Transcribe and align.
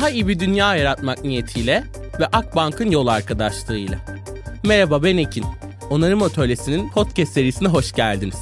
Daha 0.00 0.10
iyi 0.10 0.28
bir 0.28 0.38
dünya 0.38 0.76
yaratmak 0.76 1.24
niyetiyle 1.24 1.84
ve 2.20 2.26
Akbank'ın 2.26 2.90
yol 2.90 3.06
arkadaşlığıyla. 3.06 3.98
Merhaba 4.64 5.02
ben 5.02 5.16
Ekin. 5.16 5.44
Onarım 5.90 6.22
Atölyesi'nin 6.22 6.90
podcast 6.90 7.32
serisine 7.32 7.68
hoş 7.68 7.92
geldiniz. 7.92 8.36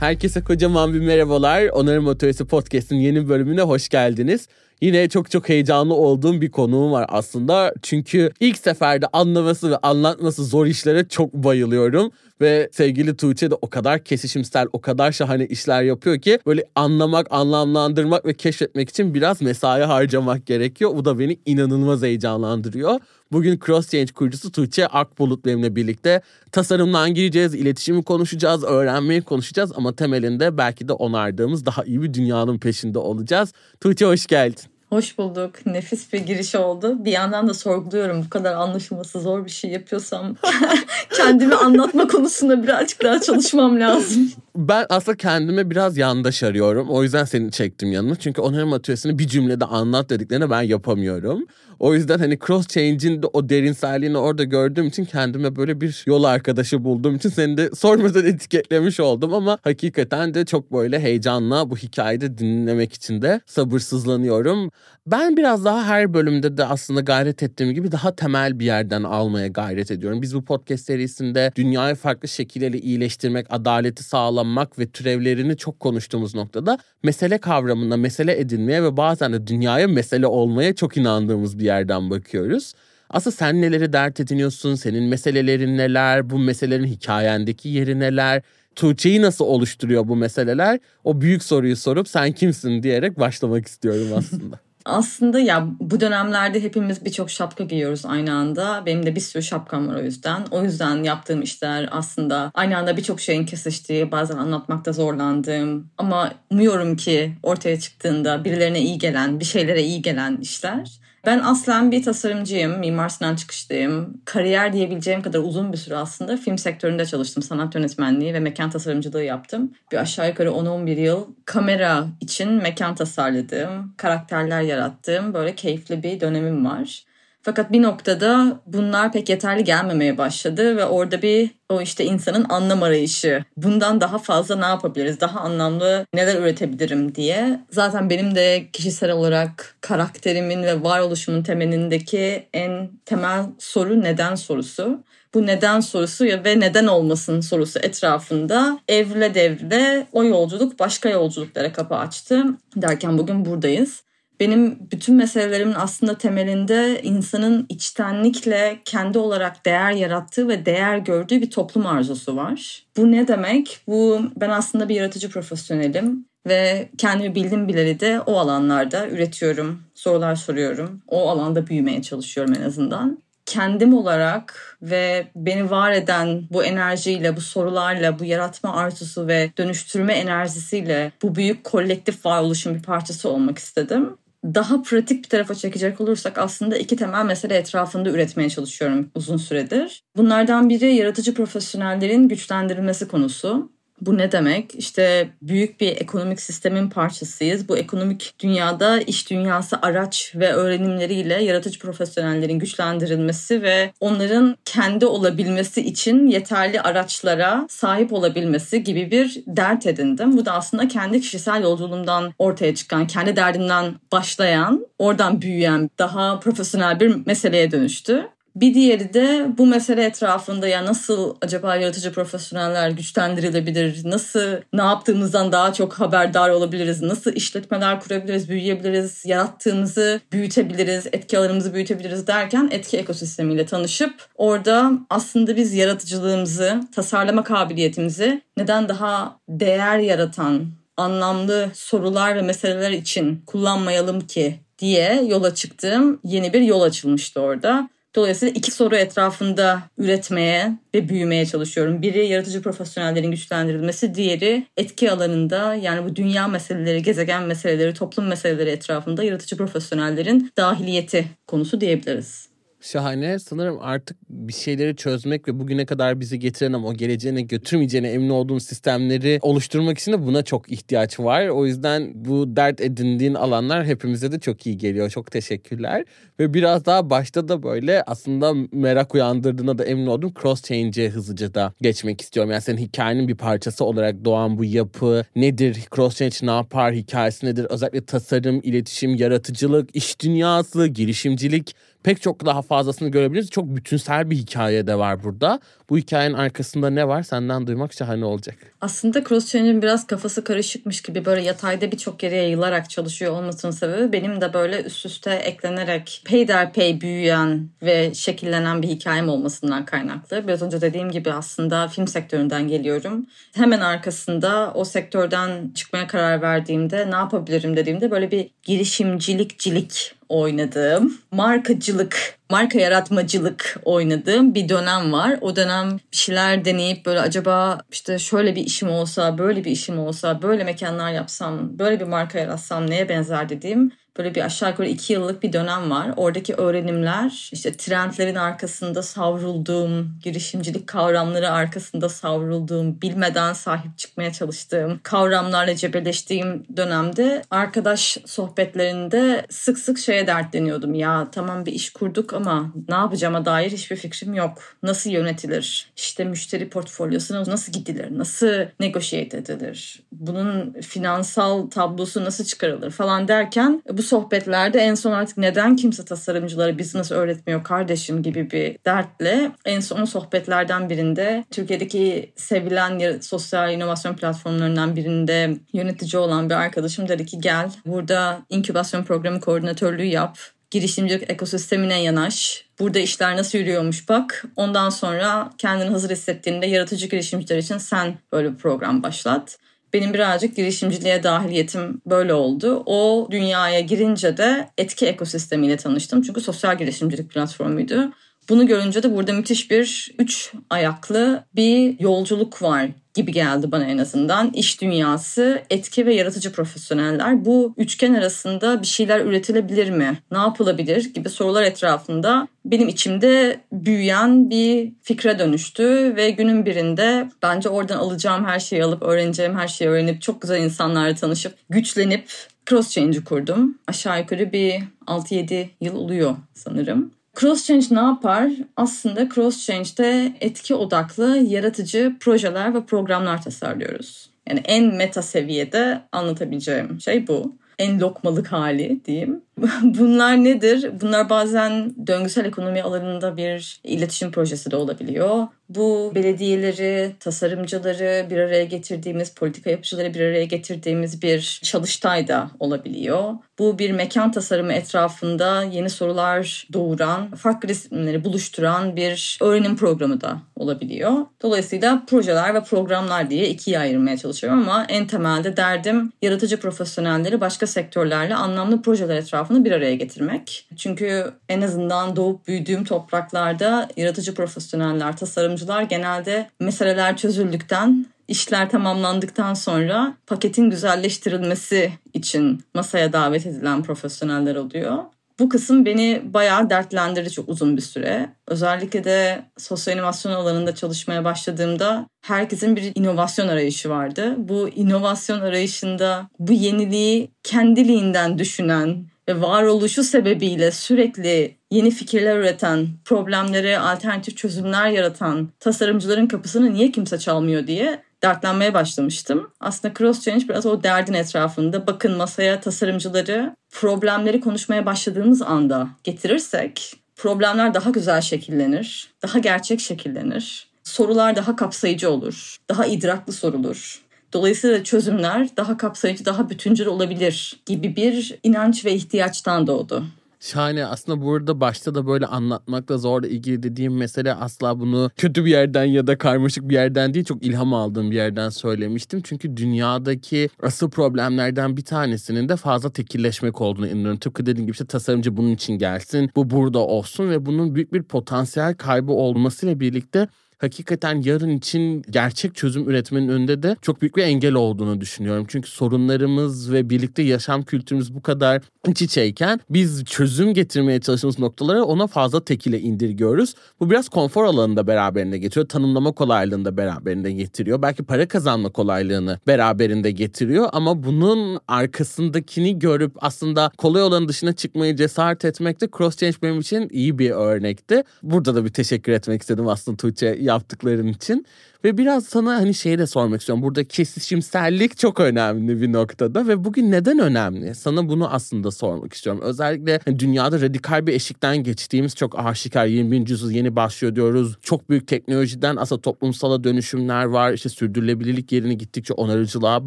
Herkese 0.00 0.40
kocaman 0.40 0.94
bir 0.94 1.00
merhabalar. 1.00 1.68
Onarım 1.68 2.08
Atölyesi 2.08 2.44
Podcast'in 2.44 2.96
yeni 2.96 3.28
bölümüne 3.28 3.62
hoş 3.62 3.88
geldiniz. 3.88 4.48
Yine 4.80 5.08
çok 5.08 5.30
çok 5.30 5.48
heyecanlı 5.48 5.94
olduğum 5.94 6.40
bir 6.40 6.50
konuğum 6.50 6.92
var 6.92 7.06
aslında. 7.08 7.74
Çünkü 7.82 8.30
ilk 8.40 8.58
seferde 8.58 9.06
anlaması 9.12 9.70
ve 9.70 9.76
anlatması 9.76 10.44
zor 10.44 10.66
işlere 10.66 11.08
çok 11.08 11.34
bayılıyorum. 11.34 12.10
Ve 12.40 12.68
sevgili 12.72 13.16
Tuğçe 13.16 13.50
de 13.50 13.54
o 13.54 13.70
kadar 13.70 14.04
kesişimsel, 14.04 14.66
o 14.72 14.80
kadar 14.80 15.12
şahane 15.12 15.46
işler 15.46 15.82
yapıyor 15.82 16.20
ki 16.20 16.38
böyle 16.46 16.64
anlamak, 16.74 17.26
anlamlandırmak 17.30 18.26
ve 18.26 18.34
keşfetmek 18.34 18.88
için 18.88 19.14
biraz 19.14 19.42
mesai 19.42 19.82
harcamak 19.82 20.46
gerekiyor. 20.46 20.96
Bu 20.96 21.04
da 21.04 21.18
beni 21.18 21.38
inanılmaz 21.46 22.02
heyecanlandırıyor. 22.02 23.00
Bugün 23.32 23.60
CrossChange 23.66 24.12
kurucusu 24.12 24.52
Tuğçe 24.52 24.86
Akbulut 24.86 25.44
benimle 25.44 25.76
birlikte 25.76 26.20
tasarımdan 26.52 27.14
gireceğiz, 27.14 27.54
iletişimi 27.54 28.02
konuşacağız, 28.02 28.64
öğrenmeyi 28.64 29.22
konuşacağız 29.22 29.72
ama 29.76 29.96
temelinde 29.96 30.58
belki 30.58 30.88
de 30.88 30.92
onardığımız 30.92 31.66
daha 31.66 31.84
iyi 31.84 32.02
bir 32.02 32.14
dünyanın 32.14 32.58
peşinde 32.58 32.98
olacağız. 32.98 33.52
Tuğçe 33.80 34.06
hoş 34.06 34.26
geldin. 34.26 34.73
Hoş 34.94 35.18
bulduk. 35.18 35.66
Nefis 35.66 36.12
bir 36.12 36.18
giriş 36.18 36.54
oldu. 36.54 37.04
Bir 37.04 37.10
yandan 37.12 37.48
da 37.48 37.54
sorguluyorum 37.54 38.24
bu 38.24 38.30
kadar 38.30 38.54
anlaşılması 38.54 39.20
zor 39.20 39.44
bir 39.44 39.50
şey 39.50 39.70
yapıyorsam 39.70 40.36
kendimi 41.16 41.54
anlatma 41.54 42.06
konusunda 42.06 42.62
birazcık 42.62 43.04
daha 43.04 43.20
çalışmam 43.20 43.80
lazım. 43.80 44.32
Ben 44.56 44.86
aslında 44.88 45.16
kendime 45.16 45.70
biraz 45.70 45.96
yandaş 45.96 46.42
arıyorum. 46.42 46.90
O 46.90 47.02
yüzden 47.02 47.24
seni 47.24 47.50
çektim 47.50 47.92
yanıma. 47.92 48.16
Çünkü 48.16 48.40
onarım 48.40 48.72
atölyesini 48.72 49.18
bir 49.18 49.28
cümlede 49.28 49.64
anlat 49.64 50.10
dediklerini 50.10 50.50
ben 50.50 50.62
yapamıyorum. 50.62 51.46
O 51.78 51.94
yüzden 51.94 52.18
hani 52.18 52.38
cross 52.46 52.66
change'in 52.66 53.22
de 53.22 53.26
o 53.32 53.48
derinselliğini 53.48 54.18
orada 54.18 54.44
gördüğüm 54.44 54.86
için 54.86 55.04
kendime 55.04 55.56
böyle 55.56 55.80
bir 55.80 56.04
yol 56.06 56.24
arkadaşı 56.24 56.84
bulduğum 56.84 57.14
için 57.16 57.28
seni 57.28 57.56
de 57.56 57.70
sormadan 57.74 58.26
etiketlemiş 58.34 59.00
oldum 59.00 59.34
ama 59.34 59.58
hakikaten 59.62 60.34
de 60.34 60.44
çok 60.44 60.72
böyle 60.72 61.00
heyecanla 61.00 61.70
bu 61.70 61.76
hikayeyi 61.76 62.20
de 62.20 62.38
dinlemek 62.38 62.92
için 62.92 63.22
de 63.22 63.40
sabırsızlanıyorum. 63.46 64.70
Ben 65.06 65.36
biraz 65.36 65.64
daha 65.64 65.86
her 65.86 66.14
bölümde 66.14 66.56
de 66.56 66.64
aslında 66.64 67.00
gayret 67.00 67.42
ettiğim 67.42 67.74
gibi 67.74 67.92
daha 67.92 68.16
temel 68.16 68.58
bir 68.58 68.64
yerden 68.64 69.02
almaya 69.02 69.46
gayret 69.46 69.90
ediyorum. 69.90 70.22
Biz 70.22 70.34
bu 70.34 70.44
podcast 70.44 70.84
serisinde 70.84 71.52
dünyayı 71.56 71.94
farklı 71.94 72.28
şekillerle 72.28 72.78
iyileştirmek, 72.78 73.46
adaleti 73.50 74.02
sağlamak 74.02 74.78
ve 74.78 74.86
türevlerini 74.86 75.56
çok 75.56 75.80
konuştuğumuz 75.80 76.34
noktada 76.34 76.78
mesele 77.02 77.38
kavramına 77.38 77.96
mesele 77.96 78.40
edinmeye 78.40 78.82
ve 78.82 78.96
bazen 78.96 79.32
de 79.32 79.46
dünyaya 79.46 79.88
mesele 79.88 80.26
olmaya 80.26 80.74
çok 80.74 80.96
inandığımız 80.96 81.58
bir 81.58 81.64
yerden 81.64 82.10
bakıyoruz. 82.10 82.72
Aslında 83.10 83.36
sen 83.36 83.62
neleri 83.62 83.92
dert 83.92 84.20
ediniyorsun, 84.20 84.74
senin 84.74 85.04
meselelerin 85.04 85.78
neler, 85.78 86.30
bu 86.30 86.38
meselelerin 86.38 86.86
hikayendeki 86.86 87.68
yeri 87.68 88.00
neler, 88.00 88.42
Tuğçe'yi 88.76 89.22
nasıl 89.22 89.44
oluşturuyor 89.44 90.08
bu 90.08 90.16
meseleler? 90.16 90.80
O 91.04 91.20
büyük 91.20 91.42
soruyu 91.42 91.76
sorup 91.76 92.08
sen 92.08 92.32
kimsin 92.32 92.82
diyerek 92.82 93.18
başlamak 93.18 93.66
istiyorum 93.66 94.08
aslında. 94.16 94.60
Aslında 94.84 95.40
ya 95.40 95.66
bu 95.80 96.00
dönemlerde 96.00 96.62
hepimiz 96.62 97.04
birçok 97.04 97.30
şapka 97.30 97.64
giyiyoruz 97.64 98.06
aynı 98.06 98.34
anda. 98.34 98.86
Benim 98.86 99.06
de 99.06 99.16
bir 99.16 99.20
sürü 99.20 99.42
şapkam 99.42 99.88
var 99.88 99.94
o 99.94 100.02
yüzden. 100.02 100.44
O 100.50 100.62
yüzden 100.62 101.02
yaptığım 101.02 101.42
işler 101.42 101.88
aslında 101.92 102.50
aynı 102.54 102.76
anda 102.78 102.96
birçok 102.96 103.20
şeyin 103.20 103.46
kesiştiği, 103.46 104.12
bazen 104.12 104.36
anlatmakta 104.36 104.92
zorlandığım 104.92 105.90
ama 105.98 106.32
umuyorum 106.50 106.96
ki 106.96 107.34
ortaya 107.42 107.80
çıktığında 107.80 108.44
birilerine 108.44 108.80
iyi 108.80 108.98
gelen, 108.98 109.40
bir 109.40 109.44
şeylere 109.44 109.82
iyi 109.82 110.02
gelen 110.02 110.36
işler. 110.36 111.03
Ben 111.26 111.38
aslen 111.38 111.90
bir 111.90 112.02
tasarımcıyım. 112.02 112.78
Mimar 112.78 113.08
Sinan 113.08 113.36
çıkışlıyım. 113.36 114.20
Kariyer 114.24 114.72
diyebileceğim 114.72 115.22
kadar 115.22 115.38
uzun 115.38 115.72
bir 115.72 115.78
süre 115.78 115.96
aslında 115.96 116.36
film 116.36 116.58
sektöründe 116.58 117.06
çalıştım. 117.06 117.42
Sanat 117.42 117.74
yönetmenliği 117.74 118.34
ve 118.34 118.40
mekan 118.40 118.70
tasarımcılığı 118.70 119.22
yaptım. 119.22 119.72
Bir 119.92 119.96
aşağı 119.96 120.28
yukarı 120.28 120.48
10-11 120.48 121.00
yıl 121.00 121.26
kamera 121.44 122.06
için 122.20 122.48
mekan 122.48 122.94
tasarladığım, 122.94 123.94
karakterler 123.96 124.62
yarattığım 124.62 125.34
böyle 125.34 125.54
keyifli 125.54 126.02
bir 126.02 126.20
dönemim 126.20 126.66
var. 126.66 127.04
Fakat 127.44 127.72
bir 127.72 127.82
noktada 127.82 128.60
bunlar 128.66 129.12
pek 129.12 129.28
yeterli 129.28 129.64
gelmemeye 129.64 130.18
başladı 130.18 130.76
ve 130.76 130.84
orada 130.84 131.22
bir 131.22 131.50
o 131.68 131.80
işte 131.80 132.04
insanın 132.04 132.46
anlam 132.48 132.82
arayışı. 132.82 133.44
Bundan 133.56 134.00
daha 134.00 134.18
fazla 134.18 134.56
ne 134.56 134.64
yapabiliriz? 134.66 135.20
Daha 135.20 135.40
anlamlı 135.40 136.06
neler 136.14 136.40
üretebilirim 136.40 137.14
diye. 137.14 137.60
Zaten 137.70 138.10
benim 138.10 138.34
de 138.34 138.66
kişisel 138.72 139.10
olarak 139.10 139.76
karakterimin 139.80 140.62
ve 140.62 140.82
varoluşumun 140.82 141.42
temelindeki 141.42 142.48
en 142.52 142.90
temel 143.04 143.44
soru 143.58 144.02
neden 144.02 144.34
sorusu. 144.34 145.04
Bu 145.34 145.46
neden 145.46 145.80
sorusu 145.80 146.24
ve 146.24 146.60
neden 146.60 146.86
olmasın 146.86 147.40
sorusu 147.40 147.78
etrafında 147.78 148.78
evrile 148.88 149.34
devrile 149.34 150.06
o 150.12 150.24
yolculuk 150.24 150.78
başka 150.78 151.08
yolculuklara 151.08 151.72
kapı 151.72 151.94
açtı. 151.96 152.44
Derken 152.76 153.18
bugün 153.18 153.44
buradayız. 153.44 154.02
Benim 154.44 154.78
bütün 154.92 155.14
meselelerimin 155.14 155.74
aslında 155.74 156.18
temelinde 156.18 157.00
insanın 157.02 157.66
içtenlikle 157.68 158.78
kendi 158.84 159.18
olarak 159.18 159.66
değer 159.66 159.92
yarattığı 159.92 160.48
ve 160.48 160.66
değer 160.66 160.98
gördüğü 160.98 161.42
bir 161.42 161.50
toplum 161.50 161.86
arzusu 161.86 162.36
var. 162.36 162.82
Bu 162.96 163.12
ne 163.12 163.28
demek? 163.28 163.80
Bu 163.86 164.20
ben 164.36 164.50
aslında 164.50 164.88
bir 164.88 164.94
yaratıcı 164.94 165.30
profesyonelim 165.30 166.26
ve 166.46 166.88
kendimi 166.98 167.34
bildim 167.34 167.68
bileli 167.68 168.00
de 168.00 168.20
o 168.20 168.38
alanlarda 168.38 169.08
üretiyorum, 169.08 169.82
sorular 169.94 170.36
soruyorum. 170.36 171.02
O 171.08 171.28
alanda 171.28 171.66
büyümeye 171.66 172.02
çalışıyorum 172.02 172.54
en 172.58 172.62
azından. 172.62 173.18
Kendim 173.46 173.94
olarak 173.94 174.76
ve 174.82 175.26
beni 175.36 175.70
var 175.70 175.92
eden 175.92 176.42
bu 176.50 176.64
enerjiyle, 176.64 177.36
bu 177.36 177.40
sorularla, 177.40 178.18
bu 178.18 178.24
yaratma 178.24 178.76
arzusu 178.76 179.28
ve 179.28 179.50
dönüştürme 179.58 180.12
enerjisiyle 180.12 181.12
bu 181.22 181.34
büyük 181.34 181.64
kolektif 181.64 182.26
varoluşun 182.26 182.74
bir 182.74 182.82
parçası 182.82 183.28
olmak 183.28 183.58
istedim 183.58 184.16
daha 184.44 184.82
pratik 184.82 185.24
bir 185.24 185.28
tarafa 185.28 185.54
çekecek 185.54 186.00
olursak 186.00 186.38
aslında 186.38 186.76
iki 186.76 186.96
temel 186.96 187.24
mesele 187.24 187.56
etrafında 187.56 188.10
üretmeye 188.10 188.50
çalışıyorum 188.50 189.10
uzun 189.14 189.36
süredir. 189.36 190.02
Bunlardan 190.16 190.68
biri 190.68 190.94
yaratıcı 190.94 191.34
profesyonellerin 191.34 192.28
güçlendirilmesi 192.28 193.08
konusu. 193.08 193.73
Bu 194.00 194.18
ne 194.18 194.32
demek? 194.32 194.74
İşte 194.74 195.28
büyük 195.42 195.80
bir 195.80 195.96
ekonomik 195.96 196.40
sistemin 196.40 196.90
parçasıyız. 196.90 197.68
Bu 197.68 197.78
ekonomik 197.78 198.34
dünyada 198.40 199.00
iş 199.00 199.30
dünyası 199.30 199.78
araç 199.82 200.32
ve 200.34 200.52
öğrenimleriyle 200.52 201.42
yaratıcı 201.42 201.78
profesyonellerin 201.78 202.58
güçlendirilmesi 202.58 203.62
ve 203.62 203.92
onların 204.00 204.56
kendi 204.64 205.06
olabilmesi 205.06 205.80
için 205.80 206.26
yeterli 206.26 206.80
araçlara 206.80 207.66
sahip 207.70 208.12
olabilmesi 208.12 208.84
gibi 208.84 209.10
bir 209.10 209.42
dert 209.46 209.86
edindim. 209.86 210.36
Bu 210.36 210.46
da 210.46 210.52
aslında 210.52 210.88
kendi 210.88 211.20
kişisel 211.20 211.62
yolculuğumdan 211.62 212.32
ortaya 212.38 212.74
çıkan, 212.74 213.06
kendi 213.06 213.36
derdimden 213.36 213.94
başlayan, 214.12 214.86
oradan 214.98 215.42
büyüyen 215.42 215.90
daha 215.98 216.40
profesyonel 216.40 217.00
bir 217.00 217.26
meseleye 217.26 217.70
dönüştü. 217.70 218.28
Bir 218.56 218.74
diğeri 218.74 219.14
de 219.14 219.46
bu 219.58 219.66
mesele 219.66 220.04
etrafında 220.04 220.68
ya 220.68 220.84
nasıl 220.84 221.36
acaba 221.42 221.76
yaratıcı 221.76 222.12
profesyoneller 222.12 222.90
güçlendirilebilir? 222.90 224.04
Nasıl 224.04 224.56
ne 224.72 224.82
yaptığımızdan 224.82 225.52
daha 225.52 225.72
çok 225.72 225.92
haberdar 225.92 226.50
olabiliriz? 226.50 227.02
Nasıl 227.02 227.32
işletmeler 227.32 228.00
kurabiliriz, 228.00 228.48
büyüyebiliriz? 228.48 229.24
Yarattığımızı 229.26 230.20
büyütebiliriz, 230.32 231.06
etki 231.06 231.38
alanımızı 231.38 231.74
büyütebiliriz 231.74 232.26
derken 232.26 232.68
etki 232.72 232.98
ekosistemiyle 232.98 233.66
tanışıp 233.66 234.14
orada 234.34 234.92
aslında 235.10 235.56
biz 235.56 235.74
yaratıcılığımızı, 235.74 236.80
tasarlama 236.94 237.44
kabiliyetimizi 237.44 238.42
neden 238.56 238.88
daha 238.88 239.40
değer 239.48 239.98
yaratan, 239.98 240.66
anlamlı 240.96 241.70
sorular 241.74 242.36
ve 242.36 242.42
meseleler 242.42 242.90
için 242.90 243.42
kullanmayalım 243.46 244.20
ki 244.20 244.60
diye 244.78 245.22
yola 245.28 245.54
çıktığım 245.54 246.20
yeni 246.24 246.52
bir 246.52 246.60
yol 246.60 246.82
açılmıştı 246.82 247.40
orada. 247.40 247.88
Dolayısıyla 248.16 248.54
iki 248.54 248.70
soru 248.70 248.96
etrafında 248.96 249.82
üretmeye 249.98 250.78
ve 250.94 251.08
büyümeye 251.08 251.46
çalışıyorum. 251.46 252.02
Biri 252.02 252.26
yaratıcı 252.26 252.62
profesyonellerin 252.62 253.30
güçlendirilmesi, 253.30 254.14
diğeri 254.14 254.66
etki 254.76 255.10
alanında 255.10 255.74
yani 255.74 256.04
bu 256.04 256.16
dünya 256.16 256.48
meseleleri, 256.48 257.02
gezegen 257.02 257.42
meseleleri, 257.42 257.94
toplum 257.94 258.26
meseleleri 258.26 258.70
etrafında 258.70 259.24
yaratıcı 259.24 259.56
profesyonellerin 259.56 260.52
dahiliyeti 260.56 261.24
konusu 261.46 261.80
diyebiliriz. 261.80 262.53
Şahane. 262.84 263.38
Sanırım 263.38 263.78
artık 263.80 264.16
bir 264.30 264.52
şeyleri 264.52 264.96
çözmek 264.96 265.48
ve 265.48 265.58
bugüne 265.58 265.86
kadar 265.86 266.20
bizi 266.20 266.38
getiren 266.38 266.72
ama 266.72 266.88
o 266.88 266.94
geleceğine 266.94 267.42
götürmeyeceğine 267.42 268.08
emin 268.08 268.28
olduğum 268.28 268.60
sistemleri 268.60 269.38
oluşturmak 269.42 269.98
için 269.98 270.12
de 270.12 270.26
buna 270.26 270.42
çok 270.42 270.72
ihtiyaç 270.72 271.20
var. 271.20 271.48
O 271.48 271.66
yüzden 271.66 272.12
bu 272.14 272.56
dert 272.56 272.80
edindiğin 272.80 273.34
alanlar 273.34 273.84
hepimize 273.86 274.32
de 274.32 274.40
çok 274.40 274.66
iyi 274.66 274.78
geliyor. 274.78 275.10
Çok 275.10 275.30
teşekkürler. 275.30 276.04
Ve 276.40 276.54
biraz 276.54 276.84
daha 276.84 277.10
başta 277.10 277.48
da 277.48 277.62
böyle 277.62 278.02
aslında 278.02 278.54
merak 278.72 279.14
uyandırdığına 279.14 279.78
da 279.78 279.84
emin 279.84 280.06
oldum. 280.06 280.32
Cross 280.42 280.62
change'e 280.62 281.08
hızlıca 281.08 281.54
da 281.54 281.72
geçmek 281.80 282.20
istiyorum. 282.20 282.52
Yani 282.52 282.62
senin 282.62 282.78
hikayenin 282.78 283.28
bir 283.28 283.36
parçası 283.36 283.84
olarak 283.84 284.24
doğan 284.24 284.58
bu 284.58 284.64
yapı 284.64 285.24
nedir? 285.36 285.78
Cross 285.94 286.16
change 286.16 286.36
ne 286.42 286.50
yapar? 286.50 286.94
Hikayesi 286.94 287.46
nedir? 287.46 287.66
Özellikle 287.70 288.04
tasarım, 288.04 288.60
iletişim, 288.62 289.14
yaratıcılık, 289.14 289.96
iş 289.96 290.20
dünyası, 290.20 290.86
girişimcilik 290.86 291.74
pek 292.04 292.22
çok 292.22 292.46
daha 292.46 292.62
fazlasını 292.62 293.08
görebiliriz. 293.08 293.50
Çok 293.50 293.76
bütünsel 293.76 294.30
bir 294.30 294.36
hikaye 294.36 294.86
de 294.86 294.98
var 294.98 295.24
burada. 295.24 295.60
Bu 295.90 295.98
hikayenin 295.98 296.34
arkasında 296.34 296.90
ne 296.90 297.08
var 297.08 297.22
senden 297.22 297.66
duymak 297.66 297.92
şahane 297.92 298.24
olacak. 298.24 298.56
Aslında 298.80 299.24
Cross 299.24 299.52
Change'in 299.52 299.82
biraz 299.82 300.06
kafası 300.06 300.44
karışıkmış 300.44 301.02
gibi 301.02 301.24
böyle 301.24 301.42
yatayda 301.42 301.92
birçok 301.92 302.22
yere 302.22 302.36
yayılarak 302.36 302.90
çalışıyor 302.90 303.32
olmasının 303.32 303.72
sebebi 303.72 304.12
benim 304.12 304.40
de 304.40 304.52
böyle 304.52 304.82
üst 304.82 305.06
üste 305.06 305.30
eklenerek 305.30 306.22
peyderpey 306.24 307.00
büyüyen 307.00 307.68
ve 307.82 308.14
şekillenen 308.14 308.82
bir 308.82 308.88
hikayem 308.88 309.28
olmasından 309.28 309.84
kaynaklı. 309.84 310.46
Biraz 310.46 310.62
önce 310.62 310.80
dediğim 310.80 311.10
gibi 311.10 311.32
aslında 311.32 311.88
film 311.88 312.08
sektöründen 312.08 312.68
geliyorum. 312.68 313.26
Hemen 313.54 313.80
arkasında 313.80 314.72
o 314.74 314.84
sektörden 314.84 315.70
çıkmaya 315.74 316.06
karar 316.06 316.42
verdiğimde 316.42 317.10
ne 317.10 317.16
yapabilirim 317.16 317.76
dediğimde 317.76 318.10
böyle 318.10 318.30
bir 318.30 318.50
girişimcilikcilik 318.62 320.14
oynadığım, 320.28 321.18
markacılık, 321.32 322.38
marka 322.50 322.78
yaratmacılık 322.78 323.80
oynadığım 323.84 324.54
bir 324.54 324.68
dönem 324.68 325.12
var. 325.12 325.38
O 325.40 325.56
dönem 325.56 325.98
bir 326.12 326.16
şeyler 326.16 326.64
deneyip 326.64 327.06
böyle 327.06 327.20
acaba 327.20 327.80
işte 327.92 328.18
şöyle 328.18 328.56
bir 328.56 328.64
işim 328.66 328.90
olsa, 328.90 329.38
böyle 329.38 329.64
bir 329.64 329.70
işim 329.70 329.98
olsa, 329.98 330.42
böyle 330.42 330.64
mekanlar 330.64 331.12
yapsam, 331.12 331.78
böyle 331.78 332.00
bir 332.00 332.04
marka 332.06 332.38
yaratsam 332.38 332.90
neye 332.90 333.08
benzer 333.08 333.48
dediğim 333.48 333.92
böyle 334.18 334.34
bir 334.34 334.44
aşağı 334.44 334.70
yukarı 334.70 334.88
iki 334.88 335.12
yıllık 335.12 335.42
bir 335.42 335.52
dönem 335.52 335.90
var. 335.90 336.10
Oradaki 336.16 336.54
öğrenimler 336.54 337.48
işte 337.52 337.76
trendlerin 337.76 338.34
arkasında 338.34 339.02
savrulduğum, 339.02 340.18
girişimcilik 340.22 340.86
kavramları 340.86 341.50
arkasında 341.50 342.08
savrulduğum, 342.08 343.02
bilmeden 343.02 343.52
sahip 343.52 343.98
çıkmaya 343.98 344.32
çalıştığım, 344.32 345.00
kavramlarla 345.02 345.76
cebelleştiğim 345.76 346.64
dönemde 346.76 347.42
arkadaş 347.50 348.18
sohbetlerinde 348.26 349.46
sık 349.50 349.78
sık 349.78 349.98
şeye 349.98 350.26
dertleniyordum. 350.26 350.94
Ya 350.94 351.28
tamam 351.32 351.66
bir 351.66 351.72
iş 351.72 351.92
kurduk 351.92 352.34
ama 352.34 352.72
ne 352.88 352.94
yapacağıma 352.94 353.44
dair 353.44 353.70
hiçbir 353.70 353.96
fikrim 353.96 354.34
yok. 354.34 354.62
Nasıl 354.82 355.10
yönetilir? 355.10 355.92
İşte 355.96 356.24
müşteri 356.24 356.68
portfolyosuna 356.68 357.44
nasıl 357.44 357.72
gidilir? 357.72 358.18
Nasıl 358.18 358.54
negotiate 358.80 359.36
edilir? 359.36 360.02
Bunun 360.12 360.72
finansal 360.80 361.70
tablosu 361.70 362.24
nasıl 362.24 362.44
çıkarılır 362.44 362.90
falan 362.90 363.28
derken 363.28 363.82
bu 363.92 364.02
sohbetlerde 364.04 364.78
en 364.78 364.94
son 364.94 365.12
artık 365.12 365.38
neden 365.38 365.76
kimse 365.76 366.04
tasarımcılara 366.04 366.78
business 366.78 367.12
öğretmiyor 367.12 367.64
kardeşim 367.64 368.22
gibi 368.22 368.50
bir 368.50 368.76
dertle 368.86 369.50
en 369.64 369.80
son 369.80 370.04
sohbetlerden 370.04 370.90
birinde 370.90 371.44
Türkiye'deki 371.50 372.32
sevilen 372.36 373.20
sosyal 373.20 373.72
inovasyon 373.72 374.16
platformlarından 374.16 374.96
birinde 374.96 375.56
yönetici 375.72 376.22
olan 376.22 376.50
bir 376.50 376.54
arkadaşım 376.54 377.08
dedi 377.08 377.26
ki 377.26 377.40
gel 377.40 377.70
burada 377.86 378.42
inkübasyon 378.48 379.04
programı 379.04 379.40
koordinatörlüğü 379.40 380.04
yap 380.04 380.38
girişimcilik 380.74 381.30
ekosistemine 381.30 382.02
yanaş. 382.02 382.64
Burada 382.80 382.98
işler 382.98 383.36
nasıl 383.36 383.58
yürüyormuş 383.58 384.08
bak. 384.08 384.44
Ondan 384.56 384.90
sonra 384.90 385.50
kendini 385.58 385.90
hazır 385.90 386.10
hissettiğinde 386.10 386.66
yaratıcı 386.66 387.06
girişimciler 387.06 387.58
için 387.58 387.78
sen 387.78 388.18
böyle 388.32 388.52
bir 388.52 388.56
program 388.56 389.02
başlat 389.02 389.58
benim 389.94 390.14
birazcık 390.14 390.56
girişimciliğe 390.56 391.22
dahiliyetim 391.22 392.00
böyle 392.06 392.34
oldu. 392.34 392.82
O 392.86 393.28
dünyaya 393.30 393.80
girince 393.80 394.36
de 394.36 394.68
etki 394.78 395.06
ekosistemiyle 395.06 395.76
tanıştım. 395.76 396.22
Çünkü 396.22 396.40
sosyal 396.40 396.78
girişimcilik 396.78 397.30
platformuydu. 397.30 398.12
Bunu 398.48 398.66
görünce 398.66 399.02
de 399.02 399.16
burada 399.16 399.32
müthiş 399.32 399.70
bir 399.70 400.14
üç 400.18 400.52
ayaklı 400.70 401.44
bir 401.56 402.00
yolculuk 402.00 402.62
var 402.62 402.88
gibi 403.14 403.32
geldi 403.32 403.72
bana 403.72 403.84
en 403.84 403.98
azından. 403.98 404.50
İş 404.50 404.80
dünyası, 404.80 405.62
etki 405.70 406.06
ve 406.06 406.14
yaratıcı 406.14 406.52
profesyoneller. 406.52 407.44
Bu 407.44 407.74
üçgen 407.76 408.14
arasında 408.14 408.82
bir 408.82 408.86
şeyler 408.86 409.20
üretilebilir 409.20 409.90
mi? 409.90 410.18
Ne 410.30 410.38
yapılabilir 410.38 411.14
gibi 411.14 411.28
sorular 411.28 411.62
etrafında 411.62 412.48
benim 412.64 412.88
içimde 412.88 413.60
büyüyen 413.72 414.50
bir 414.50 414.92
fikre 415.02 415.38
dönüştü 415.38 416.16
ve 416.16 416.30
günün 416.30 416.66
birinde 416.66 417.28
bence 417.42 417.68
oradan 417.68 417.98
alacağım 417.98 418.44
her 418.44 418.60
şeyi 418.60 418.84
alıp 418.84 419.02
öğreneceğim 419.02 419.58
her 419.58 419.68
şeyi 419.68 419.90
öğrenip 419.90 420.22
çok 420.22 420.42
güzel 420.42 420.62
insanlarla 420.62 421.14
tanışıp 421.14 421.54
güçlenip 421.70 422.28
Cross 422.68 422.90
Change'i 422.90 423.24
kurdum. 423.24 423.78
Aşağı 423.86 424.20
yukarı 424.20 424.52
bir 424.52 424.82
6-7 425.06 425.68
yıl 425.80 425.96
oluyor 425.96 426.36
sanırım. 426.54 427.10
Cross 427.40 427.66
Change 427.66 427.86
ne 427.90 428.00
yapar? 428.00 428.50
Aslında 428.76 429.28
Cross 429.28 429.66
Change'de 429.66 430.32
etki 430.40 430.74
odaklı 430.74 431.36
yaratıcı 431.36 432.16
projeler 432.20 432.74
ve 432.74 432.84
programlar 432.84 433.42
tasarlıyoruz. 433.42 434.30
Yani 434.48 434.62
en 434.64 434.94
meta 434.94 435.22
seviyede 435.22 436.00
anlatabileceğim 436.12 437.00
şey 437.00 437.26
bu. 437.26 437.56
En 437.78 438.00
lokmalık 438.00 438.52
hali 438.52 439.00
diyeyim. 439.04 439.40
Bunlar 439.82 440.44
nedir? 440.44 440.90
Bunlar 441.00 441.30
bazen 441.30 441.94
döngüsel 442.06 442.44
ekonomi 442.44 442.82
alanında 442.82 443.36
bir 443.36 443.80
iletişim 443.84 444.30
projesi 444.30 444.70
de 444.70 444.76
olabiliyor. 444.76 445.46
Bu 445.68 446.12
belediyeleri, 446.14 447.12
tasarımcıları 447.20 448.26
bir 448.30 448.38
araya 448.38 448.64
getirdiğimiz, 448.64 449.34
politika 449.34 449.70
yapıcıları 449.70 450.14
bir 450.14 450.20
araya 450.20 450.44
getirdiğimiz 450.44 451.22
bir 451.22 451.60
çalıştay 451.62 452.28
da 452.28 452.50
olabiliyor. 452.60 453.34
Bu 453.58 453.78
bir 453.78 453.90
mekan 453.90 454.32
tasarımı 454.32 454.72
etrafında 454.72 455.62
yeni 455.62 455.90
sorular 455.90 456.68
doğuran, 456.72 457.30
farklı 457.30 457.68
resimleri 457.68 458.24
buluşturan 458.24 458.96
bir 458.96 459.38
öğrenim 459.40 459.76
programı 459.76 460.20
da 460.20 460.38
olabiliyor. 460.56 461.12
Dolayısıyla 461.42 462.02
projeler 462.06 462.54
ve 462.54 462.64
programlar 462.64 463.30
diye 463.30 463.48
ikiye 463.48 463.78
ayırmaya 463.78 464.16
çalışıyorum 464.16 464.62
ama 464.62 464.84
en 464.88 465.06
temelde 465.06 465.56
derdim 465.56 466.12
yaratıcı 466.22 466.60
profesyonelleri 466.60 467.40
başka 467.40 467.66
sektörlerle 467.66 468.34
anlamlı 468.34 468.82
projeler 468.82 469.16
etrafında 469.16 469.43
bir 469.50 469.72
araya 469.72 469.94
getirmek. 469.94 470.68
Çünkü 470.76 471.32
en 471.48 471.60
azından 471.60 472.16
doğup 472.16 472.46
büyüdüğüm 472.46 472.84
topraklarda 472.84 473.88
yaratıcı 473.96 474.34
profesyoneller, 474.34 475.16
tasarımcılar 475.16 475.82
genelde 475.82 476.50
meseleler 476.60 477.16
çözüldükten 477.16 478.06
işler 478.28 478.70
tamamlandıktan 478.70 479.54
sonra 479.54 480.14
paketin 480.26 480.70
güzelleştirilmesi 480.70 481.92
için 482.14 482.64
masaya 482.74 483.12
davet 483.12 483.46
edilen 483.46 483.82
profesyoneller 483.82 484.56
oluyor. 484.56 484.98
Bu 485.38 485.48
kısım 485.48 485.86
beni 485.86 486.22
bayağı 486.24 486.70
dertlendirdi 486.70 487.30
çok 487.30 487.48
uzun 487.48 487.76
bir 487.76 487.82
süre. 487.82 488.30
Özellikle 488.48 489.04
de 489.04 489.44
sosyal 489.58 489.96
inovasyon 489.96 490.32
alanında 490.32 490.74
çalışmaya 490.74 491.24
başladığımda 491.24 492.06
herkesin 492.20 492.76
bir 492.76 492.92
inovasyon 492.94 493.48
arayışı 493.48 493.90
vardı. 493.90 494.34
Bu 494.38 494.68
inovasyon 494.68 495.40
arayışında 495.40 496.28
bu 496.38 496.52
yeniliği 496.52 497.30
kendiliğinden 497.42 498.38
düşünen 498.38 499.06
ve 499.28 499.40
varoluşu 499.40 500.04
sebebiyle 500.04 500.70
sürekli 500.70 501.56
yeni 501.70 501.90
fikirler 501.90 502.38
üreten, 502.38 502.88
problemlere 503.04 503.78
alternatif 503.78 504.36
çözümler 504.36 504.88
yaratan 504.88 505.48
tasarımcıların 505.60 506.26
kapısını 506.26 506.74
niye 506.74 506.92
kimse 506.92 507.18
çalmıyor 507.18 507.66
diye 507.66 508.02
dertlenmeye 508.22 508.74
başlamıştım. 508.74 509.50
Aslında 509.60 509.94
Cross 509.94 510.20
Change 510.20 510.48
biraz 510.48 510.66
o 510.66 510.82
derdin 510.82 511.14
etrafında. 511.14 511.86
Bakın 511.86 512.16
masaya 512.16 512.60
tasarımcıları 512.60 513.56
problemleri 513.70 514.40
konuşmaya 514.40 514.86
başladığımız 514.86 515.42
anda 515.42 515.88
getirirsek 516.04 516.96
problemler 517.16 517.74
daha 517.74 517.90
güzel 517.90 518.20
şekillenir, 518.20 519.10
daha 519.22 519.38
gerçek 519.38 519.80
şekillenir. 519.80 520.68
Sorular 520.82 521.36
daha 521.36 521.56
kapsayıcı 521.56 522.10
olur, 522.10 522.56
daha 522.70 522.86
idraklı 522.86 523.32
sorulur. 523.32 524.03
Dolayısıyla 524.34 524.84
çözümler 524.84 525.48
daha 525.56 525.76
kapsayıcı, 525.76 526.24
daha 526.24 526.50
bütüncül 526.50 526.86
olabilir 526.86 527.60
gibi 527.66 527.96
bir 527.96 528.38
inanç 528.42 528.84
ve 528.84 528.94
ihtiyaçtan 528.94 529.66
doğdu. 529.66 530.04
Şahane. 530.44 530.86
Aslında 530.86 531.22
burada 531.22 531.60
başta 531.60 531.94
da 531.94 532.06
böyle 532.06 532.26
anlatmakla 532.26 532.98
zorla 532.98 533.28
ilgili 533.28 533.62
dediğim 533.62 533.96
mesele 533.96 534.34
asla 534.34 534.80
bunu 534.80 535.10
kötü 535.16 535.44
bir 535.44 535.50
yerden 535.50 535.84
ya 535.84 536.06
da 536.06 536.18
karmaşık 536.18 536.68
bir 536.68 536.74
yerden 536.74 537.14
değil 537.14 537.24
çok 537.24 537.42
ilham 537.42 537.74
aldığım 537.74 538.10
bir 538.10 538.16
yerden 538.16 538.48
söylemiştim. 538.48 539.20
Çünkü 539.24 539.56
dünyadaki 539.56 540.48
asıl 540.62 540.90
problemlerden 540.90 541.76
bir 541.76 541.84
tanesinin 541.84 542.48
de 542.48 542.56
fazla 542.56 542.92
tekilleşmek 542.92 543.60
olduğunu 543.60 543.86
inanıyorum. 543.86 544.18
Tıpkı 544.18 544.46
dediğim 544.46 544.66
gibi 544.66 544.72
işte 544.72 544.86
tasarımcı 544.86 545.36
bunun 545.36 545.50
için 545.50 545.78
gelsin, 545.78 546.30
bu 546.36 546.50
burada 546.50 546.78
olsun 546.78 547.30
ve 547.30 547.46
bunun 547.46 547.74
büyük 547.74 547.92
bir 547.92 548.02
potansiyel 548.02 548.74
kaybı 548.74 549.12
olmasıyla 549.12 549.80
birlikte 549.80 550.28
hakikaten 550.58 551.22
yarın 551.22 551.50
için 551.50 552.02
gerçek 552.10 552.54
çözüm 552.54 552.90
üretmenin 552.90 553.28
önünde 553.28 553.62
de 553.62 553.76
çok 553.82 554.00
büyük 554.00 554.16
bir 554.16 554.22
engel 554.22 554.54
olduğunu 554.54 555.00
düşünüyorum. 555.00 555.44
Çünkü 555.48 555.70
sorunlarımız 555.70 556.72
ve 556.72 556.90
birlikte 556.90 557.22
yaşam 557.22 557.62
kültürümüz 557.62 558.14
bu 558.14 558.22
kadar 558.22 558.62
iç 558.88 559.02
içeyken 559.02 559.60
biz 559.70 560.04
çözüm 560.04 560.54
getirmeye 560.54 561.00
çalıştığımız 561.00 561.38
noktaları 561.38 561.84
ona 561.84 562.06
fazla 562.06 562.44
tekile 562.44 562.80
indirgiyoruz. 562.80 563.54
Bu 563.80 563.90
biraz 563.90 564.08
konfor 564.08 564.44
alanında 564.44 564.86
beraberinde 564.86 565.38
getiriyor. 565.38 565.68
Tanımlama 565.68 566.12
kolaylığını 566.12 566.64
da 566.64 566.76
beraberinde 566.76 567.32
getiriyor. 567.32 567.82
Belki 567.82 568.02
para 568.02 568.28
kazanma 568.28 568.70
kolaylığını 568.70 569.38
beraberinde 569.46 570.10
getiriyor 570.10 570.68
ama 570.72 571.02
bunun 571.02 571.60
arkasındakini 571.68 572.78
görüp 572.78 573.12
aslında 573.16 573.70
kolay 573.78 574.02
olanın 574.02 574.28
dışına 574.28 574.52
çıkmayı 574.52 574.96
cesaret 574.96 575.44
etmek 575.44 575.80
de 575.80 575.88
cross 575.96 576.16
change 576.16 576.36
benim 576.42 576.60
için 576.60 576.88
iyi 576.92 577.18
bir 577.18 577.30
örnekti. 577.30 578.04
Burada 578.22 578.54
da 578.54 578.64
bir 578.64 578.72
teşekkür 578.72 579.12
etmek 579.12 579.42
istedim 579.42 579.68
aslında 579.68 579.96
Tuğçe 579.96 580.36
yaptıkların 580.44 581.06
için. 581.06 581.46
Ve 581.84 581.98
biraz 581.98 582.26
sana 582.26 582.54
hani 582.54 582.74
şeyi 582.74 582.98
de 582.98 583.06
sormak 583.06 583.40
istiyorum. 583.40 583.62
Burada 583.62 583.84
kesişimsellik 583.84 584.98
çok 584.98 585.20
önemli 585.20 585.80
bir 585.80 585.92
noktada 585.92 586.48
ve 586.48 586.64
bugün 586.64 586.90
neden 586.90 587.18
önemli? 587.18 587.74
Sana 587.74 588.08
bunu 588.08 588.34
aslında 588.34 588.70
sormak 588.70 589.12
istiyorum. 589.12 589.42
Özellikle 589.44 590.00
hani 590.04 590.18
dünyada 590.18 590.60
radikal 590.60 591.06
bir 591.06 591.12
eşikten 591.12 591.56
geçtiğimiz 591.56 592.14
çok 592.14 592.38
aşikar 592.38 592.86
21. 592.86 593.28
yüzyıl 593.28 593.50
yeni 593.50 593.76
başlıyor 593.76 594.16
diyoruz. 594.16 594.56
Çok 594.62 594.90
büyük 594.90 595.08
teknolojiden 595.08 595.76
aslında 595.76 596.00
toplumsala 596.00 596.64
dönüşümler 596.64 597.24
var. 597.24 597.52
İşte 597.52 597.68
sürdürülebilirlik 597.68 598.52
yerini 598.52 598.78
gittikçe 598.78 599.14
onarıcılığa 599.14 599.86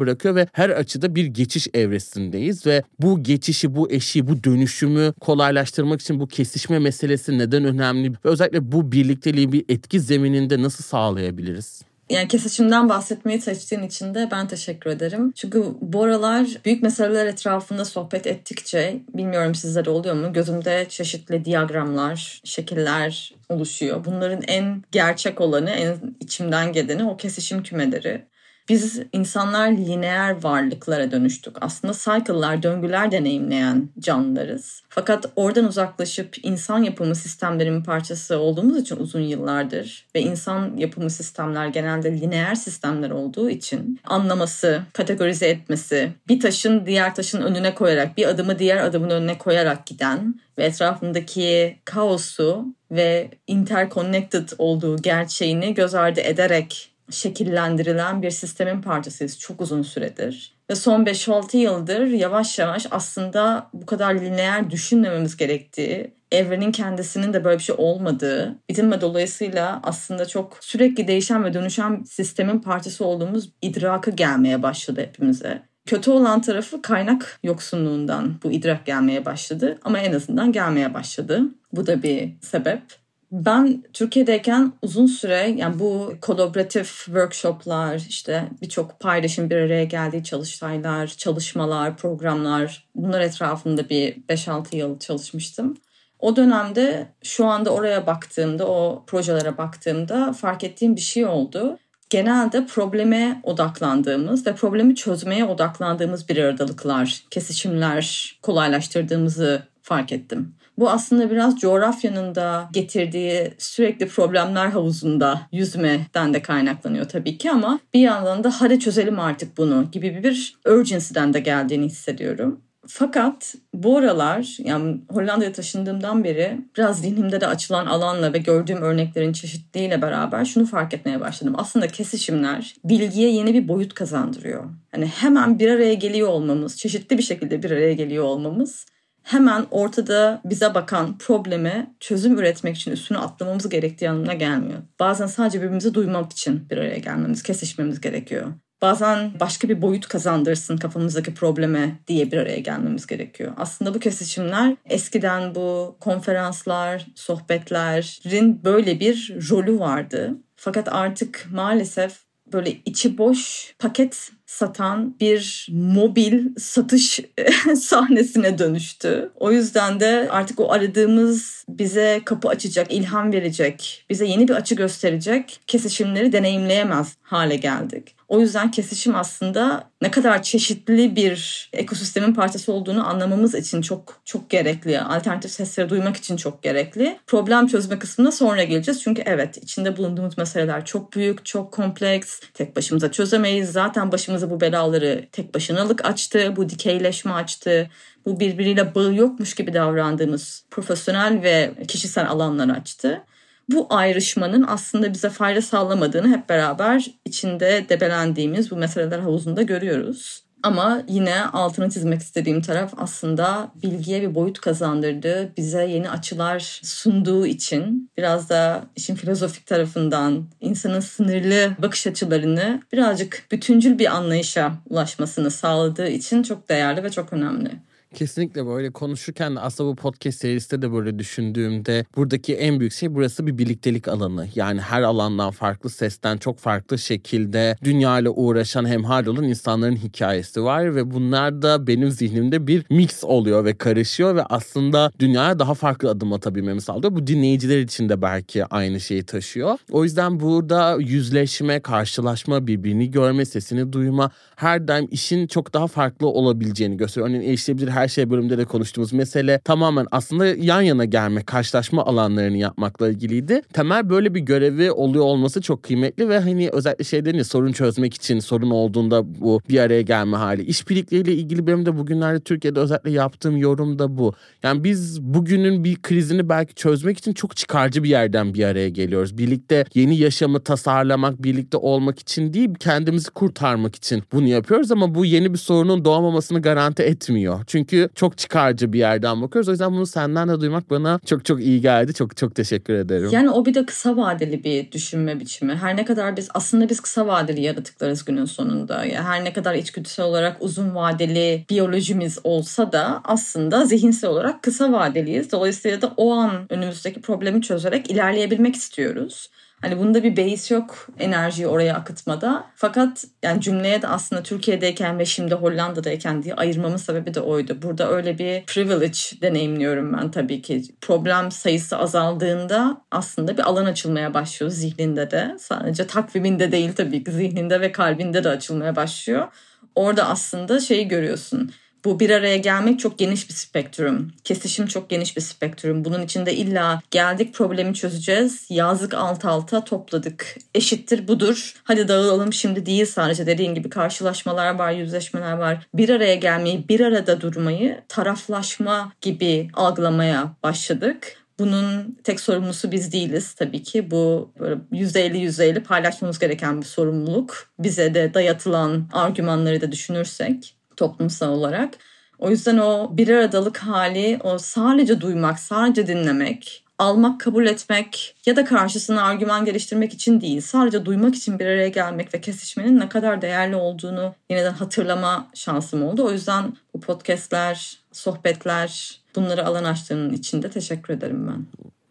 bırakıyor 0.00 0.34
ve 0.34 0.46
her 0.52 0.70
açıda 0.70 1.14
bir 1.14 1.26
geçiş 1.26 1.68
evresindeyiz 1.74 2.66
ve 2.66 2.82
bu 3.00 3.22
geçişi, 3.22 3.76
bu 3.76 3.90
eşiği, 3.90 4.28
bu 4.28 4.44
dönüşümü 4.44 5.12
kolaylaştırmak 5.20 6.00
için 6.00 6.20
bu 6.20 6.26
kesişme 6.26 6.78
meselesi 6.78 7.38
neden 7.38 7.64
önemli? 7.64 8.12
Ve 8.12 8.16
özellikle 8.22 8.72
bu 8.72 8.92
birlikteliği 8.92 9.52
bir 9.52 9.64
etki 9.68 10.00
zemininde 10.00 10.62
nasıl 10.62 10.84
sağlayabiliriz? 10.84 11.87
Yani 12.10 12.28
kesişimden 12.28 12.88
bahsetmeyi 12.88 13.40
seçtiğin 13.40 13.82
için 13.82 14.14
de 14.14 14.28
ben 14.30 14.48
teşekkür 14.48 14.90
ederim. 14.90 15.32
Çünkü 15.36 15.64
bu 15.80 16.04
aralar 16.04 16.46
büyük 16.64 16.82
meseleler 16.82 17.26
etrafında 17.26 17.84
sohbet 17.84 18.26
ettikçe, 18.26 19.00
bilmiyorum 19.14 19.54
sizlere 19.54 19.90
oluyor 19.90 20.14
mu, 20.14 20.32
gözümde 20.32 20.86
çeşitli 20.88 21.44
diyagramlar, 21.44 22.40
şekiller 22.44 23.34
oluşuyor. 23.48 24.04
Bunların 24.04 24.42
en 24.42 24.82
gerçek 24.92 25.40
olanı, 25.40 25.70
en 25.70 25.96
içimden 26.20 26.72
geleni 26.72 27.04
o 27.04 27.16
kesişim 27.16 27.62
kümeleri. 27.62 28.24
Biz 28.68 29.00
insanlar 29.12 29.70
lineer 29.70 30.42
varlıklara 30.42 31.10
dönüştük. 31.10 31.56
Aslında 31.60 31.92
cycle'lar, 31.92 32.62
döngüler 32.62 33.10
deneyimleyen 33.10 33.88
canlılarız. 33.98 34.82
Fakat 34.88 35.26
oradan 35.36 35.64
uzaklaşıp 35.64 36.36
insan 36.42 36.82
yapımı 36.82 37.14
sistemlerin 37.14 37.82
parçası 37.82 38.38
olduğumuz 38.38 38.76
için 38.76 38.96
uzun 38.96 39.20
yıllardır 39.20 40.06
ve 40.14 40.20
insan 40.20 40.76
yapımı 40.76 41.10
sistemler 41.10 41.66
genelde 41.66 42.20
lineer 42.20 42.54
sistemler 42.54 43.10
olduğu 43.10 43.50
için 43.50 44.00
anlaması, 44.04 44.82
kategorize 44.92 45.48
etmesi, 45.48 46.12
bir 46.28 46.40
taşın 46.40 46.86
diğer 46.86 47.14
taşın 47.14 47.42
önüne 47.42 47.74
koyarak, 47.74 48.16
bir 48.16 48.26
adımı 48.28 48.58
diğer 48.58 48.76
adımın 48.76 49.10
önüne 49.10 49.38
koyarak 49.38 49.86
giden 49.86 50.40
ve 50.58 50.64
etrafındaki 50.64 51.78
kaosu 51.84 52.66
ve 52.90 53.30
interconnected 53.46 54.48
olduğu 54.58 54.96
gerçeğini 54.96 55.74
göz 55.74 55.94
ardı 55.94 56.20
ederek 56.20 56.87
şekillendirilen 57.10 58.22
bir 58.22 58.30
sistemin 58.30 58.82
parçasıyız 58.82 59.38
çok 59.38 59.60
uzun 59.60 59.82
süredir. 59.82 60.58
Ve 60.70 60.74
son 60.74 61.04
5-6 61.04 61.56
yıldır 61.56 62.06
yavaş 62.06 62.58
yavaş 62.58 62.86
aslında 62.90 63.70
bu 63.72 63.86
kadar 63.86 64.14
lineer 64.14 64.70
düşünmememiz 64.70 65.36
gerektiği, 65.36 66.14
evrenin 66.32 66.72
kendisinin 66.72 67.32
de 67.32 67.44
böyle 67.44 67.58
bir 67.58 67.62
şey 67.62 67.74
olmadığı, 67.78 68.58
bizim 68.68 68.92
ve 68.92 69.00
dolayısıyla 69.00 69.80
aslında 69.82 70.26
çok 70.26 70.58
sürekli 70.60 71.08
değişen 71.08 71.44
ve 71.44 71.54
dönüşen 71.54 72.02
sistemin 72.02 72.58
parçası 72.58 73.04
olduğumuz 73.04 73.50
idrakı 73.62 74.10
gelmeye 74.10 74.62
başladı 74.62 75.00
hepimize. 75.00 75.62
Kötü 75.86 76.10
olan 76.10 76.40
tarafı 76.40 76.82
kaynak 76.82 77.38
yoksunluğundan 77.42 78.34
bu 78.42 78.52
idrak 78.52 78.86
gelmeye 78.86 79.24
başladı 79.24 79.78
ama 79.84 79.98
en 79.98 80.12
azından 80.12 80.52
gelmeye 80.52 80.94
başladı. 80.94 81.42
Bu 81.72 81.86
da 81.86 82.02
bir 82.02 82.32
sebep. 82.40 82.82
Ben 83.32 83.84
Türkiye'deyken 83.92 84.72
uzun 84.82 85.06
süre 85.06 85.54
yani 85.56 85.78
bu 85.78 86.14
kolaboratif 86.20 86.88
workshoplar 87.04 88.02
işte 88.08 88.48
birçok 88.62 89.00
paylaşım 89.00 89.50
bir 89.50 89.56
araya 89.56 89.84
geldiği 89.84 90.24
çalıştaylar, 90.24 91.06
çalışmalar, 91.06 91.96
programlar 91.96 92.88
bunlar 92.94 93.20
etrafında 93.20 93.88
bir 93.88 94.16
5-6 94.28 94.76
yıl 94.76 94.98
çalışmıştım. 94.98 95.76
O 96.18 96.36
dönemde 96.36 97.08
şu 97.22 97.46
anda 97.46 97.70
oraya 97.70 98.06
baktığımda, 98.06 98.68
o 98.68 99.04
projelere 99.06 99.58
baktığımda 99.58 100.32
fark 100.32 100.64
ettiğim 100.64 100.96
bir 100.96 101.00
şey 101.00 101.26
oldu. 101.26 101.78
Genelde 102.10 102.66
probleme 102.66 103.40
odaklandığımız 103.42 104.46
ve 104.46 104.54
problemi 104.54 104.94
çözmeye 104.94 105.44
odaklandığımız 105.44 106.28
bir 106.28 106.36
aradalıklar, 106.36 107.24
kesişimler 107.30 108.36
kolaylaştırdığımızı 108.42 109.62
fark 109.82 110.12
ettim. 110.12 110.54
Bu 110.78 110.90
aslında 110.90 111.30
biraz 111.30 111.56
coğrafyanın 111.56 112.34
da 112.34 112.68
getirdiği 112.72 113.54
sürekli 113.58 114.08
problemler 114.08 114.66
havuzunda 114.66 115.40
yüzmeden 115.52 116.34
de 116.34 116.42
kaynaklanıyor 116.42 117.04
tabii 117.04 117.38
ki 117.38 117.50
ama 117.50 117.80
bir 117.94 118.00
yandan 118.00 118.44
da 118.44 118.50
hadi 118.60 118.80
çözelim 118.80 119.18
artık 119.18 119.56
bunu 119.56 119.90
gibi 119.92 120.22
bir 120.24 120.58
urgency'den 120.68 121.34
de 121.34 121.40
geldiğini 121.40 121.86
hissediyorum. 121.86 122.60
Fakat 122.86 123.54
bu 123.74 123.96
aralar 123.96 124.56
yani 124.58 125.00
Hollanda'ya 125.10 125.52
taşındığımdan 125.52 126.24
beri 126.24 126.60
biraz 126.76 127.00
zihnimde 127.00 127.40
de 127.40 127.46
açılan 127.46 127.86
alanla 127.86 128.32
ve 128.32 128.38
gördüğüm 128.38 128.82
örneklerin 128.82 129.32
çeşitliliğiyle 129.32 130.02
beraber 130.02 130.44
şunu 130.44 130.66
fark 130.66 130.94
etmeye 130.94 131.20
başladım. 131.20 131.54
Aslında 131.58 131.86
kesişimler 131.86 132.74
bilgiye 132.84 133.30
yeni 133.30 133.54
bir 133.54 133.68
boyut 133.68 133.94
kazandırıyor. 133.94 134.64
Hani 134.92 135.06
hemen 135.06 135.58
bir 135.58 135.70
araya 135.70 135.94
geliyor 135.94 136.28
olmamız, 136.28 136.78
çeşitli 136.78 137.18
bir 137.18 137.22
şekilde 137.22 137.62
bir 137.62 137.70
araya 137.70 137.92
geliyor 137.92 138.24
olmamız 138.24 138.86
hemen 139.28 139.66
ortada 139.70 140.40
bize 140.44 140.74
bakan 140.74 141.18
probleme 141.18 141.94
çözüm 142.00 142.38
üretmek 142.38 142.76
için 142.76 142.92
üstüne 142.92 143.18
atlamamız 143.18 143.68
gerektiği 143.68 144.10
anlamına 144.10 144.34
gelmiyor. 144.34 144.78
Bazen 145.00 145.26
sadece 145.26 145.58
birbirimizi 145.58 145.94
duymak 145.94 146.32
için 146.32 146.70
bir 146.70 146.76
araya 146.76 146.98
gelmemiz, 146.98 147.42
kesişmemiz 147.42 148.00
gerekiyor. 148.00 148.46
Bazen 148.82 149.40
başka 149.40 149.68
bir 149.68 149.82
boyut 149.82 150.08
kazandırsın 150.08 150.76
kafamızdaki 150.76 151.34
probleme 151.34 151.98
diye 152.06 152.32
bir 152.32 152.36
araya 152.36 152.58
gelmemiz 152.58 153.06
gerekiyor. 153.06 153.52
Aslında 153.56 153.94
bu 153.94 153.98
kesişimler 153.98 154.76
eskiden 154.84 155.54
bu 155.54 155.96
konferanslar, 156.00 157.06
sohbetlerin 157.14 158.64
böyle 158.64 159.00
bir 159.00 159.36
rolü 159.50 159.78
vardı. 159.78 160.34
Fakat 160.56 160.88
artık 160.88 161.46
maalesef 161.52 162.18
böyle 162.52 162.72
içi 162.84 163.18
boş 163.18 163.74
paket 163.78 164.30
satan 164.48 165.14
bir 165.20 165.68
mobil 165.72 166.48
satış 166.58 167.20
sahnesine 167.80 168.58
dönüştü. 168.58 169.32
O 169.36 169.52
yüzden 169.52 170.00
de 170.00 170.28
artık 170.30 170.60
o 170.60 170.72
aradığımız 170.72 171.64
bize 171.68 172.20
kapı 172.24 172.48
açacak, 172.48 172.92
ilham 172.92 173.32
verecek, 173.32 174.04
bize 174.10 174.26
yeni 174.26 174.48
bir 174.48 174.54
açı 174.54 174.74
gösterecek 174.74 175.60
kesişimleri 175.66 176.32
deneyimleyemez 176.32 177.16
hale 177.22 177.56
geldik. 177.56 178.18
O 178.28 178.40
yüzden 178.40 178.70
kesişim 178.70 179.14
aslında 179.14 179.90
ne 180.02 180.10
kadar 180.10 180.42
çeşitli 180.42 181.16
bir 181.16 181.70
ekosistemin 181.72 182.34
parçası 182.34 182.72
olduğunu 182.72 183.08
anlamamız 183.08 183.54
için 183.54 183.82
çok 183.82 184.20
çok 184.24 184.50
gerekli. 184.50 185.00
Alternatif 185.00 185.50
sesleri 185.50 185.88
duymak 185.90 186.16
için 186.16 186.36
çok 186.36 186.62
gerekli. 186.62 187.18
Problem 187.26 187.66
çözme 187.66 187.98
kısmına 187.98 188.32
sonra 188.32 188.64
geleceğiz. 188.64 189.02
Çünkü 189.02 189.22
evet 189.26 189.56
içinde 189.62 189.96
bulunduğumuz 189.96 190.38
meseleler 190.38 190.84
çok 190.84 191.12
büyük, 191.12 191.44
çok 191.44 191.72
kompleks. 191.72 192.40
Tek 192.54 192.76
başımıza 192.76 193.12
çözemeyiz. 193.12 193.72
Zaten 193.72 194.12
başımıza 194.38 194.50
bu 194.50 194.60
belaları 194.60 195.24
tek 195.32 195.54
başınalık 195.54 196.04
açtı. 196.04 196.52
Bu 196.56 196.68
dikeyleşme 196.68 197.32
açtı. 197.32 197.90
Bu 198.26 198.40
birbiriyle 198.40 198.94
bağı 198.94 199.14
yokmuş 199.14 199.54
gibi 199.54 199.72
davrandığımız 199.72 200.64
profesyonel 200.70 201.42
ve 201.42 201.74
kişisel 201.88 202.28
alanlar 202.28 202.68
açtı 202.68 203.22
bu 203.68 203.86
ayrışmanın 203.90 204.64
aslında 204.68 205.12
bize 205.12 205.30
fayda 205.30 205.62
sağlamadığını 205.62 206.28
hep 206.28 206.48
beraber 206.48 207.06
içinde 207.24 207.86
debelendiğimiz 207.88 208.70
bu 208.70 208.76
meseleler 208.76 209.18
havuzunda 209.18 209.62
görüyoruz. 209.62 210.47
Ama 210.62 211.02
yine 211.08 211.44
altını 211.44 211.90
çizmek 211.90 212.20
istediğim 212.20 212.62
taraf 212.62 212.94
aslında 212.96 213.72
bilgiye 213.82 214.22
bir 214.22 214.34
boyut 214.34 214.60
kazandırdığı, 214.60 215.52
bize 215.56 215.86
yeni 215.86 216.10
açılar 216.10 216.80
sunduğu 216.82 217.46
için 217.46 218.10
biraz 218.16 218.48
da 218.48 218.84
işin 218.96 219.14
filozofik 219.14 219.66
tarafından 219.66 220.44
insanın 220.60 221.00
sınırlı 221.00 221.76
bakış 221.78 222.06
açılarını 222.06 222.82
birazcık 222.92 223.46
bütüncül 223.52 223.98
bir 223.98 224.16
anlayışa 224.16 224.72
ulaşmasını 224.90 225.50
sağladığı 225.50 226.08
için 226.08 226.42
çok 226.42 226.68
değerli 226.68 227.02
ve 227.02 227.10
çok 227.10 227.32
önemli. 227.32 227.70
Kesinlikle 228.14 228.66
böyle 228.66 228.90
konuşurken 228.90 229.56
de 229.56 229.60
aslında 229.60 229.90
bu 229.90 229.96
podcast 229.96 230.40
serisinde 230.40 230.82
de 230.82 230.92
böyle 230.92 231.18
düşündüğümde 231.18 232.04
buradaki 232.16 232.54
en 232.54 232.80
büyük 232.80 232.92
şey 232.92 233.14
burası 233.14 233.46
bir 233.46 233.58
birliktelik 233.58 234.08
alanı. 234.08 234.48
Yani 234.54 234.80
her 234.80 235.02
alandan 235.02 235.50
farklı 235.50 235.90
sesten 235.90 236.36
çok 236.36 236.58
farklı 236.58 236.98
şekilde 236.98 237.76
dünya 237.84 238.18
ile 238.18 238.30
uğraşan 238.30 238.86
hemhal 238.86 239.26
olan 239.26 239.44
insanların 239.44 239.96
hikayesi 239.96 240.64
var 240.64 240.94
ve 240.94 241.10
bunlar 241.10 241.62
da 241.62 241.86
benim 241.86 242.10
zihnimde 242.10 242.66
bir 242.66 242.84
mix 242.90 243.24
oluyor 243.24 243.64
ve 243.64 243.78
karışıyor 243.78 244.36
ve 244.36 244.42
aslında 244.42 245.12
dünyaya 245.18 245.58
daha 245.58 245.74
farklı 245.74 246.10
adım 246.10 246.32
atabilmemi 246.32 246.80
sağlıyor. 246.80 247.14
Bu 247.14 247.26
dinleyiciler 247.26 247.78
için 247.78 248.08
de 248.08 248.22
belki 248.22 248.64
aynı 248.64 249.00
şeyi 249.00 249.24
taşıyor. 249.24 249.78
O 249.90 250.04
yüzden 250.04 250.40
burada 250.40 250.96
yüzleşme, 251.00 251.80
karşılaşma, 251.80 252.66
birbirini 252.66 253.10
görme, 253.10 253.44
sesini 253.44 253.92
duyma 253.92 254.30
her 254.56 254.88
daim 254.88 255.08
işin 255.10 255.46
çok 255.46 255.74
daha 255.74 255.86
farklı 255.86 256.26
olabileceğini 256.26 256.96
gösteriyor. 256.96 257.28
Örneğin 257.28 257.48
erişilebilir 257.50 257.97
her 257.98 258.08
şey 258.08 258.30
bölümünde 258.30 258.58
de 258.58 258.64
konuştuğumuz 258.64 259.12
mesele 259.12 259.60
tamamen 259.64 260.06
aslında 260.10 260.46
yan 260.46 260.82
yana 260.82 261.04
gelme, 261.04 261.42
karşılaşma 261.42 262.04
alanlarını 262.04 262.56
yapmakla 262.56 263.08
ilgiliydi. 263.08 263.62
Temel 263.72 264.10
böyle 264.10 264.34
bir 264.34 264.40
görevi 264.40 264.92
oluyor 264.92 265.24
olması 265.24 265.60
çok 265.60 265.82
kıymetli 265.82 266.28
ve 266.28 266.38
hani 266.38 266.68
özellikle 266.72 267.04
şeylerin 267.04 267.38
ya 267.38 267.44
sorun 267.44 267.72
çözmek 267.72 268.14
için 268.14 268.40
sorun 268.40 268.70
olduğunda 268.70 269.40
bu 269.40 269.60
bir 269.68 269.78
araya 269.78 270.02
gelme 270.02 270.36
hali. 270.36 270.62
İşbirlikleriyle 270.62 271.32
ilgili 271.32 271.66
benim 271.66 271.86
de 271.86 271.98
bugünlerde 271.98 272.40
Türkiye'de 272.40 272.80
özellikle 272.80 273.10
yaptığım 273.10 273.56
yorum 273.56 273.98
da 273.98 274.18
bu. 274.18 274.34
Yani 274.62 274.84
biz 274.84 275.22
bugünün 275.22 275.84
bir 275.84 276.02
krizini 276.02 276.48
belki 276.48 276.74
çözmek 276.74 277.18
için 277.18 277.32
çok 277.32 277.56
çıkarcı 277.56 278.02
bir 278.02 278.08
yerden 278.08 278.54
bir 278.54 278.64
araya 278.64 278.88
geliyoruz. 278.88 279.38
Birlikte 279.38 279.84
yeni 279.94 280.18
yaşamı 280.18 280.60
tasarlamak, 280.60 281.42
birlikte 281.42 281.76
olmak 281.76 282.18
için 282.18 282.52
değil 282.52 282.70
kendimizi 282.80 283.30
kurtarmak 283.30 283.96
için 283.96 284.22
bunu 284.32 284.46
yapıyoruz 284.48 284.92
ama 284.92 285.14
bu 285.14 285.24
yeni 285.24 285.52
bir 285.52 285.58
sorunun 285.58 286.04
doğmamasını 286.04 286.62
garanti 286.62 287.02
etmiyor. 287.02 287.60
Çünkü 287.66 287.87
çok 288.14 288.38
çıkarcı 288.38 288.92
bir 288.92 288.98
yerden 288.98 289.42
bakıyoruz. 289.42 289.68
O 289.68 289.70
yüzden 289.70 289.92
bunu 289.92 290.06
senden 290.06 290.48
de 290.48 290.60
duymak 290.60 290.90
bana 290.90 291.20
çok 291.26 291.44
çok 291.44 291.60
iyi 291.60 291.80
geldi. 291.80 292.14
Çok 292.14 292.36
çok 292.36 292.54
teşekkür 292.54 292.94
ederim. 292.94 293.28
Yani 293.32 293.50
o 293.50 293.66
bir 293.66 293.74
de 293.74 293.86
kısa 293.86 294.16
vadeli 294.16 294.64
bir 294.64 294.92
düşünme 294.92 295.40
biçimi. 295.40 295.74
Her 295.74 295.96
ne 295.96 296.04
kadar 296.04 296.36
biz 296.36 296.48
aslında 296.54 296.88
biz 296.88 297.00
kısa 297.00 297.26
vadeli 297.26 297.60
yaratıklarız 297.60 298.24
günün 298.24 298.44
sonunda. 298.44 299.04
Yani 299.04 299.26
her 299.26 299.44
ne 299.44 299.52
kadar 299.52 299.74
içgüdüsel 299.74 300.26
olarak 300.26 300.56
uzun 300.60 300.94
vadeli 300.94 301.64
biyolojimiz 301.70 302.38
olsa 302.44 302.92
da 302.92 303.20
aslında 303.24 303.86
zihinsel 303.86 304.30
olarak 304.30 304.62
kısa 304.62 304.92
vadeliyiz. 304.92 305.52
Dolayısıyla 305.52 306.02
da 306.02 306.12
o 306.16 306.32
an 306.32 306.66
önümüzdeki 306.70 307.20
problemi 307.20 307.62
çözerek 307.62 308.10
ilerleyebilmek 308.10 308.76
istiyoruz. 308.76 309.50
Hani 309.80 309.98
bunda 309.98 310.22
bir 310.22 310.36
base 310.36 310.74
yok 310.74 311.06
enerjiyi 311.18 311.68
oraya 311.68 311.94
akıtmada. 311.94 312.66
Fakat 312.76 313.24
yani 313.42 313.60
cümleye 313.60 314.02
de 314.02 314.08
aslında 314.08 314.42
Türkiye'deyken 314.42 315.18
ve 315.18 315.24
şimdi 315.24 315.54
Hollanda'dayken 315.54 316.42
diye 316.42 316.54
ayırmamın 316.54 316.96
sebebi 316.96 317.34
de 317.34 317.40
oydu. 317.40 317.82
Burada 317.82 318.10
öyle 318.10 318.38
bir 318.38 318.66
privilege 318.66 319.18
deneyimliyorum 319.42 320.12
ben 320.12 320.30
tabii 320.30 320.62
ki. 320.62 320.82
Problem 321.00 321.50
sayısı 321.50 321.96
azaldığında 321.96 323.00
aslında 323.10 323.58
bir 323.58 323.62
alan 323.62 323.84
açılmaya 323.84 324.34
başlıyor 324.34 324.72
zihninde 324.72 325.30
de. 325.30 325.56
Sadece 325.58 326.06
takviminde 326.06 326.72
değil 326.72 326.92
tabii 326.96 327.24
ki 327.24 327.32
zihninde 327.32 327.80
ve 327.80 327.92
kalbinde 327.92 328.44
de 328.44 328.48
açılmaya 328.48 328.96
başlıyor. 328.96 329.48
Orada 329.94 330.28
aslında 330.28 330.80
şeyi 330.80 331.08
görüyorsun 331.08 331.72
bu 332.08 332.20
bir 332.20 332.30
araya 332.30 332.56
gelmek 332.56 333.00
çok 333.00 333.18
geniş 333.18 333.48
bir 333.48 333.54
spektrum. 333.54 334.32
Kesişim 334.44 334.86
çok 334.86 335.10
geniş 335.10 335.36
bir 335.36 335.42
spektrum. 335.42 336.04
Bunun 336.04 336.22
içinde 336.22 336.54
illa 336.54 337.00
geldik 337.10 337.54
problemi 337.54 337.94
çözeceğiz. 337.94 338.66
Yazık 338.70 339.14
alt 339.14 339.44
alta 339.44 339.84
topladık. 339.84 340.56
Eşittir 340.74 341.28
budur. 341.28 341.74
Hadi 341.84 342.08
dağılalım 342.08 342.52
şimdi 342.52 342.86
değil 342.86 343.06
sadece 343.06 343.46
dediğin 343.46 343.74
gibi 343.74 343.90
karşılaşmalar 343.90 344.74
var, 344.74 344.92
yüzleşmeler 344.92 345.52
var. 345.52 345.86
Bir 345.94 346.08
araya 346.08 346.34
gelmeyi, 346.34 346.88
bir 346.88 347.00
arada 347.00 347.40
durmayı 347.40 348.02
taraflaşma 348.08 349.12
gibi 349.20 349.68
algılamaya 349.74 350.52
başladık. 350.62 351.36
Bunun 351.58 352.18
tek 352.24 352.40
sorumlusu 352.40 352.92
biz 352.92 353.12
değiliz 353.12 353.54
tabii 353.54 353.82
ki. 353.82 354.10
Bu 354.10 354.52
böyle 354.60 354.80
%50 354.92 355.36
%50 355.36 355.82
paylaşmamız 355.82 356.38
gereken 356.38 356.80
bir 356.80 356.86
sorumluluk. 356.86 357.70
Bize 357.78 358.14
de 358.14 358.34
dayatılan 358.34 359.08
argümanları 359.12 359.80
da 359.80 359.92
düşünürsek 359.92 360.77
toplumsal 360.98 361.48
olarak. 361.48 361.94
O 362.38 362.50
yüzden 362.50 362.78
o 362.78 363.08
bir 363.16 363.28
aradalık 363.28 363.78
hali, 363.78 364.38
o 364.44 364.58
sadece 364.58 365.20
duymak, 365.20 365.58
sadece 365.58 366.06
dinlemek, 366.06 366.84
almak, 366.98 367.40
kabul 367.40 367.66
etmek 367.66 368.36
ya 368.46 368.56
da 368.56 368.64
karşısına 368.64 369.22
argüman 369.22 369.64
geliştirmek 369.64 370.14
için 370.14 370.40
değil, 370.40 370.60
sadece 370.60 371.04
duymak 371.04 371.34
için 371.34 371.58
bir 371.58 371.66
araya 371.66 371.88
gelmek 371.88 372.34
ve 372.34 372.40
kesişmenin 372.40 373.00
ne 373.00 373.08
kadar 373.08 373.42
değerli 373.42 373.76
olduğunu 373.76 374.34
yeniden 374.50 374.72
hatırlama 374.72 375.48
şansım 375.54 376.02
oldu. 376.02 376.24
O 376.24 376.32
yüzden 376.32 376.76
bu 376.94 377.00
podcastler, 377.00 377.98
sohbetler 378.12 379.20
bunları 379.36 379.66
alan 379.66 379.84
açtığının 379.84 380.32
için 380.32 380.62
de 380.62 380.70
teşekkür 380.70 381.14
ederim 381.14 381.48
ben. 381.48 381.66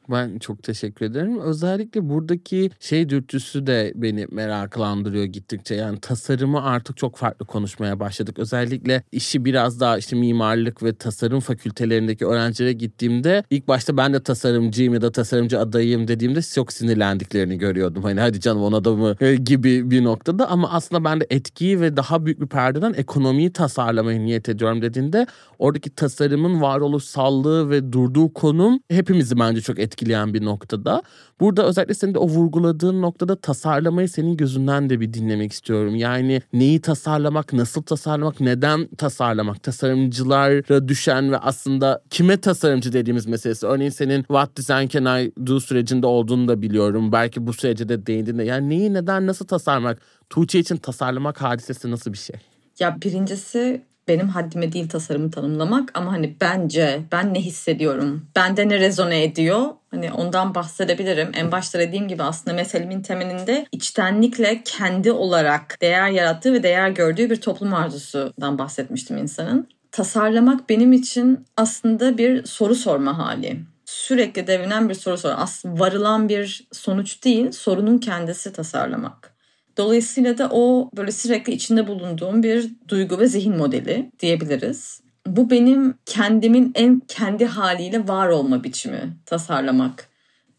Ben 0.10 0.40
çok 0.40 0.64
teşekkür 0.64 1.06
ederim. 1.06 1.40
Özellikle 1.40 2.10
buradaki 2.10 2.72
şey 2.80 3.10
dürtüsü 3.10 3.68
de 3.68 3.94
beni 3.96 4.28
meraklandırıyor 4.32 5.26
gittikçe. 5.26 5.76
Yani 5.76 6.00
tasarımı 6.00 6.64
artık 6.64 6.98
çok 6.98 7.16
farklı 7.16 7.46
konuşmaya 7.46 8.00
başladık. 8.00 8.40
Özellikle 8.40 9.04
işi 9.12 9.46
biraz 9.46 9.80
daha 9.80 9.98
işte 9.98 10.16
mimarlık 10.16 10.84
ve 10.84 10.96
tasarım 10.96 11.40
fakültelerindeki 11.40 12.26
öğrencilere 12.26 12.74
gittiğimde 12.74 13.44
ilk 13.50 13.68
başta 13.68 13.98
ben 13.98 14.14
de 14.14 14.24
tasarımcıyım 14.24 14.94
ya 14.94 15.02
da 15.02 15.12
tasarımcı 15.12 15.60
adayım 15.60 16.08
dediğimde 16.08 16.42
çok 16.42 16.74
sinirlendiklerini 16.74 17.58
görüyordum. 17.58 18.04
Hani 18.04 18.20
hadi 18.20 18.40
canım 18.40 18.64
ona 18.64 18.86
da 18.86 18.96
mı 18.96 19.16
e, 19.22 19.36
gibi 19.36 19.92
bir 19.92 20.04
noktada 20.04 20.50
ama 20.50 20.72
aslında 20.72 21.04
ben 21.04 21.20
de 21.22 21.28
etkiyi 21.30 21.82
ve 21.82 21.98
daha 21.98 22.26
büyük 22.26 22.42
bir 22.42 22.48
perdeden 22.48 22.94
ekonomiyi 22.94 23.54
tasarlamaya 23.54 24.20
niyet 24.20 24.50
ediyorum 24.50 24.82
dediğinde 24.82 25.28
oradaki 25.60 25.90
tasarımın 25.90 26.62
varoluşsallığı 26.62 27.70
ve 27.70 27.94
durduğu 27.94 28.34
konum 28.34 28.80
hepimizi 28.90 29.40
bence 29.40 29.62
çok 29.62 29.80
etkiliyor 29.80 29.97
etkileyen 29.98 30.34
bir 30.34 30.46
noktada. 30.46 31.04
Burada 31.40 31.66
özellikle 31.66 31.94
senin 31.94 32.14
de 32.14 32.20
o 32.20 32.28
vurguladığın 32.28 33.02
noktada 33.02 33.36
tasarlamayı 33.36 34.10
senin 34.10 34.38
gözünden 34.38 34.90
de 34.90 35.00
bir 35.00 35.14
dinlemek 35.14 35.52
istiyorum. 35.54 35.96
Yani 35.96 36.42
neyi 36.54 36.82
tasarlamak, 36.82 37.54
nasıl 37.54 37.82
tasarlamak, 37.82 38.40
neden 38.40 38.88
tasarlamak, 38.98 39.64
tasarımcılara 39.64 40.88
düşen 40.88 41.32
ve 41.32 41.38
aslında 41.38 42.02
kime 42.10 42.38
tasarımcı 42.38 42.94
dediğimiz 42.94 43.26
meselesi. 43.26 43.68
Örneğin 43.68 43.90
senin 43.90 44.22
What 44.22 44.58
Design 44.58 44.88
Can 44.88 45.22
I 45.22 45.32
Do 45.48 45.60
sürecinde 45.60 46.08
olduğunu 46.08 46.48
da 46.48 46.62
biliyorum. 46.62 47.12
Belki 47.12 47.48
bu 47.48 47.54
sürece 47.54 47.90
de 47.90 48.06
değindin 48.06 48.38
de. 48.38 48.44
Yani 48.44 48.70
neyi, 48.70 48.94
neden, 48.94 49.28
nasıl 49.28 49.46
tasarlamak? 49.48 50.00
Tuğçe 50.30 50.60
için 50.60 50.78
tasarlamak 50.78 51.42
hadisesi 51.42 51.92
nasıl 51.92 52.14
bir 52.14 52.18
şey? 52.18 52.36
Ya 52.80 52.98
birincisi 53.02 53.82
benim 54.08 54.30
haddime 54.30 54.72
değil 54.72 54.90
tasarımı 54.90 55.32
tanımlamak 55.32 55.92
ama 55.94 56.12
hani 56.12 56.36
bence 56.42 57.00
ben 57.12 57.34
ne 57.34 57.40
hissediyorum, 57.40 58.28
bende 58.36 58.70
ne 58.70 58.80
rezone 58.80 59.24
ediyor 59.24 59.66
hani 59.92 60.12
ondan 60.12 60.56
bahsedebilirim. 60.56 61.32
En 61.34 61.52
başta 61.52 61.80
dediğim 61.80 62.08
gibi 62.08 62.24
aslında 62.24 62.56
meselemin 62.56 63.02
temelinde 63.02 63.66
içtenlikle 63.72 64.62
kendi 64.66 65.12
olarak 65.12 65.78
değer 65.82 66.10
yarattığı 66.10 66.54
ve 66.54 66.64
değer 66.64 66.90
gördüğü 66.90 67.30
bir 67.30 67.42
toplum 67.42 67.74
arzusundan 67.74 68.58
bahsetmiştim 68.58 69.18
insanın. 69.18 69.68
Tasarlamak 69.92 70.70
benim 70.70 70.94
için 70.94 71.46
aslında 71.58 72.18
bir 72.18 72.46
soru 72.46 72.76
sorma 72.76 73.18
hali 73.18 73.60
sürekli 73.88 74.48
devinen 74.48 74.90
bir 74.90 74.94
soru 74.94 75.18
sor. 75.18 75.34
Aslında 75.38 75.80
varılan 75.80 76.30
bir 76.30 76.68
sonuç 76.72 77.24
değil, 77.24 77.52
sorunun 77.52 77.98
kendisi 77.98 78.54
tasarlamak. 78.54 79.37
Dolayısıyla 79.78 80.38
da 80.38 80.50
o 80.52 80.90
böyle 80.98 81.12
sürekli 81.12 81.54
içinde 81.54 81.88
bulunduğum 81.88 82.44
bir 82.44 82.72
duygu 82.88 83.20
ve 83.20 83.28
zihin 83.28 83.58
modeli 83.58 84.12
diyebiliriz. 84.20 85.02
Bu 85.28 85.50
benim 85.50 85.94
kendimin 86.06 86.72
en 86.76 87.02
kendi 87.08 87.46
haliyle 87.46 88.08
var 88.08 88.28
olma 88.28 88.64
biçimi 88.64 89.18
tasarlamak. 89.26 90.10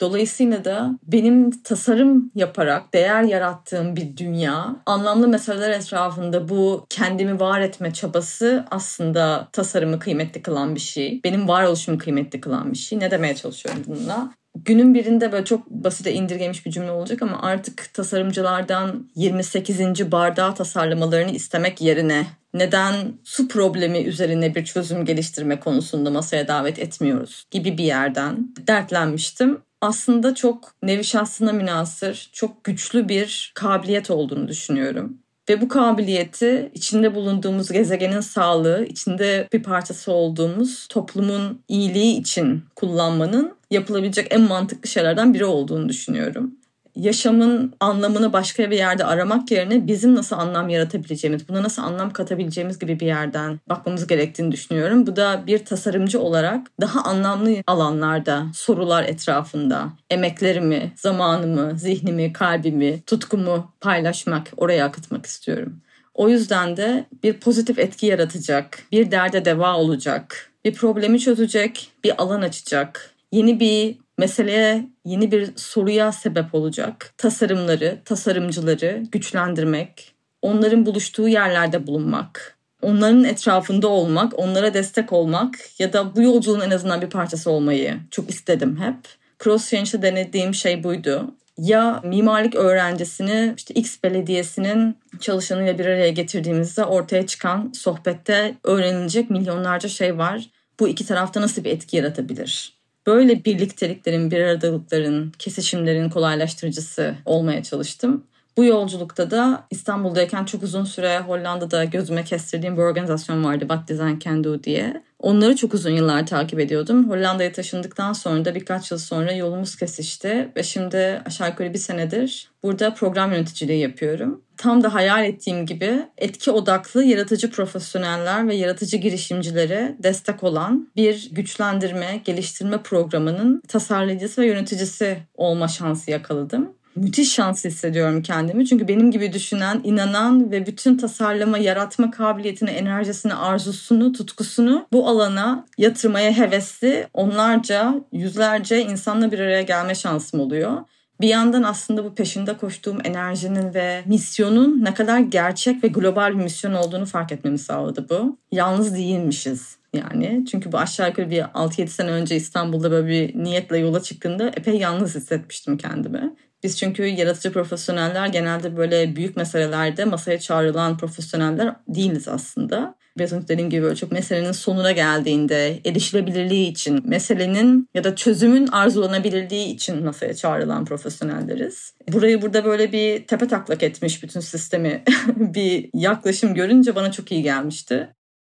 Dolayısıyla 0.01 0.65
da 0.65 0.91
benim 1.03 1.63
tasarım 1.63 2.31
yaparak 2.35 2.95
değer 2.95 3.23
yarattığım 3.23 3.97
bir 3.97 4.17
dünya, 4.17 4.77
anlamlı 4.87 5.29
meseleler 5.29 5.71
etrafında 5.71 6.49
bu 6.49 6.87
kendimi 6.91 7.41
var 7.41 7.61
etme 7.61 7.93
çabası 7.93 8.65
aslında 8.71 9.49
tasarımı 9.53 9.99
kıymetli 9.99 10.43
kılan 10.43 10.75
bir 10.75 10.81
şey. 10.81 11.21
Benim 11.25 11.49
varoluşumu 11.49 11.99
kıymetli 11.99 12.41
kılan 12.41 12.73
bir 12.73 12.79
şey. 12.79 13.01
Ne 13.01 13.11
demeye 13.11 13.35
çalışıyorum 13.35 13.83
bununla? 13.87 14.31
Günün 14.65 14.95
birinde 14.95 15.33
böyle 15.33 15.45
çok 15.45 15.71
basite 15.71 16.13
indirgemiş 16.13 16.67
bir 16.67 16.71
cümle 16.71 16.91
olacak 16.91 17.23
ama 17.23 17.43
artık 17.43 17.95
tasarımcılardan 17.95 19.11
28. 19.15 20.13
bardağı 20.13 20.55
tasarlamalarını 20.55 21.31
istemek 21.31 21.81
yerine 21.81 22.27
neden 22.55 22.95
su 23.25 23.49
problemi 23.49 23.99
üzerine 23.99 24.55
bir 24.55 24.65
çözüm 24.65 25.05
geliştirme 25.05 25.61
konusunda 25.61 26.11
masaya 26.11 26.49
davet 26.49 26.79
etmiyoruz 26.79 27.45
gibi 27.51 27.79
bir 27.79 27.85
yerden 27.85 28.55
dertlenmiştim. 28.67 29.61
Aslında 29.81 30.35
çok 30.35 30.75
nevi 30.83 31.05
şahsına 31.05 31.53
münasır, 31.53 32.31
çok 32.33 32.65
güçlü 32.65 33.09
bir 33.09 33.53
kabiliyet 33.55 34.11
olduğunu 34.11 34.49
düşünüyorum. 34.49 35.19
Ve 35.49 35.61
bu 35.61 35.69
kabiliyeti 35.69 36.71
içinde 36.75 37.15
bulunduğumuz 37.15 37.73
gezegenin 37.73 38.21
sağlığı, 38.21 38.85
içinde 38.85 39.49
bir 39.53 39.63
parçası 39.63 40.13
olduğumuz 40.13 40.87
toplumun 40.89 41.63
iyiliği 41.69 42.21
için 42.21 42.63
kullanmanın 42.77 43.55
yapılabilecek 43.71 44.27
en 44.31 44.41
mantıklı 44.41 44.89
şeylerden 44.89 45.35
biri 45.35 45.45
olduğunu 45.45 45.89
düşünüyorum. 45.89 46.58
Yaşamın 46.99 47.75
anlamını 47.81 48.33
başka 48.33 48.71
bir 48.71 48.77
yerde 48.77 49.05
aramak 49.05 49.51
yerine 49.51 49.87
bizim 49.87 50.15
nasıl 50.15 50.37
anlam 50.37 50.69
yaratabileceğimiz, 50.69 51.49
buna 51.49 51.63
nasıl 51.63 51.83
anlam 51.83 52.13
katabileceğimiz 52.13 52.79
gibi 52.79 53.01
bir 53.01 53.07
yerden 53.07 53.61
bakmamız 53.69 54.07
gerektiğini 54.07 54.53
düşünüyorum. 54.53 55.07
Bu 55.07 55.17
da 55.17 55.43
bir 55.47 55.65
tasarımcı 55.65 56.21
olarak 56.21 56.67
daha 56.81 57.03
anlamlı 57.03 57.55
alanlarda, 57.67 58.47
sorular 58.55 59.05
etrafında 59.05 59.89
emeklerimi, 60.11 60.93
zamanımı, 60.97 61.79
zihnimi, 61.79 62.33
kalbimi, 62.33 63.03
tutkumu 63.03 63.73
paylaşmak, 63.81 64.51
oraya 64.57 64.85
akıtmak 64.85 65.27
istiyorum. 65.27 65.81
O 66.15 66.29
yüzden 66.29 66.77
de 66.77 67.05
bir 67.23 67.33
pozitif 67.33 67.79
etki 67.79 68.07
yaratacak, 68.07 68.83
bir 68.93 69.11
derde 69.11 69.45
deva 69.45 69.77
olacak, 69.77 70.51
bir 70.65 70.75
problemi 70.75 71.21
çözecek, 71.21 71.91
bir 72.05 72.23
alan 72.23 72.43
açacak, 72.43 73.15
yeni 73.33 73.61
bir 73.61 73.97
meseleye, 74.19 74.89
yeni 75.05 75.33
bir 75.33 75.51
soruya 75.57 76.13
sebep 76.13 76.55
olacak. 76.55 77.15
Tasarımları, 77.17 77.99
tasarımcıları 78.05 79.03
güçlendirmek, 79.13 80.15
onların 80.43 80.87
buluştuğu 80.87 81.29
yerlerde 81.29 81.87
bulunmak, 81.87 82.59
onların 82.83 83.25
etrafında 83.25 83.89
olmak, 83.89 84.39
onlara 84.39 84.75
destek 84.75 85.13
olmak 85.13 85.55
ya 85.79 85.93
da 85.93 86.17
bu 86.17 86.23
yolculuğun 86.23 86.61
en 86.61 86.71
azından 86.71 87.03
bir 87.03 87.11
parçası 87.11 87.51
olmayı 87.51 88.01
çok 88.11 88.31
istedim 88.31 88.79
hep. 88.81 88.97
Cross 89.45 89.71
Change'de 89.71 90.03
denediğim 90.03 90.55
şey 90.55 90.85
buydu 90.85 91.35
ya 91.59 92.01
mimarlık 92.05 92.55
öğrencisini 92.55 93.55
işte 93.57 93.75
X 93.75 94.03
belediyesinin 94.03 94.97
çalışanıyla 95.21 95.79
bir 95.79 95.87
araya 95.87 96.11
getirdiğimizde 96.11 96.85
ortaya 96.85 97.27
çıkan 97.27 97.73
sohbette 97.75 98.55
öğrenilecek 98.65 99.31
milyonlarca 99.31 99.89
şey 99.89 100.19
var. 100.19 100.51
Bu 100.81 100.89
iki 100.89 101.07
tarafta 101.07 101.41
nasıl 101.41 101.65
bir 101.65 101.71
etki 101.71 101.97
yaratabilir? 101.97 102.78
Böyle 103.09 103.45
birlikteliklerin, 103.45 104.31
bir 104.31 104.41
aradalıkların, 104.41 105.33
kesişimlerin 105.39 106.11
kolaylaştırıcısı 106.11 107.17
olmaya 107.25 107.63
çalıştım. 107.63 108.28
Bu 108.59 108.65
yolculukta 108.65 109.31
da 109.31 109.67
İstanbul'dayken 109.71 110.45
çok 110.45 110.63
uzun 110.63 110.85
süre 110.85 111.19
Hollanda'da 111.19 111.85
gözüme 111.85 112.25
kestirdiğim 112.25 112.77
bir 112.77 112.83
organizasyon 112.83 113.45
vardı 113.45 113.61
What 113.61 113.89
Design 113.89 114.19
Can 114.19 114.45
Do 114.45 114.63
diye. 114.63 115.03
Onları 115.19 115.57
çok 115.57 115.75
uzun 115.75 115.91
yıllar 115.91 116.27
takip 116.27 116.61
ediyordum. 116.61 117.11
Hollanda'ya 117.11 117.53
taşındıktan 117.53 118.13
sonra 118.13 118.45
da 118.45 118.55
birkaç 118.55 118.91
yıl 118.91 118.99
sonra 118.99 119.33
yolumuz 119.33 119.77
kesişti 119.77 120.49
ve 120.57 120.63
şimdi 120.63 121.23
aşağı 121.27 121.49
yukarı 121.49 121.75
bir 121.75 121.79
senedir 121.79 122.51
burada 122.63 122.95
program 122.95 123.33
yöneticiliği 123.33 123.81
yapıyorum. 123.81 124.43
Tam 124.57 124.83
da 124.83 124.95
hayal 124.95 125.25
ettiğim 125.25 125.67
gibi 125.67 126.07
etki 126.17 126.51
odaklı 126.51 127.05
yaratıcı 127.05 127.51
profesyoneller 127.51 128.49
ve 128.49 128.55
yaratıcı 128.55 128.97
girişimcilere 128.97 129.97
destek 129.99 130.45
olan 130.45 130.89
bir 130.97 131.31
güçlendirme, 131.33 132.21
geliştirme 132.25 132.83
programının 132.83 133.63
tasarlayıcısı 133.69 134.43
ve 134.43 134.47
yöneticisi 134.47 135.19
olma 135.35 135.69
şansı 135.69 136.11
yakaladım 136.11 136.79
müthiş 136.99 137.33
şans 137.33 137.65
hissediyorum 137.65 138.23
kendimi. 138.23 138.67
Çünkü 138.67 138.89
benim 138.89 139.11
gibi 139.11 139.33
düşünen, 139.33 139.81
inanan 139.85 140.51
ve 140.51 140.67
bütün 140.67 140.97
tasarlama, 140.97 141.59
yaratma 141.59 142.11
kabiliyetini, 142.11 142.71
enerjisini, 142.71 143.35
arzusunu, 143.35 144.13
tutkusunu 144.13 144.87
bu 144.93 145.09
alana 145.09 145.67
yatırmaya 145.79 146.37
hevesli 146.39 147.07
onlarca, 147.15 147.95
yüzlerce 148.13 148.83
insanla 148.83 149.33
bir 149.33 149.39
araya 149.39 149.63
gelme 149.63 149.95
şansım 149.95 150.41
oluyor. 150.41 150.73
Bir 151.21 151.29
yandan 151.29 151.63
aslında 151.63 152.05
bu 152.05 152.15
peşinde 152.15 152.57
koştuğum 152.57 152.99
enerjinin 153.05 153.75
ve 153.75 154.03
misyonun 154.07 154.85
ne 154.85 154.95
kadar 154.95 155.19
gerçek 155.19 155.85
ve 155.85 155.89
global 155.89 156.31
bir 156.31 156.43
misyon 156.43 156.73
olduğunu 156.73 157.07
fark 157.07 157.33
etmemi 157.33 157.59
sağladı 157.59 158.07
bu. 158.11 158.39
Yalnız 158.53 158.95
değilmişiz 158.95 159.77
yani. 159.93 160.45
Çünkü 160.51 160.73
bu 160.73 160.79
aşağı 160.79 161.09
yukarı 161.09 161.31
bir 161.31 161.43
6-7 161.43 161.87
sene 161.87 162.11
önce 162.11 162.37
İstanbul'da 162.37 162.91
böyle 162.91 163.09
bir 163.09 163.45
niyetle 163.45 163.79
yola 163.79 164.03
çıktığımda 164.03 164.49
epey 164.49 164.79
yalnız 164.79 165.15
hissetmiştim 165.15 165.77
kendimi. 165.77 166.35
Biz 166.63 166.79
çünkü 166.79 167.05
yaratıcı 167.07 167.53
profesyoneller 167.53 168.27
genelde 168.27 168.77
böyle 168.77 169.17
büyük 169.17 169.37
meselelerde 169.37 170.05
masaya 170.05 170.41
çağrılan 170.41 170.97
profesyoneller 170.99 171.75
değiliz 171.89 172.29
aslında. 172.29 172.99
Biraz 173.19 173.33
önce 173.33 173.49
dediğim 173.49 173.71
gibi 173.71 173.83
böyle 173.83 173.97
çok 173.97 174.13
meselenin 174.13 174.53
sonuna 174.53 174.93
geldiğinde 174.93 175.81
erişilebilirliği 175.85 176.71
için, 176.71 177.09
meselenin 177.09 177.89
ya 177.95 178.05
da 178.05 178.17
çözümün 178.17 178.67
arzulanabilirliği 178.67 179.75
için 179.75 180.05
masaya 180.05 180.35
çağrılan 180.35 180.85
profesyonelleriz. 180.85 181.95
Burayı 182.13 182.43
burada 182.43 182.65
böyle 182.65 182.93
bir 182.93 183.27
tepe 183.27 183.49
taklak 183.49 183.83
etmiş 183.83 184.23
bütün 184.23 184.41
sistemi 184.41 185.03
bir 185.37 185.91
yaklaşım 185.95 186.55
görünce 186.55 186.95
bana 186.95 187.13
çok 187.13 187.33
iyi 187.33 187.43
gelmişti. 187.43 188.09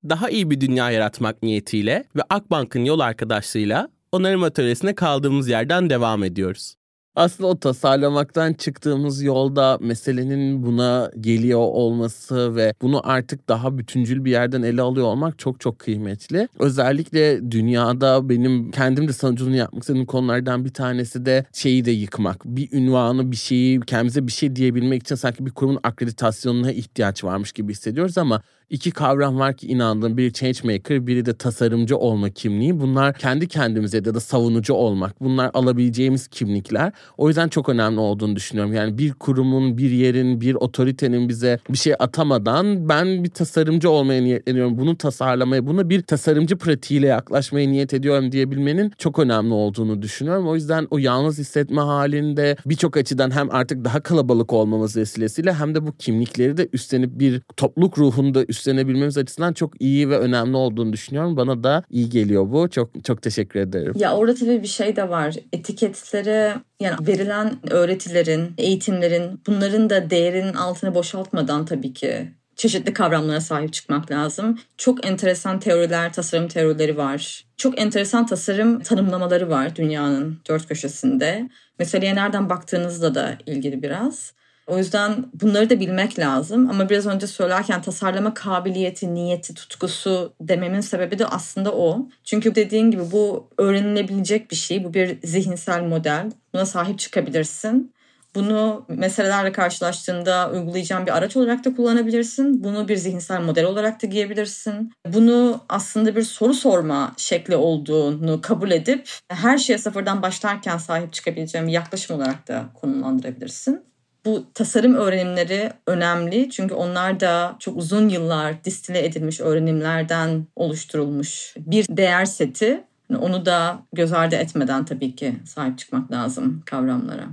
Daha 0.10 0.30
iyi 0.30 0.50
bir 0.50 0.62
dünya 0.62 0.92
yaratmak 0.92 1.44
niyetiyle 1.44 2.04
ve 2.16 2.22
Akbank'ın 2.30 2.86
yol 2.86 3.00
arkadaşlığıyla 3.00 3.90
onarım 4.12 4.44
atölyesine 4.44 4.96
kaldığımız 4.96 5.50
yerden 5.50 5.90
devam 5.90 6.24
ediyoruz. 6.24 6.76
Aslında 7.15 7.50
o 7.50 7.60
tasarlamaktan 7.60 8.54
çıktığımız 8.54 9.21
yolda 9.21 9.78
meselenin 9.82 10.63
buna 10.63 11.12
geliyor 11.21 11.60
olması 11.60 12.56
ve 12.56 12.74
bunu 12.82 13.02
artık 13.10 13.50
daha 13.50 13.78
bütüncül 13.78 14.26
bir 14.26 14.32
yerden 14.32 14.62
ele 14.62 14.82
alıyor 14.82 15.06
olmak 15.06 15.39
çok 15.39 15.60
çok 15.60 15.80
kıymetli. 15.80 16.47
Özellikle 16.60 17.52
dünyada 17.52 18.30
benim 18.30 18.71
kendim 18.71 19.08
de 19.08 19.13
sanuculuğunu 19.13 19.56
yapmak 19.56 19.84
istediğim 19.84 20.06
konulardan 20.06 20.65
bir 20.65 20.74
tanesi 20.74 21.26
de 21.26 21.45
şeyi 21.54 21.86
de 21.86 21.91
yıkmak. 21.91 22.45
Bir 22.45 22.71
ünvanı, 22.71 23.32
bir 23.32 23.38
şeyi, 23.38 23.80
kendimize 23.80 24.28
bir 24.28 24.32
şey 24.32 24.56
diyebilmek 24.56 25.02
için 25.02 25.15
sanki 25.15 25.45
bir 25.45 25.52
kurumun 25.52 25.80
akreditasyonuna 25.84 26.71
ihtiyaç 26.71 27.24
varmış 27.24 27.52
gibi 27.52 27.71
hissediyoruz 27.71 28.17
ama 28.17 28.41
iki 28.71 28.91
kavram 28.91 29.39
var 29.39 29.57
ki 29.57 29.67
inandığım. 29.67 30.17
Biri 30.17 30.34
changemaker, 30.34 31.07
biri 31.07 31.25
de 31.25 31.34
tasarımcı 31.34 31.97
olma 31.97 32.29
kimliği. 32.29 32.79
Bunlar 32.79 33.13
kendi 33.13 33.47
kendimize 33.47 33.97
ya 33.97 34.05
da 34.05 34.19
savunucu 34.19 34.73
olmak. 34.73 35.21
Bunlar 35.21 35.51
alabileceğimiz 35.53 36.27
kimlikler. 36.27 36.91
O 37.17 37.27
yüzden 37.27 37.47
çok 37.47 37.69
önemli 37.69 37.99
olduğunu 37.99 38.36
düşünüyorum. 38.36 38.73
Yani 38.73 38.97
bir 38.97 39.13
kurumun, 39.13 39.77
bir 39.77 39.91
yerin, 39.91 40.41
bir 40.41 40.55
otoritenin 40.55 41.29
bize 41.29 41.60
bir 41.69 41.77
şey 41.77 41.93
atamadan 41.99 42.89
ben 42.89 43.23
bir 43.23 43.29
tasarımcı 43.29 43.89
olmaya 43.89 44.21
niyetleniyorum. 44.21 44.77
Bunu 44.77 44.97
tasarlamaya, 44.97 45.67
buna 45.67 45.89
bir 45.89 46.01
tasarımcı 46.01 46.57
pratiğiyle 46.57 47.07
yaklaşmaya 47.07 47.69
niyet 47.69 47.93
ediyorum 47.93 48.31
diyebilmenin 48.31 48.91
çok 48.97 49.19
önemli 49.19 49.53
olduğunu 49.53 50.01
düşünüyorum. 50.01 50.47
O 50.47 50.55
yüzden 50.55 50.88
o 50.89 50.97
yalnız 50.97 51.38
hissetme 51.39 51.81
halinde 51.81 52.55
birçok 52.65 52.97
açıdan 52.97 53.31
hem 53.31 53.51
artık 53.51 53.86
daha 53.86 53.99
kalabalık 53.99 54.53
olmamız 54.53 54.97
vesilesiyle 54.97 55.53
hem 55.53 55.75
de 55.75 55.88
bu 55.88 55.97
kimlikleri 55.97 56.57
de 56.57 56.69
üstlenip 56.73 57.19
bir 57.19 57.41
topluluk 57.57 57.97
ruhunda 57.97 58.45
üst 58.47 58.61
üstlenebilmemiz 58.62 59.17
açısından 59.17 59.54
çok 59.54 59.82
iyi 59.82 60.10
ve 60.10 60.17
önemli 60.17 60.58
olduğunu 60.58 60.93
düşünüyorum. 60.93 61.38
Bana 61.38 61.63
da 61.63 61.84
iyi 61.89 62.10
geliyor 62.10 62.52
bu. 62.52 62.69
Çok 62.69 63.06
çok 63.06 63.21
teşekkür 63.21 63.60
ederim. 63.60 63.93
Ya 63.95 64.15
orada 64.15 64.36
tabii 64.36 64.62
bir 64.63 64.67
şey 64.67 64.95
de 64.95 65.10
var. 65.10 65.36
Etiketlere 65.54 66.56
yani 66.80 67.08
verilen 67.08 67.54
öğretilerin, 67.71 68.54
eğitimlerin 68.58 69.41
bunların 69.47 69.89
da 69.89 70.10
değerinin 70.10 70.54
altını 70.54 70.95
boşaltmadan 70.95 71.65
tabii 71.65 71.93
ki 71.93 72.32
çeşitli 72.56 72.93
kavramlara 72.93 73.41
sahip 73.41 73.74
çıkmak 73.74 74.12
lazım. 74.12 74.60
Çok 74.78 75.06
enteresan 75.06 75.60
teoriler, 75.60 76.13
tasarım 76.13 76.47
teorileri 76.47 76.97
var. 76.97 77.45
Çok 77.58 77.82
enteresan 77.82 78.26
tasarım 78.26 78.80
tanımlamaları 78.80 79.50
var 79.50 79.76
dünyanın 79.76 80.39
dört 80.50 80.67
köşesinde. 80.67 81.50
Meseleye 81.80 82.15
nereden 82.15 82.50
baktığınızla 82.50 83.15
da 83.15 83.38
ilgili 83.45 83.84
biraz. 83.84 84.34
O 84.67 84.78
yüzden 84.78 85.26
bunları 85.41 85.69
da 85.69 85.80
bilmek 85.80 86.19
lazım. 86.19 86.69
Ama 86.69 86.89
biraz 86.89 87.08
önce 87.08 87.28
söylerken 87.28 87.82
tasarlama 87.82 88.34
kabiliyeti, 88.34 89.13
niyeti, 89.13 89.54
tutkusu 89.54 90.34
dememin 90.41 90.82
sebebi 90.82 91.19
de 91.19 91.26
aslında 91.26 91.71
o. 91.71 92.10
Çünkü 92.24 92.56
dediğin 92.56 92.91
gibi 92.91 93.12
bu 93.12 93.50
öğrenilebilecek 93.58 94.52
bir 94.52 94.56
şey. 94.56 94.84
Bu 94.84 94.93
bir 94.93 95.17
zihinsel 95.24 95.84
model. 95.84 96.32
Buna 96.54 96.65
sahip 96.65 97.00
çıkabilirsin. 97.00 97.93
Bunu 98.36 98.86
meselelerle 98.88 99.52
karşılaştığında 99.52 100.52
uygulayacağın 100.52 101.06
bir 101.06 101.17
araç 101.17 101.38
olarak 101.38 101.65
da 101.65 101.76
kullanabilirsin. 101.76 102.63
Bunu 102.63 102.88
bir 102.88 102.95
zihinsel 102.95 103.41
model 103.41 103.65
olarak 103.65 104.04
da 104.04 104.08
giyebilirsin. 104.08 104.91
Bunu 105.08 105.62
aslında 105.69 106.15
bir 106.15 106.21
soru 106.21 106.54
sorma 106.54 107.13
şekli 107.17 107.56
olduğunu 107.56 108.41
kabul 108.41 108.71
edip 108.71 109.10
her 109.30 109.58
şeye 109.58 109.78
sıfırdan 109.78 110.21
başlarken 110.21 110.78
sahip 110.78 111.13
çıkabileceğim 111.13 111.67
bir 111.67 111.71
yaklaşım 111.71 112.15
olarak 112.15 112.47
da 112.47 112.65
konumlandırabilirsin. 112.74 113.90
Bu 114.25 114.45
tasarım 114.53 114.95
öğrenimleri 114.95 115.71
önemli 115.88 116.49
çünkü 116.49 116.73
onlar 116.73 117.19
da 117.19 117.55
çok 117.60 117.77
uzun 117.77 118.10
yıllar 118.10 118.63
distile 118.63 119.05
edilmiş 119.05 119.39
öğrenimlerden 119.39 120.47
oluşturulmuş 120.55 121.55
bir 121.57 121.86
değer 121.89 122.25
seti. 122.25 122.84
Onu 123.21 123.45
da 123.45 123.84
göz 123.93 124.13
ardı 124.13 124.36
etmeden 124.36 124.86
tabii 124.86 125.15
ki 125.15 125.36
sahip 125.45 125.77
çıkmak 125.77 126.12
lazım 126.12 126.63
kavramlara. 126.65 127.27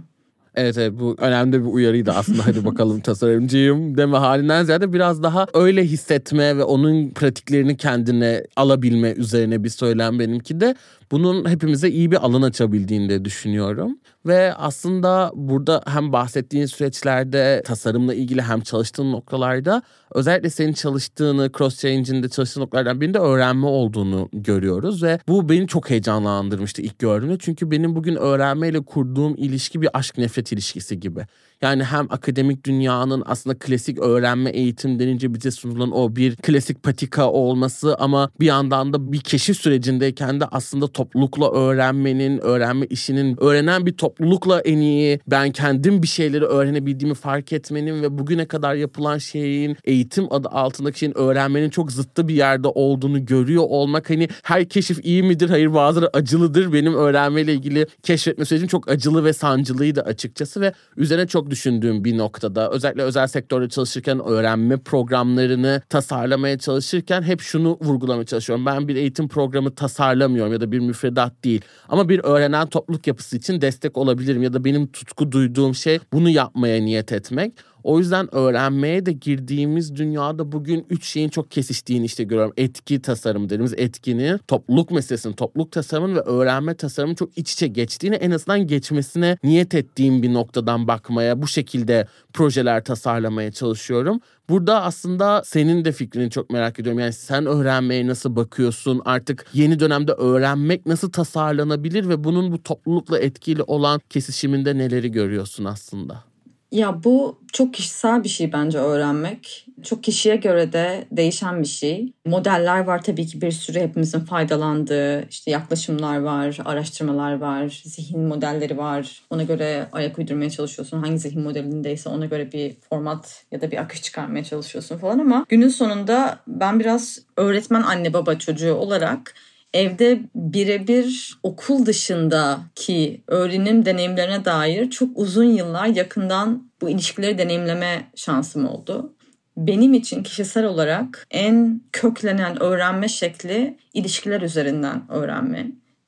Evet 0.59 0.79
evet 0.79 0.93
bu 1.01 1.17
önemli 1.19 1.61
bir 1.61 1.69
uyarıydı 1.71 2.13
aslında 2.13 2.47
hadi 2.47 2.65
bakalım 2.65 3.01
tasarımcıyım 3.01 3.97
deme 3.97 4.17
halinden 4.17 4.65
ziyade 4.65 4.93
biraz 4.93 5.23
daha 5.23 5.47
öyle 5.55 5.85
hissetme 5.85 6.57
ve 6.57 6.65
onun 6.65 7.11
pratiklerini 7.11 7.77
kendine 7.77 8.45
alabilme 8.57 9.13
üzerine 9.13 9.65
bir 9.65 9.69
söylem 9.69 10.19
benimki 10.19 10.61
de. 10.61 10.75
bunun 11.11 11.49
hepimize 11.49 11.91
iyi 11.91 12.11
bir 12.11 12.17
alan 12.27 12.43
açabildiğini 12.43 13.09
de 13.09 13.25
düşünüyorum. 13.25 13.99
Ve 14.27 14.55
aslında 14.55 15.33
burada 15.35 15.83
hem 15.87 16.13
bahsettiğin 16.13 16.67
süreçlerde 16.67 17.63
tasarımla 17.67 18.15
ilgili 18.15 18.43
hem 18.43 18.61
çalıştığın 18.61 19.13
noktalarda 19.13 19.83
özellikle 20.15 20.51
senin 20.51 20.73
çalıştığını 20.73 21.51
cross 21.59 21.79
change'inde 21.81 22.29
çalıştığın 22.29 22.61
noktalardan 22.61 23.01
birinde 23.01 23.19
öğrenme 23.19 23.67
olduğunu 23.67 24.29
görüyoruz 24.33 25.03
ve 25.03 25.19
bu 25.29 25.49
beni 25.49 25.67
çok 25.67 25.91
heyecanlandırmıştı 25.91 26.83
ilk 26.83 26.99
gördüğümde. 26.99 27.37
Çünkü 27.39 27.71
benim 27.71 27.97
bugün 27.97 28.17
öğrenmeyle 28.17 28.81
kurduğum 28.81 29.35
ilişki 29.37 29.83
bir 29.83 29.89
aşk 29.93 30.19
nefret 30.19 30.48
ilişkisi 30.53 31.01
gibi. 31.01 31.27
Yani 31.63 31.85
hem 31.85 32.07
akademik 32.11 32.67
dünyanın 32.67 33.23
aslında 33.27 33.59
klasik 33.59 33.99
öğrenme 33.99 34.51
eğitim 34.51 34.99
denince 34.99 35.35
bize 35.35 35.51
sunulan 35.51 35.93
o 35.93 36.17
bir 36.17 36.37
klasik 36.37 36.83
patika 36.83 37.31
olması 37.31 37.97
ama 37.97 38.31
bir 38.41 38.47
yandan 38.47 38.93
da 38.93 39.13
bir 39.13 39.21
keşif 39.21 39.57
sürecindeyken 39.57 40.41
de 40.41 40.45
aslında 40.45 40.87
toplulukla 40.87 41.53
öğrenmenin, 41.53 42.39
öğrenme 42.39 42.87
işinin, 42.87 43.37
öğrenen 43.41 43.87
bir 43.87 43.93
toplulukla 43.93 44.61
en 44.61 44.79
iyi 44.79 45.21
ben 45.27 45.51
kendim 45.53 46.03
bir 46.03 46.07
şeyleri 46.09 46.45
öğrenebildiğimi 46.45 47.15
fark 47.15 47.53
etmenin 47.53 48.03
ve 48.03 48.19
bugüne 48.19 48.47
kadar 48.47 48.75
yapılan 48.75 49.19
şeyin 49.19 49.77
eğitim 49.85 50.33
adı 50.33 50.49
altındaki 50.49 50.99
şeyin 50.99 51.19
öğrenmenin 51.19 51.71
çok 51.71 51.93
zıttı 51.93 52.29
bir 52.29 52.35
yerde 52.35 52.69
olduğunu 52.69 53.27
görüyor 53.27 53.65
olmak 53.69 54.11
hani 54.11 54.29
her 54.43 54.69
keşif 54.69 55.05
iyi 55.05 55.23
midir? 55.23 55.51
Hayır 55.51 55.75
bazıları 55.75 56.17
acılıdır. 56.17 56.73
Benim 56.73 56.95
öğrenmeyle 56.95 57.53
ilgili 57.55 57.87
keşfetme 58.03 58.45
sürecim 58.45 58.69
çok 58.69 58.91
acılı 58.91 59.25
ve 59.25 59.33
sancılıydı 59.33 60.03
açıkçası 60.03 60.61
ve 60.61 60.73
üzerine 60.97 61.27
çok 61.27 61.48
düşündüğüm 61.51 62.05
bir 62.05 62.19
noktada 62.19 62.71
özellikle 62.71 63.03
özel 63.03 63.27
sektörde 63.27 63.69
çalışırken 63.69 64.21
öğrenme 64.25 64.77
programlarını 64.77 65.83
tasarlamaya 65.89 66.59
çalışırken 66.59 67.23
hep 67.23 67.41
şunu 67.41 67.79
vurgulamaya 67.81 68.27
çalışıyorum. 68.27 68.67
Ben 68.67 68.89
bir 68.89 68.97
eğitim 68.97 69.29
programı 69.29 69.75
tasarlamıyorum 69.75 70.53
ya 70.53 70.61
da 70.61 70.73
bir 70.73 70.79
müfredat 70.79 71.45
değil. 71.45 71.61
Ama 71.89 72.09
bir 72.09 72.21
öğrenen 72.25 72.67
topluluk 72.67 73.07
yapısı 73.07 73.37
için 73.37 73.61
destek 73.61 73.99
olabilirim 73.99 74.43
ya 74.43 74.53
da 74.53 74.65
benim 74.65 74.87
tutku 74.87 75.33
duyduğum 75.33 75.75
şey 75.75 75.99
bunu 76.13 76.31
yapmaya 76.31 76.83
niyet 76.83 77.13
etmek. 77.13 77.53
O 77.89 77.99
yüzden 77.99 78.35
öğrenmeye 78.35 79.07
de 79.07 79.13
girdiğimiz 79.13 79.97
dünyada 79.97 80.53
bugün 80.53 80.87
üç 80.91 81.05
şeyin 81.05 81.29
çok 81.29 81.51
kesiştiğini 81.51 82.05
işte 82.05 82.25
görüyorum. 82.25 82.53
Etki 82.57 83.03
tasarım 83.03 83.45
dediğimiz 83.45 83.75
etkini, 83.77 84.39
topluluk 84.49 84.91
meselesinin, 84.91 85.35
topluluk 85.35 85.73
tasarımın 85.73 86.17
ve 86.17 86.21
öğrenme 86.21 86.75
tasarımın 86.75 87.15
çok 87.15 87.39
iç 87.39 87.53
içe 87.53 87.67
geçtiğini 87.67 88.15
en 88.15 88.31
azından 88.31 88.67
geçmesine 88.67 89.39
niyet 89.45 89.75
ettiğim 89.75 90.23
bir 90.23 90.35
noktadan 90.35 90.89
bakmaya, 90.89 91.43
bu 91.43 91.47
şekilde 91.47 92.07
projeler 92.33 92.85
tasarlamaya 92.85 93.53
çalışıyorum. 93.53 94.21
Burada 94.49 94.83
aslında 94.83 95.43
senin 95.45 95.85
de 95.85 95.93
fikrini 95.93 96.31
çok 96.31 96.51
merak 96.51 96.81
ediyorum. 96.81 97.01
Yani 97.01 97.13
sen 97.13 97.47
öğrenmeye 97.47 98.07
nasıl 98.07 98.37
bakıyorsun? 98.37 99.03
Artık 99.05 99.47
yeni 99.53 99.81
dönemde 99.81 100.13
öğrenmek 100.13 100.87
nasıl 100.87 101.13
tasarlanabilir 101.13 102.09
ve 102.09 102.25
bunun 102.25 102.53
bu 102.53 102.63
toplulukla 102.63 103.19
etkili 103.19 103.63
olan 103.63 104.01
kesişiminde 104.11 104.79
neleri 104.79 105.13
görüyorsun 105.13 105.65
aslında? 105.65 106.29
Ya 106.73 107.05
bu 107.05 107.39
çok 107.53 107.75
kişisel 107.75 108.25
bir 108.25 108.29
şey 108.29 108.53
bence 108.53 108.79
öğrenmek. 108.79 109.67
Çok 109.83 110.05
kişiye 110.05 110.37
göre 110.37 110.73
de 110.73 111.05
değişen 111.11 111.63
bir 111.63 111.67
şey. 111.67 112.13
Modeller 112.27 112.79
var 112.85 113.03
tabii 113.03 113.27
ki 113.27 113.41
bir 113.41 113.51
sürü 113.51 113.81
hepimizin 113.81 114.21
faydalandığı. 114.21 115.29
işte 115.31 115.51
yaklaşımlar 115.51 116.19
var, 116.19 116.59
araştırmalar 116.65 117.39
var, 117.39 117.83
zihin 117.85 118.21
modelleri 118.21 118.79
var. 118.79 119.23
Ona 119.31 119.43
göre 119.43 119.89
ayak 119.93 120.19
uydurmaya 120.19 120.51
çalışıyorsun. 120.51 121.03
Hangi 121.03 121.19
zihin 121.19 121.43
modelindeyse 121.43 122.09
ona 122.09 122.27
göre 122.27 122.53
bir 122.53 122.77
format 122.91 123.45
ya 123.53 123.61
da 123.61 123.71
bir 123.71 123.77
akış 123.77 124.03
çıkarmaya 124.03 124.45
çalışıyorsun 124.45 124.99
falan 124.99 125.19
ama 125.19 125.47
günün 125.49 125.69
sonunda 125.69 126.39
ben 126.47 126.81
biraz 126.81 127.19
öğretmen 127.37 127.83
anne 127.83 128.13
baba 128.13 128.39
çocuğu 128.39 128.75
olarak 128.75 129.35
evde 129.75 130.21
birebir 130.35 131.39
okul 131.43 131.87
dışındaki 131.87 133.23
öğrenim 133.27 133.85
deneyimlerine 133.85 134.45
dair 134.45 134.91
çok 134.91 135.19
uzun 135.19 135.45
yıllar 135.45 135.87
yakından 135.87 136.71
bu 136.81 136.91
ilişkileri 136.91 137.39
deneyimleme 137.39 138.11
şansım 138.15 138.69
oldu. 138.69 139.15
Benim 139.57 139.95
için 139.95 140.23
kişisel 140.23 140.65
olarak 140.65 141.27
en 141.31 141.81
köklenen 141.93 142.63
öğrenme 142.63 143.09
şekli 143.09 143.79
ilişkiler 143.95 144.41
üzerinden 144.43 145.03
öğrenme, 145.09 145.67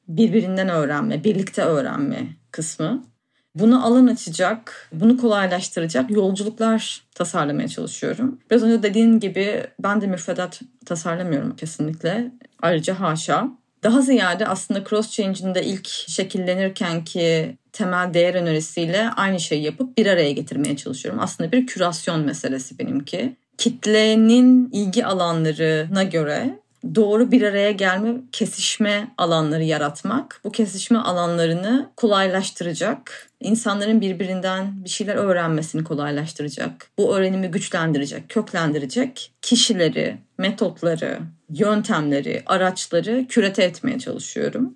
birbirinden 0.09 0.68
öğrenme, 0.68 1.25
birlikte 1.25 1.62
öğrenme 1.62 2.27
kısmı. 2.51 3.10
Bunu 3.54 3.86
alan 3.86 4.06
açacak, 4.06 4.88
bunu 4.92 5.16
kolaylaştıracak 5.16 6.10
yolculuklar 6.10 7.02
tasarlamaya 7.14 7.68
çalışıyorum. 7.68 8.38
Biraz 8.50 8.62
önce 8.62 8.82
dediğin 8.82 9.20
gibi 9.20 9.66
ben 9.82 10.00
de 10.00 10.06
müfredat 10.06 10.60
tasarlamıyorum 10.86 11.56
kesinlikle. 11.56 12.30
Ayrıca 12.62 13.00
haşa. 13.00 13.48
Daha 13.82 14.00
ziyade 14.02 14.46
aslında 14.46 14.84
cross 14.84 15.10
change'in 15.10 15.54
de 15.54 15.64
ilk 15.64 15.88
şekillenirken 15.88 17.04
ki 17.04 17.56
temel 17.72 18.14
değer 18.14 18.34
önerisiyle 18.34 19.10
aynı 19.10 19.40
şeyi 19.40 19.62
yapıp 19.62 19.96
bir 19.96 20.06
araya 20.06 20.32
getirmeye 20.32 20.76
çalışıyorum. 20.76 21.20
Aslında 21.20 21.52
bir 21.52 21.66
kürasyon 21.66 22.20
meselesi 22.20 22.78
benimki. 22.78 23.36
Kitlenin 23.58 24.70
ilgi 24.72 25.06
alanlarına 25.06 26.02
göre 26.02 26.58
doğru 26.94 27.32
bir 27.32 27.42
araya 27.42 27.70
gelme, 27.70 28.14
kesişme 28.32 29.08
alanları 29.18 29.64
yaratmak. 29.64 30.40
Bu 30.44 30.52
kesişme 30.52 30.98
alanlarını 30.98 31.90
kolaylaştıracak, 31.96 33.30
insanların 33.40 34.00
birbirinden 34.00 34.84
bir 34.84 34.90
şeyler 34.90 35.16
öğrenmesini 35.16 35.84
kolaylaştıracak. 35.84 36.90
Bu 36.98 37.16
öğrenimi 37.16 37.48
güçlendirecek, 37.48 38.28
köklendirecek 38.28 39.32
kişileri, 39.42 40.18
metotları, 40.38 41.18
yöntemleri, 41.50 42.42
araçları 42.46 43.26
kürete 43.28 43.62
etmeye 43.62 43.98
çalışıyorum. 43.98 44.74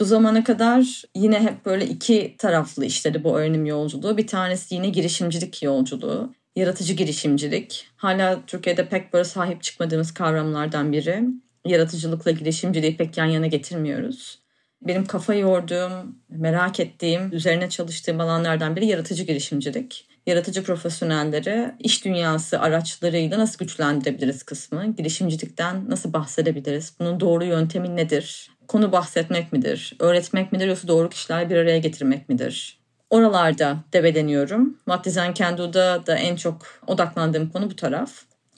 Bu 0.00 0.04
zamana 0.04 0.44
kadar 0.44 1.02
yine 1.14 1.40
hep 1.40 1.66
böyle 1.66 1.86
iki 1.86 2.34
taraflı 2.38 2.84
işledi 2.84 3.24
bu 3.24 3.38
öğrenim 3.38 3.66
yolculuğu. 3.66 4.16
Bir 4.16 4.26
tanesi 4.26 4.74
yine 4.74 4.88
girişimcilik 4.88 5.62
yolculuğu 5.62 6.32
yaratıcı 6.56 6.94
girişimcilik. 6.94 7.86
Hala 7.96 8.40
Türkiye'de 8.46 8.88
pek 8.88 9.12
böyle 9.12 9.24
sahip 9.24 9.62
çıkmadığımız 9.62 10.14
kavramlardan 10.14 10.92
biri. 10.92 11.24
Yaratıcılıkla 11.66 12.30
girişimciliği 12.30 12.96
pek 12.96 13.16
yan 13.16 13.26
yana 13.26 13.46
getirmiyoruz. 13.46 14.38
Benim 14.82 15.04
kafa 15.04 15.34
yorduğum, 15.34 16.18
merak 16.28 16.80
ettiğim, 16.80 17.32
üzerine 17.32 17.68
çalıştığım 17.68 18.20
alanlardan 18.20 18.76
biri 18.76 18.86
yaratıcı 18.86 19.24
girişimcilik. 19.24 20.08
Yaratıcı 20.26 20.64
profesyonelleri 20.64 21.72
iş 21.78 22.04
dünyası 22.04 22.60
araçlarıyla 22.60 23.38
nasıl 23.38 23.58
güçlendirebiliriz 23.58 24.42
kısmı, 24.42 24.96
girişimcilikten 24.96 25.90
nasıl 25.90 26.12
bahsedebiliriz, 26.12 26.94
bunun 27.00 27.20
doğru 27.20 27.44
yöntemi 27.44 27.96
nedir, 27.96 28.50
konu 28.68 28.92
bahsetmek 28.92 29.52
midir, 29.52 29.96
öğretmek 29.98 30.52
midir 30.52 30.66
yoksa 30.66 30.88
doğru 30.88 31.08
kişiler 31.08 31.50
bir 31.50 31.56
araya 31.56 31.78
getirmek 31.78 32.28
midir? 32.28 32.82
Oralarda 33.10 33.76
debeleniyorum. 33.92 34.76
What 34.84 35.04
Design 35.04 35.32
Can 35.32 35.58
da 35.58 36.16
en 36.16 36.36
çok 36.36 36.80
odaklandığım 36.86 37.50
konu 37.50 37.70
bu 37.70 37.76
taraf. 37.76 38.12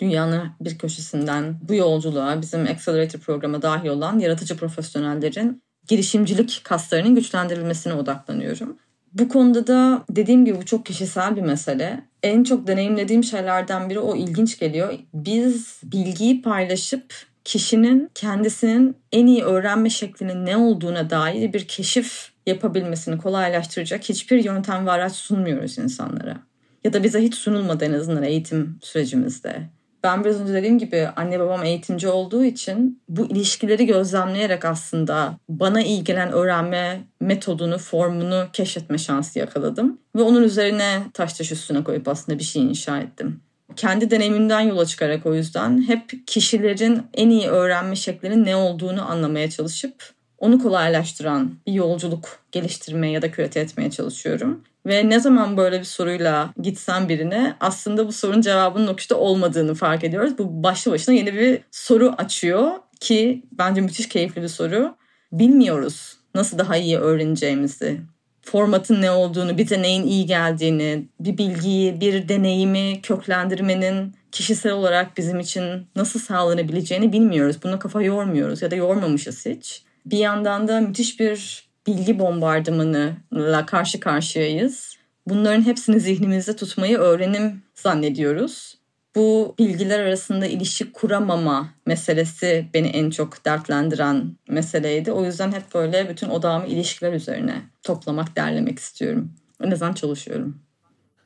Dünyanın 0.04 0.50
bir 0.60 0.78
köşesinden 0.78 1.56
bu 1.68 1.74
yolculuğa 1.74 2.42
bizim 2.42 2.66
Accelerator 2.66 3.20
programa 3.20 3.62
dahil 3.62 3.88
olan 3.88 4.18
yaratıcı 4.18 4.56
profesyonellerin 4.56 5.62
girişimcilik 5.88 6.60
kaslarının 6.64 7.14
güçlendirilmesine 7.14 7.94
odaklanıyorum. 7.94 8.76
Bu 9.12 9.28
konuda 9.28 9.66
da 9.66 10.04
dediğim 10.10 10.44
gibi 10.44 10.58
bu 10.58 10.64
çok 10.64 10.86
kişisel 10.86 11.36
bir 11.36 11.42
mesele. 11.42 12.04
En 12.22 12.44
çok 12.44 12.66
deneyimlediğim 12.66 13.24
şeylerden 13.24 13.90
biri 13.90 13.98
o 13.98 14.16
ilginç 14.16 14.58
geliyor. 14.58 14.94
Biz 15.14 15.80
bilgiyi 15.82 16.42
paylaşıp 16.42 17.14
kişinin 17.44 18.10
kendisinin 18.14 18.96
en 19.12 19.26
iyi 19.26 19.44
öğrenme 19.44 19.90
şeklinin 19.90 20.46
ne 20.46 20.56
olduğuna 20.56 21.10
dair 21.10 21.52
bir 21.52 21.68
keşif 21.68 22.30
yapabilmesini 22.46 23.18
kolaylaştıracak 23.18 24.04
hiçbir 24.04 24.44
yöntem 24.44 24.86
ve 24.86 24.90
araç 24.90 25.12
sunmuyoruz 25.12 25.78
insanlara. 25.78 26.36
Ya 26.84 26.92
da 26.92 27.02
bize 27.04 27.22
hiç 27.22 27.34
sunulmadı 27.34 27.84
en 27.84 27.92
azından 27.92 28.22
eğitim 28.22 28.78
sürecimizde. 28.82 29.73
Ben 30.04 30.24
biraz 30.24 30.40
önce 30.40 30.52
dediğim 30.52 30.78
gibi 30.78 31.08
anne 31.16 31.40
babam 31.40 31.64
eğitimci 31.64 32.08
olduğu 32.08 32.44
için 32.44 33.02
bu 33.08 33.26
ilişkileri 33.26 33.86
gözlemleyerek 33.86 34.64
aslında 34.64 35.38
bana 35.48 35.82
iyi 35.82 36.04
öğrenme 36.32 37.00
metodunu, 37.20 37.78
formunu 37.78 38.46
keşfetme 38.52 38.98
şansı 38.98 39.38
yakaladım. 39.38 39.98
Ve 40.16 40.22
onun 40.22 40.42
üzerine 40.42 41.02
taş 41.14 41.32
taş 41.32 41.52
üstüne 41.52 41.84
koyup 41.84 42.08
aslında 42.08 42.38
bir 42.38 42.44
şey 42.44 42.62
inşa 42.62 42.98
ettim. 42.98 43.40
Kendi 43.76 44.10
deneyimimden 44.10 44.60
yola 44.60 44.86
çıkarak 44.86 45.26
o 45.26 45.34
yüzden 45.34 45.88
hep 45.88 46.26
kişilerin 46.26 47.02
en 47.14 47.30
iyi 47.30 47.48
öğrenme 47.48 47.96
şeklinin 47.96 48.44
ne 48.44 48.56
olduğunu 48.56 49.10
anlamaya 49.10 49.50
çalışıp 49.50 49.94
onu 50.38 50.62
kolaylaştıran 50.62 51.54
bir 51.66 51.72
yolculuk 51.72 52.38
geliştirmeye 52.52 53.12
ya 53.12 53.22
da 53.22 53.30
kürete 53.30 53.60
etmeye 53.60 53.90
çalışıyorum. 53.90 54.64
Ve 54.86 55.10
ne 55.10 55.20
zaman 55.20 55.56
böyle 55.56 55.78
bir 55.78 55.84
soruyla 55.84 56.54
gitsem 56.62 57.08
birine 57.08 57.56
aslında 57.60 58.06
bu 58.06 58.12
sorunun 58.12 58.40
cevabının 58.40 58.96
o 59.12 59.14
olmadığını 59.14 59.74
fark 59.74 60.04
ediyoruz. 60.04 60.38
Bu 60.38 60.62
başlı 60.62 60.92
başına 60.92 61.14
yeni 61.14 61.34
bir 61.34 61.60
soru 61.70 62.14
açıyor 62.18 62.70
ki 63.00 63.42
bence 63.52 63.80
müthiş 63.80 64.08
keyifli 64.08 64.42
bir 64.42 64.48
soru. 64.48 64.96
Bilmiyoruz 65.32 66.16
nasıl 66.34 66.58
daha 66.58 66.76
iyi 66.76 66.98
öğreneceğimizi, 66.98 68.00
formatın 68.42 69.02
ne 69.02 69.10
olduğunu, 69.10 69.58
bize 69.58 69.82
neyin 69.82 70.06
iyi 70.06 70.26
geldiğini, 70.26 71.08
bir 71.20 71.38
bilgiyi, 71.38 72.00
bir 72.00 72.28
deneyimi 72.28 73.02
köklendirmenin 73.02 74.14
kişisel 74.32 74.72
olarak 74.72 75.16
bizim 75.16 75.40
için 75.40 75.86
nasıl 75.96 76.20
sağlanabileceğini 76.20 77.12
bilmiyoruz. 77.12 77.56
Buna 77.62 77.78
kafa 77.78 78.02
yormuyoruz 78.02 78.62
ya 78.62 78.70
da 78.70 78.76
yormamışız 78.76 79.46
hiç. 79.46 79.82
Bir 80.06 80.18
yandan 80.18 80.68
da 80.68 80.80
müthiş 80.80 81.20
bir 81.20 81.63
bilgi 81.86 82.18
bombardımanıyla 82.18 83.66
karşı 83.66 84.00
karşıyayız. 84.00 84.96
Bunların 85.26 85.62
hepsini 85.62 86.00
zihnimizde 86.00 86.56
tutmayı 86.56 86.98
öğrenim 86.98 87.62
zannediyoruz. 87.74 88.78
Bu 89.16 89.54
bilgiler 89.58 90.00
arasında 90.00 90.46
ilişki 90.46 90.92
kuramama 90.92 91.68
meselesi 91.86 92.66
beni 92.74 92.88
en 92.88 93.10
çok 93.10 93.44
dertlendiren 93.44 94.36
meseleydi. 94.48 95.12
O 95.12 95.24
yüzden 95.24 95.52
hep 95.52 95.74
böyle 95.74 96.08
bütün 96.08 96.28
odağımı 96.28 96.66
ilişkiler 96.66 97.12
üzerine 97.12 97.62
toplamak, 97.82 98.36
derlemek 98.36 98.78
istiyorum. 98.78 99.32
En 99.60 99.70
azından 99.70 99.92
çalışıyorum. 99.92 100.63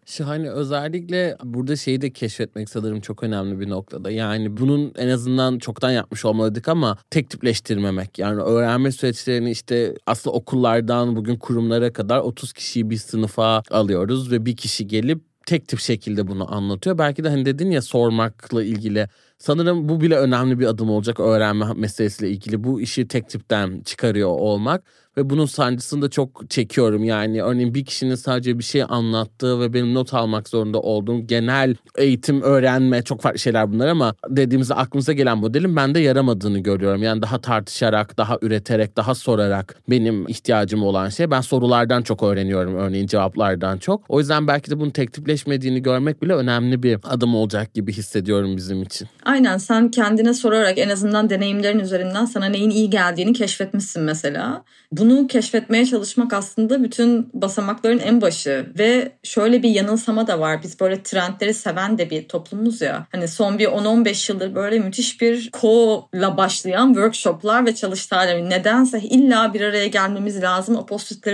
Şahane 0.09 0.51
özellikle 0.51 1.37
burada 1.45 1.77
şeyi 1.77 2.01
de 2.01 2.11
keşfetmek 2.11 2.69
sanırım 2.69 3.01
çok 3.01 3.23
önemli 3.23 3.61
bir 3.61 3.69
noktada. 3.69 4.11
Yani 4.11 4.57
bunun 4.57 4.93
en 4.97 5.09
azından 5.09 5.59
çoktan 5.59 5.91
yapmış 5.91 6.25
olmalıydık 6.25 6.69
ama 6.69 6.99
tek 7.11 7.31
tipleştirmemek. 7.31 8.19
Yani 8.19 8.43
öğrenme 8.43 8.93
süreçlerini 8.93 9.51
işte 9.51 9.95
aslında 10.07 10.37
okullardan 10.37 11.17
bugün 11.17 11.37
kurumlara 11.37 11.93
kadar 11.93 12.19
30 12.19 12.53
kişiyi 12.53 12.91
bir 12.91 12.97
sınıfa 12.97 13.63
alıyoruz 13.71 14.33
ve 14.33 14.47
bir 14.47 14.57
kişi 14.57 14.87
gelip 14.87 15.21
tek 15.47 15.69
tip 15.69 15.81
şekilde 15.81 16.29
bunu 16.29 16.55
anlatıyor. 16.55 16.99
Belki 16.99 17.25
de 17.25 17.29
hani 17.29 17.45
dedin 17.45 17.71
ya 17.71 17.83
sormakla 17.83 18.65
ilgili. 18.65 19.09
Sanırım 19.39 19.89
bu 19.89 20.01
bile 20.01 20.17
önemli 20.17 20.59
bir 20.59 20.67
adım 20.67 20.91
olacak 20.91 21.21
öğrenme 21.21 21.67
meselesiyle 21.77 22.31
ilgili. 22.33 22.65
Bu 22.65 22.81
işi 22.81 23.09
tek 23.09 23.29
tipten 23.29 23.81
çıkarıyor 23.81 24.29
olmak 24.29 24.85
ve 25.17 25.31
bunun 25.31 25.47
sancısını 25.47 26.03
da 26.03 26.11
çok 26.11 26.51
çekiyorum. 26.51 27.05
Yani 27.05 27.43
örneğin 27.43 27.75
bir 27.75 27.85
kişinin 27.85 28.15
sadece 28.15 28.59
bir 28.59 28.65
şey 28.65 28.83
anlattığı 28.89 29.61
ve 29.61 29.75
benim 29.75 29.95
not 29.95 30.15
almak 30.15 30.49
zorunda 30.49 30.81
olduğum 30.81 31.27
genel 31.27 31.75
eğitim, 31.99 32.43
öğrenme 32.43 33.03
çok 33.03 33.23
farklı 33.23 33.39
şeyler 33.39 33.73
bunlar 33.73 33.89
ama 33.89 34.15
dediğimizde 34.29 34.75
aklımıza 34.75 35.13
gelen 35.13 35.39
modelin 35.39 35.77
bende 35.77 36.01
yaramadığını 36.01 36.59
görüyorum. 36.59 37.03
Yani 37.03 37.23
daha 37.23 37.41
tartışarak, 37.41 38.19
daha 38.19 38.39
üreterek, 38.43 38.97
daha 38.97 39.15
sorarak 39.15 39.77
benim 39.91 40.29
ihtiyacım 40.29 40.83
olan 40.83 41.09
şey. 41.09 41.31
Ben 41.31 41.41
sorulardan 41.41 42.03
çok 42.03 42.23
öğreniyorum 42.23 42.75
örneğin 42.75 43.07
cevaplardan 43.07 43.79
çok. 43.79 44.05
O 44.09 44.19
yüzden 44.19 44.47
belki 44.47 44.71
de 44.71 44.81
bunun 44.81 44.91
tek 44.91 45.13
tipleşmediğini 45.13 45.83
görmek 45.83 46.23
bile 46.23 46.35
önemli 46.35 46.83
bir 46.83 46.99
adım 47.05 47.35
olacak 47.35 47.75
gibi 47.75 47.93
hissediyorum 47.93 48.57
bizim 48.57 48.83
için. 48.83 49.09
Aynen 49.25 49.59
sen 49.59 49.91
kendine 49.91 50.35
sorarak 50.35 50.79
en 50.79 50.89
azından 50.89 51.31
deneyimlerin 51.31 51.79
üzerinden 51.79 52.25
sana 52.25 52.47
neyin 52.47 52.71
iyi 52.71 52.91
geldiğini 52.91 53.33
keşfetmişsin 53.33 54.03
mesela. 54.03 54.65
Bunu 54.93 55.08
keşfetmeye 55.27 55.87
çalışmak 55.87 56.33
aslında 56.33 56.83
bütün 56.83 57.31
basamakların 57.35 57.99
en 57.99 58.21
başı 58.21 58.73
ve 58.79 59.13
şöyle 59.23 59.63
bir 59.63 59.71
yanılsama 59.71 60.27
da 60.27 60.41
var. 60.41 60.63
Biz 60.63 60.81
böyle 60.81 61.03
trendleri 61.03 61.55
seven 61.55 61.99
de 61.99 62.11
bir 62.11 62.29
toplumuz 62.29 62.81
ya. 62.81 63.07
Hani 63.13 63.29
son 63.29 63.59
bir 63.59 63.67
10-15 63.67 64.33
yıldır 64.33 64.55
böyle 64.55 64.79
müthiş 64.79 65.21
bir 65.21 65.51
co-la 65.51 66.37
başlayan 66.37 66.89
workshoplar 66.89 67.67
ve 67.67 67.75
çalıştaylar. 67.75 68.51
Nedense 68.51 69.01
illa 69.01 69.55
bir 69.55 69.61
araya 69.61 69.87
gelmemiz 69.87 70.43
lazım. 70.43 70.77
O 70.77 70.87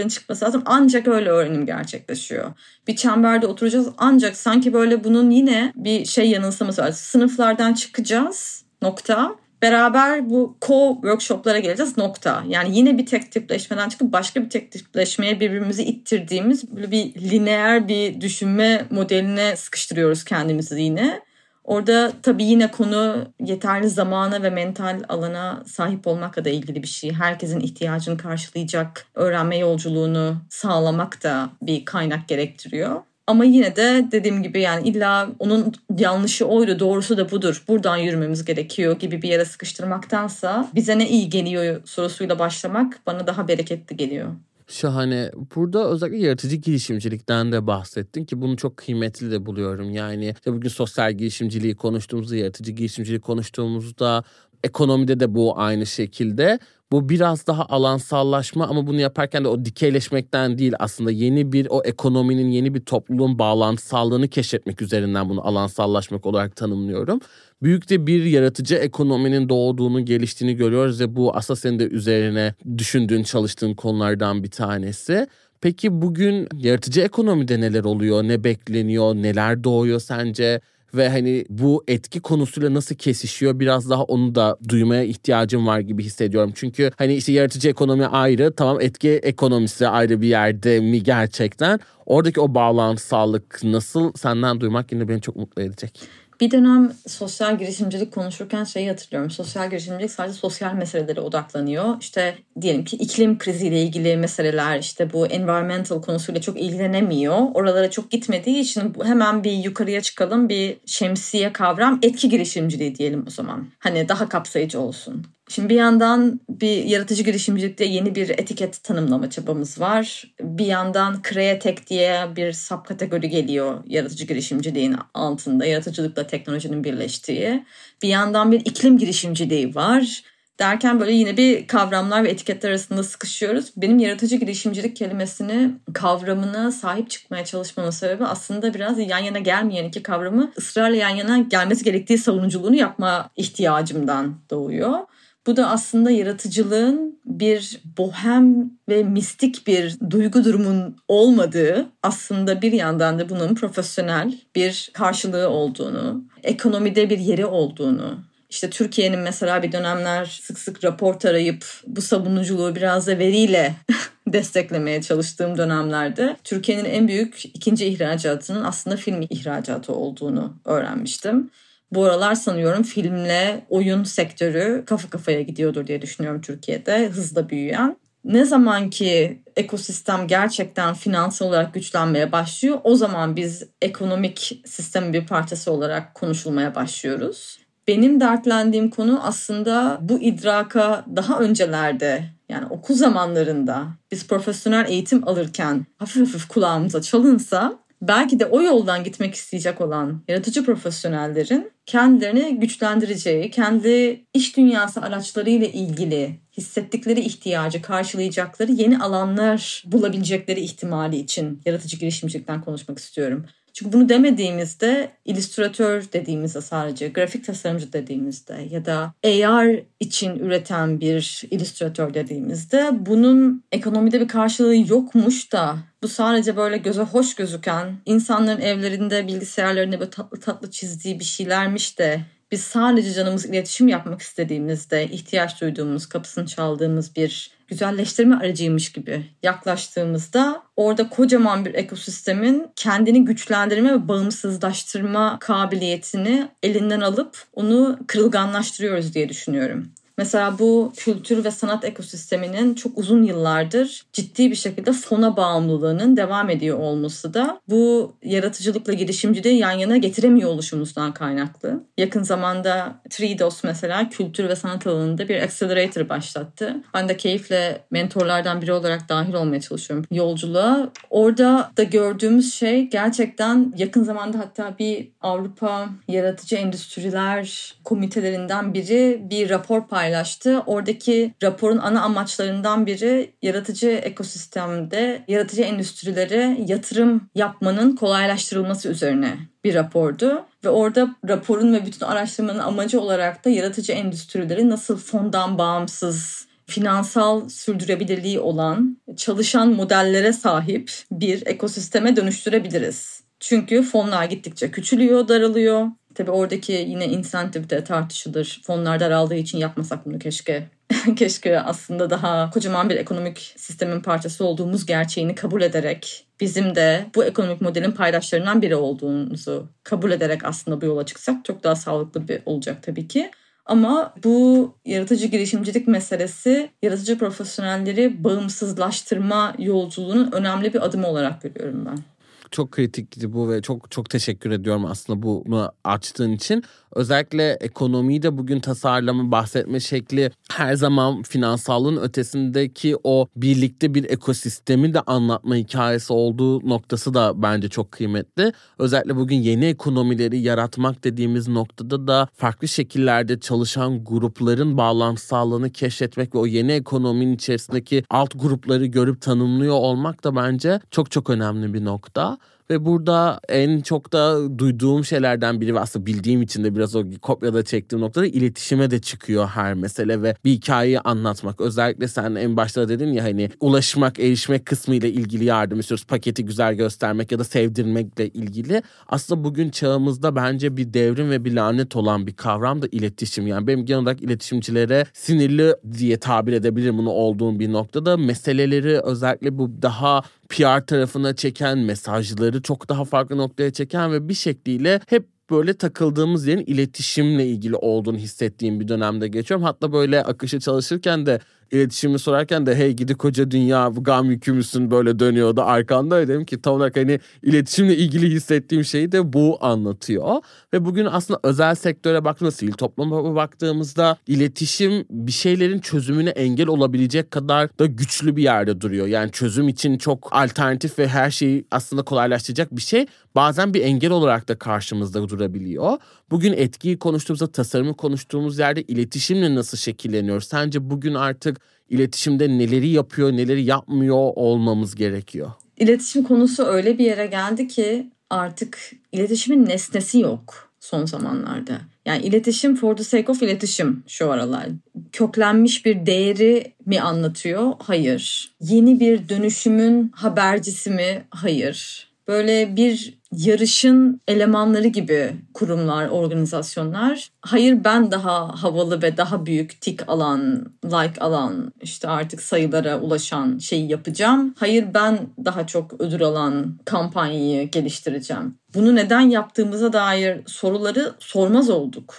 çıkması 0.09 0.45
lazım. 0.45 0.63
Ancak 0.67 1.09
öyle 1.09 1.31
öğrenim 1.31 1.67
gerçekleşiyor. 1.67 2.53
Bir 2.89 2.97
çemberde 2.97 3.47
oturacağız 3.47 3.89
ancak 3.99 4.37
sanki 4.37 4.73
böyle 4.73 5.05
bunun 5.05 5.31
yine 5.31 5.73
bir 5.77 6.05
şey 6.05 6.31
yanılsaması 6.31 6.83
var. 6.83 6.93
Sınıflardan 6.93 7.75
çıkacağız 7.75 8.65
nokta 8.83 9.44
beraber 9.65 10.31
bu 10.31 10.57
co-workshoplara 10.61 11.59
geleceğiz 11.59 11.99
nokta. 11.99 12.45
Yani 12.49 12.79
yine 12.79 12.99
bir 12.99 13.07
tek 13.07 13.33
tipleşmeden 13.33 13.89
çıkıp 13.89 14.13
başka 14.13 14.43
bir 14.43 14.51
tek 14.51 14.73
tipleşmeye 14.73 15.41
birbirimizi 15.41 15.85
ittirdiğimiz 15.85 16.77
böyle 16.77 16.91
bir 16.91 17.15
lineer 17.15 17.89
bir 17.89 18.21
düşünme 18.21 18.87
modeline 18.91 19.57
sıkıştırıyoruz 19.57 20.25
kendimizi 20.25 20.83
yine. 20.83 21.21
Orada 21.65 22.13
tabii 22.23 22.45
yine 22.45 22.71
konu 22.71 23.33
yeterli 23.41 23.89
zamana 23.89 24.43
ve 24.43 24.51
mental 24.51 25.03
alana 25.09 25.63
sahip 25.67 26.07
olmakla 26.07 26.45
da 26.45 26.49
ilgili 26.51 26.83
bir 26.83 26.89
şey. 26.89 27.13
Herkesin 27.13 27.61
ihtiyacını 27.61 28.17
karşılayacak 28.17 29.07
öğrenme 29.15 29.59
yolculuğunu 29.59 30.37
sağlamak 30.51 31.23
da 31.23 31.51
bir 31.63 31.85
kaynak 31.85 32.29
gerektiriyor. 32.29 33.03
Ama 33.27 33.45
yine 33.45 33.77
de 33.77 34.09
dediğim 34.13 34.43
gibi 34.43 34.61
yani 34.61 34.89
illa 34.89 35.29
onun 35.39 35.73
yanlışı 35.99 36.47
oydu 36.47 36.79
doğrusu 36.79 37.17
da 37.17 37.31
budur. 37.31 37.65
Buradan 37.69 37.97
yürümemiz 37.97 38.45
gerekiyor 38.45 38.99
gibi 38.99 39.23
bir 39.23 39.29
yere 39.29 39.45
sıkıştırmaktansa 39.45 40.71
bize 40.75 40.99
ne 40.99 41.09
iyi 41.09 41.29
geliyor 41.29 41.81
sorusuyla 41.85 42.39
başlamak 42.39 43.01
bana 43.07 43.27
daha 43.27 43.49
bereketli 43.49 43.97
geliyor. 43.97 44.33
Şahane. 44.69 45.31
Burada 45.55 45.91
özellikle 45.91 46.19
yaratıcı 46.19 46.57
girişimcilikten 46.57 47.53
de 47.53 47.67
bahsettin 47.67 48.25
ki 48.25 48.41
bunu 48.41 48.57
çok 48.57 48.77
kıymetli 48.77 49.31
de 49.31 49.47
buluyorum. 49.47 49.91
Yani 49.91 50.35
işte 50.37 50.53
bugün 50.53 50.69
sosyal 50.69 51.13
girişimciliği 51.13 51.77
konuştuğumuzda, 51.77 52.37
yaratıcı 52.37 52.73
girişimciliği 52.73 53.21
konuştuğumuzda 53.21 54.25
ekonomide 54.65 55.21
de 55.21 55.35
bu 55.35 55.59
aynı 55.59 55.87
şekilde. 55.87 56.59
Bu 56.95 57.09
biraz 57.09 57.47
daha 57.47 57.67
alansallaşma 57.67 58.67
ama 58.67 58.87
bunu 58.87 59.01
yaparken 59.01 59.45
de 59.45 59.49
o 59.49 59.65
dikeyleşmekten 59.65 60.59
değil 60.59 60.73
aslında 60.79 61.11
yeni 61.11 61.53
bir 61.53 61.67
o 61.71 61.83
ekonominin 61.85 62.49
yeni 62.49 62.75
bir 62.75 62.81
topluluğun 62.81 63.39
bağlantısallığını 63.39 64.29
keşfetmek 64.29 64.83
üzerinden 64.83 65.29
bunu 65.29 65.47
alansallaşmak 65.47 66.27
olarak 66.27 66.57
tanımlıyorum. 66.57 67.21
Büyük 67.63 67.91
de 67.91 68.07
bir 68.07 68.25
yaratıcı 68.25 68.75
ekonominin 68.75 69.49
doğduğunu, 69.49 70.05
geliştiğini 70.05 70.57
görüyoruz 70.57 71.01
ve 71.01 71.17
bu 71.17 71.37
aslında 71.37 71.61
senin 71.61 71.79
de 71.79 71.85
üzerine 71.85 72.55
düşündüğün, 72.79 73.23
çalıştığın 73.23 73.75
konulardan 73.75 74.45
bir 74.45 74.51
tanesi. 74.51 75.27
Peki 75.61 76.03
bugün 76.03 76.49
yaratıcı 76.57 77.01
ekonomide 77.01 77.61
neler 77.61 77.85
oluyor, 77.85 78.23
ne 78.23 78.45
bekleniyor, 78.45 79.15
neler 79.15 79.65
doğuyor 79.65 80.01
sence? 80.01 80.61
Ve 80.97 81.09
hani 81.09 81.45
bu 81.49 81.85
etki 81.89 82.21
konusuyla 82.21 82.75
nasıl 82.75 82.95
kesişiyor 82.95 83.61
biraz 83.61 83.91
daha 83.91 84.03
onu 84.03 84.35
da 84.35 84.57
duymaya 84.69 85.03
ihtiyacım 85.03 85.67
var 85.67 85.81
gibi 85.81 86.05
hissediyorum. 86.05 86.53
Çünkü 86.55 86.91
hani 86.97 87.15
işte 87.15 87.33
yaratıcı 87.33 87.69
ekonomi 87.69 88.07
ayrı 88.07 88.53
tamam 88.57 88.81
etki 88.81 89.11
ekonomisi 89.11 89.89
ayrı 89.89 90.21
bir 90.21 90.29
yerde 90.29 90.81
mi 90.81 91.03
gerçekten? 91.03 91.81
Oradaki 92.07 92.41
o 92.41 92.55
bağlantısallık 92.55 93.61
nasıl 93.65 94.13
senden 94.13 94.61
duymak 94.61 94.93
yine 94.93 95.09
beni 95.09 95.21
çok 95.21 95.37
mutlu 95.37 95.63
edecek. 95.63 96.01
Bir 96.41 96.51
dönem 96.51 96.93
sosyal 97.07 97.59
girişimcilik 97.59 98.13
konuşurken 98.13 98.65
şeyi 98.65 98.89
hatırlıyorum. 98.89 99.31
Sosyal 99.31 99.71
girişimcilik 99.71 100.11
sadece 100.11 100.39
sosyal 100.39 100.75
meselelere 100.75 101.21
odaklanıyor. 101.21 102.01
İşte 102.01 102.39
diyelim 102.61 102.85
ki 102.85 102.97
iklim 102.97 103.39
kriziyle 103.39 103.83
ilgili 103.83 104.17
meseleler, 104.17 104.79
işte 104.79 105.13
bu 105.13 105.27
environmental 105.27 106.03
konusuyla 106.03 106.41
çok 106.41 106.61
ilgilenemiyor. 106.61 107.39
Oralara 107.55 107.91
çok 107.91 108.11
gitmediği 108.11 108.61
için 108.61 108.93
hemen 109.05 109.45
bir 109.45 109.53
yukarıya 109.53 110.01
çıkalım 110.01 110.49
bir 110.49 110.77
şemsiye 110.87 111.53
kavram 111.53 111.99
etki 112.03 112.29
girişimciliği 112.29 112.95
diyelim 112.95 113.25
o 113.27 113.31
zaman. 113.31 113.67
Hani 113.79 114.09
daha 114.09 114.29
kapsayıcı 114.29 114.81
olsun. 114.81 115.27
Şimdi 115.49 115.69
bir 115.69 115.75
yandan 115.75 116.41
bir 116.49 116.85
yaratıcı 116.85 117.23
girişimcilikte 117.23 117.85
yeni 117.85 118.15
bir 118.15 118.29
etiket 118.29 118.85
tanımlama 118.85 119.31
çabamız 119.31 119.81
var. 119.81 120.25
Bir 120.41 120.67
yandan 120.67 121.23
Createch 121.29 121.87
diye 121.87 122.27
bir 122.37 122.53
sub 122.53 122.85
kategori 122.85 123.29
geliyor 123.29 123.85
yaratıcı 123.87 124.25
girişimciliğin 124.25 124.97
altında. 125.15 125.67
Yaratıcılıkla 125.67 126.27
teknolojinin 126.27 126.85
birleştiği. 126.85 127.65
Bir 128.03 128.09
yandan 128.09 128.53
bir 128.53 128.61
iklim 128.61 128.99
girişimciliği 128.99 129.75
var. 129.75 130.23
Derken 130.59 131.01
böyle 131.01 131.13
yine 131.13 131.37
bir 131.37 131.67
kavramlar 131.67 132.25
ve 132.25 132.29
etiketler 132.29 132.71
arasında 132.71 133.03
sıkışıyoruz. 133.03 133.73
Benim 133.77 133.99
yaratıcı 133.99 134.37
girişimcilik 134.37 134.97
kelimesini, 134.97 135.71
kavramına 135.95 136.73
sahip 136.73 137.11
çıkmaya 137.11 137.45
çalışmamın 137.45 137.91
sebebi 137.91 138.25
aslında 138.25 138.75
biraz 138.75 138.99
yan 138.99 139.19
yana 139.19 139.39
gelmeyen 139.39 139.85
iki 139.85 140.03
kavramı 140.03 140.53
ısrarla 140.59 140.97
yan 140.97 141.09
yana 141.09 141.39
gelmesi 141.39 141.85
gerektiği 141.85 142.19
savunuculuğunu 142.19 142.77
yapma 142.77 143.31
ihtiyacımdan 143.37 144.35
doğuyor. 144.51 144.99
Bu 145.47 145.57
da 145.57 145.71
aslında 145.71 146.11
yaratıcılığın 146.11 147.21
bir 147.25 147.81
bohem 147.99 148.71
ve 148.89 149.03
mistik 149.03 149.67
bir 149.67 149.97
duygu 150.11 150.45
durumun 150.45 150.97
olmadığı 151.09 151.87
aslında 152.03 152.63
bir 152.63 152.73
yandan 152.73 153.19
da 153.19 153.29
bunun 153.29 153.55
profesyonel 153.55 154.35
bir 154.55 154.91
karşılığı 154.93 155.49
olduğunu, 155.49 156.25
ekonomide 156.43 157.11
bir 157.11 157.19
yeri 157.19 157.47
olduğunu, 157.47 158.19
işte 158.55 158.71
Türkiye'nin 158.71 159.19
mesela 159.19 159.63
bir 159.63 159.73
dönemler 159.73 160.41
sık 160.43 160.59
sık 160.59 160.85
rapor 160.85 161.15
tarayıp 161.15 161.65
bu 161.87 162.03
savunuculuğu 162.03 162.77
biraz 162.77 163.07
da 163.07 163.19
veriyle 163.19 163.75
desteklemeye 164.29 165.03
çalıştığım 165.03 165.59
dönemlerde 165.59 166.37
Türkiye'nin 166.45 166.85
en 166.85 167.09
büyük 167.09 167.45
ikinci 167.45 167.87
ihracatının 167.87 168.65
aslında 168.65 168.97
film 168.97 169.23
ihracatı 169.23 169.93
olduğunu 169.93 170.57
öğrenmiştim 170.65 171.51
bu 171.95 172.05
aralar 172.05 172.35
sanıyorum 172.35 172.83
filmle 172.83 173.65
oyun 173.69 174.05
sektörü 174.05 174.85
kafa 174.87 175.11
kafaya 175.11 175.43
gidiyordur 175.43 175.87
diye 175.87 176.03
düşünüyorum 176.03 176.41
Türkiye'de 176.41 177.09
hızla 177.09 177.51
büyüyen. 177.51 177.97
Ne 178.25 178.45
zaman 178.45 178.91
ki 178.91 179.43
ekosistem 179.57 180.27
gerçekten 180.27 180.95
finansal 180.95 181.47
olarak 181.47 181.75
güçlenmeye 181.75 182.33
başlıyor 182.33 182.79
o 182.85 182.97
zaman 182.97 183.37
biz 183.37 183.63
ekonomik 183.83 184.63
sistemin 184.67 185.13
bir 185.13 185.27
parçası 185.27 185.73
olarak 185.73 186.15
konuşulmaya 186.15 186.75
başlıyoruz. 186.75 187.59
Benim 187.89 188.21
dertlendiğim 188.21 188.91
konu 188.91 189.21
aslında 189.23 189.99
bu 190.01 190.21
idraka 190.21 191.05
daha 191.17 191.39
öncelerde 191.39 192.25
yani 192.49 192.67
okul 192.67 192.95
zamanlarında 192.95 193.87
biz 194.13 194.27
profesyonel 194.27 194.89
eğitim 194.89 195.29
alırken 195.29 195.87
hafif 195.99 196.23
hafif 196.23 196.49
kulağımıza 196.49 197.03
çalınsa 197.03 197.79
belki 198.09 198.41
de 198.41 198.47
o 198.47 198.63
yoldan 198.63 199.05
gitmek 199.05 199.35
isteyecek 199.35 199.81
olan 199.81 200.23
yaratıcı 200.29 200.65
profesyonellerin 200.65 201.73
kendilerini 201.87 202.61
güçlendireceği, 202.61 203.51
kendi 203.51 204.25
iş 204.35 204.57
dünyası 204.57 205.03
araçlarıyla 205.03 205.67
ilgili 205.67 206.41
hissettikleri 206.57 207.21
ihtiyacı 207.21 207.83
karşılayacakları 207.83 208.73
yeni 208.73 208.99
alanlar 208.99 209.83
bulabilecekleri 209.87 210.61
ihtimali 210.61 211.17
için 211.17 211.61
yaratıcı 211.65 211.97
girişimcilikten 211.97 212.61
konuşmak 212.61 212.99
istiyorum. 212.99 213.47
Çünkü 213.75 213.93
bunu 213.93 214.09
demediğimizde 214.09 215.11
illüstratör 215.25 216.05
dediğimizde 216.13 216.61
sadece 216.61 217.09
grafik 217.09 217.45
tasarımcı 217.45 217.93
dediğimizde 217.93 218.69
ya 218.71 218.85
da 218.85 219.15
AR 219.25 219.83
için 220.01 220.39
üreten 220.39 221.01
bir 221.01 221.43
illüstratör 221.51 222.15
dediğimizde 222.15 222.91
bunun 222.93 223.65
ekonomide 223.73 224.21
bir 224.21 224.29
karşılığı 224.29 224.77
yokmuş 224.77 225.53
da 225.53 225.77
bu 226.03 226.09
sadece 226.09 226.57
böyle 226.57 226.77
göze 226.77 227.03
hoş 227.03 227.35
gözüken 227.35 227.97
insanların 228.07 228.61
evlerinde 228.61 229.27
bilgisayarlarında 229.27 230.01
böyle 230.01 230.11
tatlı 230.11 230.41
tatlı 230.41 230.71
çizdiği 230.71 231.19
bir 231.19 231.25
şeylermiş 231.25 231.99
de 231.99 232.21
biz 232.55 232.63
sadece 232.63 233.13
canımız 233.13 233.47
iletişim 233.47 233.89
yapmak 233.89 234.23
istediğimizde 234.23 235.05
ihtiyaç 235.05 235.61
duyduğumuz, 235.61 236.07
kapısını 236.07 236.47
çaldığımız 236.47 237.17
bir 237.17 237.51
güzelleştirme 237.69 238.37
aracıymış 238.37 238.93
gibi 238.93 239.27
yaklaştığımızda 239.43 240.63
orada 240.77 241.09
kocaman 241.09 241.65
bir 241.65 241.75
ekosistemin 241.75 242.67
kendini 242.77 243.25
güçlendirme 243.25 243.93
ve 243.93 244.09
bağımsızlaştırma 244.09 245.39
kabiliyetini 245.41 246.49
elinden 246.63 247.01
alıp 247.01 247.45
onu 247.53 247.99
kırılganlaştırıyoruz 248.07 249.15
diye 249.15 249.29
düşünüyorum. 249.29 249.89
Mesela 250.19 250.59
bu 250.59 250.93
kültür 250.97 251.45
ve 251.45 251.51
sanat 251.51 251.85
ekosisteminin 251.85 252.75
çok 252.75 252.99
uzun 252.99 253.23
yıllardır 253.23 254.03
ciddi 254.13 254.51
bir 254.51 254.57
şekilde 254.57 254.93
fona 254.93 255.37
bağımlılığının 255.37 256.17
devam 256.17 256.51
ediyor 256.51 256.79
olması 256.79 257.35
da 257.35 257.61
bu 257.69 258.13
yaratıcılıkla 258.23 258.93
girişimciliği 258.93 259.59
yan 259.59 259.73
yana 259.73 259.97
getiremiyor 259.97 260.51
oluşumuzdan 260.51 261.15
kaynaklı. 261.15 261.85
Yakın 261.99 262.23
zamanda 262.23 263.01
Tridos 263.11 263.65
mesela 263.65 264.09
kültür 264.09 264.49
ve 264.49 264.57
sanat 264.57 264.87
alanında 264.87 265.29
bir 265.29 265.43
accelerator 265.43 266.09
başlattı. 266.09 266.77
Ben 266.95 267.09
de 267.09 267.17
keyifle 267.17 267.85
mentorlardan 267.91 268.63
biri 268.63 268.73
olarak 268.73 269.09
dahil 269.09 269.35
olmaya 269.35 269.61
çalışıyorum 269.61 270.07
yolculuğa. 270.11 270.89
Orada 271.11 271.71
da 271.77 271.83
gördüğümüz 271.83 272.55
şey 272.55 272.89
gerçekten 272.91 273.73
yakın 273.77 274.05
zamanda 274.05 274.39
hatta 274.39 274.75
bir 274.79 275.09
Avrupa 275.21 275.89
Yaratıcı 276.09 276.57
Endüstriler 276.57 277.75
komitelerinden 277.85 278.75
biri 278.75 279.21
bir 279.31 279.51
rapor 279.51 279.87
paylaştı 279.87 280.04
paylaştı. 280.05 280.63
Oradaki 280.67 281.35
raporun 281.43 281.79
ana 281.79 282.03
amaçlarından 282.03 282.87
biri 282.87 283.35
yaratıcı 283.43 283.89
ekosistemde 283.89 285.25
yaratıcı 285.29 285.63
endüstrilere 285.63 286.59
yatırım 286.67 287.31
yapmanın 287.35 287.97
kolaylaştırılması 287.97 288.89
üzerine 288.89 289.39
bir 289.65 289.75
rapordu. 289.75 290.45
Ve 290.65 290.69
orada 290.69 291.17
raporun 291.29 291.75
ve 291.75 291.87
bütün 291.87 292.07
araştırmanın 292.07 292.59
amacı 292.59 293.01
olarak 293.01 293.45
da 293.45 293.51
yaratıcı 293.51 293.93
endüstrileri 293.93 294.71
nasıl 294.71 294.99
fondan 294.99 295.59
bağımsız 295.59 296.47
finansal 296.67 297.49
sürdürülebilirliği 297.49 298.41
olan 298.41 298.99
çalışan 299.17 299.69
modellere 299.69 300.33
sahip 300.33 300.93
bir 301.13 301.47
ekosisteme 301.47 302.17
dönüştürebiliriz. 302.17 303.25
Çünkü 303.41 303.83
fonlar 303.83 304.25
gittikçe 304.25 304.71
küçülüyor, 304.71 305.29
daralıyor. 305.29 305.87
Tabi 306.15 306.31
oradaki 306.31 306.73
yine 306.73 307.09
insentif 307.09 307.71
de 307.71 307.85
tartışılır. 307.85 308.61
Fonlar 308.65 309.01
daraldığı 309.01 309.35
için 309.35 309.59
yapmasak 309.59 310.07
bunu 310.07 310.19
keşke. 310.19 310.69
keşke 311.17 311.61
aslında 311.61 312.11
daha 312.11 312.51
kocaman 312.51 312.91
bir 312.91 312.97
ekonomik 312.97 313.55
sistemin 313.57 314.01
parçası 314.01 314.45
olduğumuz 314.45 314.87
gerçeğini 314.87 315.35
kabul 315.35 315.63
ederek 315.63 316.27
bizim 316.41 316.75
de 316.75 317.07
bu 317.15 317.25
ekonomik 317.25 317.61
modelin 317.61 317.91
paydaşlarından 317.91 318.63
biri 318.63 318.77
olduğumuzu 318.77 319.69
kabul 319.85 320.11
ederek 320.11 320.45
aslında 320.45 320.81
bu 320.81 320.87
yola 320.87 321.07
çıksak 321.07 321.45
çok 321.45 321.65
daha 321.65 321.77
sağlıklı 321.77 322.29
bir 322.29 322.43
olacak 322.47 322.83
tabii 322.83 323.09
ki. 323.09 323.31
Ama 323.67 324.15
bu 324.25 324.75
yaratıcı 324.85 325.27
girişimcilik 325.27 325.89
meselesi 325.89 326.71
yaratıcı 326.83 327.19
profesyonelleri 327.19 328.25
bağımsızlaştırma 328.25 329.55
yolculuğunun 329.59 330.33
önemli 330.33 330.75
bir 330.75 330.85
adımı 330.85 331.07
olarak 331.07 331.43
görüyorum 331.43 331.87
ben 331.87 332.14
çok 332.55 332.73
kritikti 332.73 333.33
bu 333.33 333.51
ve 333.51 333.63
çok 333.63 333.91
çok 333.91 334.11
teşekkür 334.11 334.51
ediyorum 334.51 334.85
aslında 334.85 335.23
bunu 335.23 335.73
açtığın 335.85 336.33
için. 336.33 336.65
Özellikle 336.95 337.53
ekonomiyi 337.53 338.23
de 338.23 338.39
bugün 338.39 338.61
tasarlama, 338.61 339.31
bahsetme 339.31 339.81
şekli 339.81 340.31
her 340.53 340.75
zaman 340.75 341.23
finansallığın 341.23 341.97
ötesindeki 341.97 342.97
o 343.05 343.27
birlikte 343.37 343.95
bir 343.95 344.05
ekosistemi 344.11 344.95
de 344.95 345.01
anlatma 345.01 345.57
hikayesi 345.57 346.13
olduğu 346.13 346.69
noktası 346.69 347.15
da 347.15 347.43
bence 347.43 347.69
çok 347.69 347.93
kıymetli. 347.93 348.53
Özellikle 348.79 349.17
bugün 349.17 349.37
yeni 349.37 349.65
ekonomileri 349.65 350.39
yaratmak 350.41 351.05
dediğimiz 351.05 351.49
noktada 351.49 352.07
da 352.07 352.29
farklı 352.35 352.69
şekillerde 352.69 353.41
çalışan 353.41 354.05
grupların 354.05 354.77
bağlantısallığını 354.77 355.71
keşfetmek 355.71 356.35
ve 356.35 356.39
o 356.39 356.47
yeni 356.47 356.73
ekonominin 356.73 357.35
içerisindeki 357.35 358.05
alt 358.11 358.31
grupları 358.35 358.87
görüp 358.87 359.21
tanımlıyor 359.21 359.75
olmak 359.75 360.25
da 360.25 360.37
bence 360.37 360.81
çok 360.91 361.11
çok 361.11 361.31
önemli 361.31 361.75
bir 361.75 361.85
nokta. 361.85 362.39
Ve 362.71 362.85
burada 362.85 363.41
en 363.49 363.81
çok 363.81 364.13
da 364.13 364.59
duyduğum 364.59 365.05
şeylerden 365.05 365.61
biri 365.61 365.75
ve 365.75 365.81
aslında 365.81 366.07
bildiğim 366.07 366.43
için 366.43 366.65
de 366.65 366.77
biraz 366.77 366.97
o 366.97 367.05
kopyada 367.23 367.65
çektiğim 367.65 368.05
noktada 368.05 368.27
iletişime 368.27 368.91
de 368.91 369.01
çıkıyor 369.01 369.49
her 369.49 369.75
mesele 369.75 370.23
ve 370.23 370.37
bir 370.45 370.51
hikayeyi 370.51 371.01
anlatmak. 371.01 371.61
Özellikle 371.61 372.09
sen 372.09 372.35
en 372.35 372.57
başta 372.57 372.89
dedin 372.89 373.13
ya 373.13 373.25
hani 373.25 373.51
ulaşmak, 373.61 374.21
erişmek 374.21 374.67
kısmı 374.67 374.95
ile 374.95 375.11
ilgili 375.11 375.45
yardım 375.45 375.81
istiyoruz. 375.81 376.07
Paketi 376.07 376.45
güzel 376.45 376.75
göstermek 376.75 377.33
ya 377.33 377.39
da 377.39 377.45
sevdirmekle 377.45 378.29
ilgili. 378.29 378.83
Aslında 379.09 379.45
bugün 379.45 379.71
çağımızda 379.71 380.37
bence 380.37 380.77
bir 380.77 380.95
devrim 380.95 381.31
ve 381.31 381.45
bir 381.45 381.53
lanet 381.53 381.97
olan 381.97 382.27
bir 382.27 382.33
kavram 382.33 382.83
da 382.83 382.87
iletişim. 382.93 383.47
Yani 383.47 383.67
benim 383.67 383.87
genel 383.87 384.03
olarak 384.03 384.23
iletişimcilere 384.23 385.05
sinirli 385.13 385.75
diye 385.99 386.17
tabir 386.17 386.53
edebilirim 386.53 386.99
bunu 386.99 387.11
olduğum 387.11 387.59
bir 387.59 387.73
noktada. 387.73 388.17
Meseleleri 388.17 389.01
özellikle 389.01 389.59
bu 389.59 389.83
daha 389.83 390.23
PR 390.49 390.87
tarafına 390.87 391.37
çeken, 391.37 391.79
mesajları 391.79 392.54
çok 392.63 392.89
daha 392.89 393.05
farklı 393.05 393.37
noktaya 393.37 393.73
çeken 393.73 394.13
ve 394.13 394.29
bir 394.29 394.35
şekliyle 394.35 395.01
hep 395.07 395.27
böyle 395.51 395.75
takıldığımız 395.75 396.47
yerin 396.47 396.65
iletişimle 396.67 397.47
ilgili 397.47 397.77
olduğunu 397.77 398.17
hissettiğim 398.17 398.81
bir 398.81 398.89
dönemde 398.89 399.29
geçiyorum. 399.29 399.65
Hatta 399.65 399.93
böyle 399.93 400.25
akışı 400.25 400.61
çalışırken 400.61 401.27
de 401.27 401.41
iletişimi 401.75 402.19
sorarken 402.19 402.67
de 402.67 402.77
hey 402.77 402.93
gidi 402.93 403.15
koca 403.15 403.51
dünya 403.51 403.97
bu 403.97 404.05
gam 404.05 404.31
yükü 404.31 404.53
müsün 404.53 404.91
böyle 404.91 405.19
dönüyordu 405.19 405.63
arkanda 405.63 406.29
dedim 406.29 406.45
ki 406.45 406.63
tam 406.63 406.75
olarak 406.75 406.97
hani 406.97 407.21
iletişimle 407.43 407.97
ilgili 407.97 408.31
hissettiğim 408.31 408.85
şeyi 408.85 409.13
de 409.13 409.33
bu 409.33 409.59
anlatıyor. 409.61 410.43
Ve 410.73 410.85
bugün 410.85 411.05
aslında 411.05 411.41
özel 411.43 411.75
sektöre 411.75 412.25
baktığımızda 412.25 412.57
sivil 412.57 412.73
topluma 412.73 413.35
baktığımızda 413.35 414.17
iletişim 414.27 415.05
bir 415.11 415.33
şeylerin 415.33 415.79
çözümüne 415.79 416.31
engel 416.31 416.67
olabilecek 416.69 417.31
kadar 417.31 417.79
da 417.79 417.87
güçlü 417.87 418.37
bir 418.37 418.43
yerde 418.43 418.81
duruyor. 418.81 419.07
Yani 419.07 419.31
çözüm 419.33 419.69
için 419.69 419.99
çok 419.99 420.29
alternatif 420.33 420.99
ve 420.99 421.09
her 421.09 421.31
şeyi 421.31 421.65
aslında 421.71 422.03
kolaylaştıracak 422.03 422.77
bir 422.77 422.83
şey 422.83 423.07
bazen 423.35 423.75
bir 423.75 423.83
engel 423.83 424.11
olarak 424.11 424.49
da 424.49 424.59
karşımızda 424.59 425.29
durabiliyor. 425.29 425.99
Bugün 426.31 426.53
etkiyi 426.53 426.99
konuştuğumuzda, 426.99 427.47
tasarımı 427.47 427.97
konuştuğumuz 427.97 428.59
yerde 428.59 428.83
iletişimle 428.83 429.55
nasıl 429.55 429.79
şekilleniyor? 429.79 430.41
Sence 430.41 430.91
bugün 430.91 431.15
artık 431.15 431.61
iletişimde 431.91 432.49
neleri 432.49 432.89
yapıyor, 432.89 433.33
neleri 433.33 433.65
yapmıyor 433.65 434.33
olmamız 434.35 434.95
gerekiyor? 434.95 435.53
İletişim 435.77 436.23
konusu 436.23 436.65
öyle 436.65 436.99
bir 436.99 437.05
yere 437.05 437.27
geldi 437.27 437.69
ki 437.69 438.07
artık 438.31 438.93
iletişimin 439.13 439.67
nesnesi 439.67 440.21
yok 440.21 440.71
son 440.85 441.05
zamanlarda. 441.07 441.81
Yani 442.07 442.23
iletişim 442.23 442.77
for 442.77 442.97
the 442.97 443.05
sake 443.05 443.33
of 443.33 443.43
iletişim 443.43 444.03
şu 444.09 444.31
aralar. 444.31 444.67
Köklenmiş 445.13 445.87
bir 445.87 446.07
değeri 446.07 446.73
mi 446.87 447.01
anlatıyor? 447.01 447.73
Hayır. 447.79 448.55
Yeni 448.61 449.01
bir 449.01 449.29
dönüşümün 449.29 450.13
habercisi 450.15 450.91
mi? 450.91 451.25
Hayır. 451.31 452.09
Böyle 452.29 452.77
bir 452.77 453.19
yarışın 453.37 454.21
elemanları 454.29 454.89
gibi 454.89 455.37
kurumlar, 455.55 456.09
organizasyonlar. 456.09 457.29
Hayır 457.41 457.85
ben 457.85 458.11
daha 458.11 458.63
havalı 458.63 459.03
ve 459.03 459.17
daha 459.17 459.47
büyük 459.47 459.81
tik 459.81 460.09
alan, 460.09 460.67
like 460.85 461.21
alan, 461.21 461.73
işte 461.81 462.09
artık 462.09 462.43
sayılara 462.43 463.01
ulaşan 463.01 463.59
şeyi 463.59 463.91
yapacağım. 463.91 464.55
Hayır 464.59 464.85
ben 464.95 465.19
daha 465.45 465.67
çok 465.67 466.01
ödül 466.01 466.23
alan 466.23 466.79
kampanyayı 466.85 467.71
geliştireceğim. 467.71 468.55
Bunu 468.75 468.95
neden 468.95 469.21
yaptığımıza 469.21 469.93
dair 469.93 470.41
soruları 470.47 471.13
sormaz 471.19 471.71
olduk. 471.71 472.15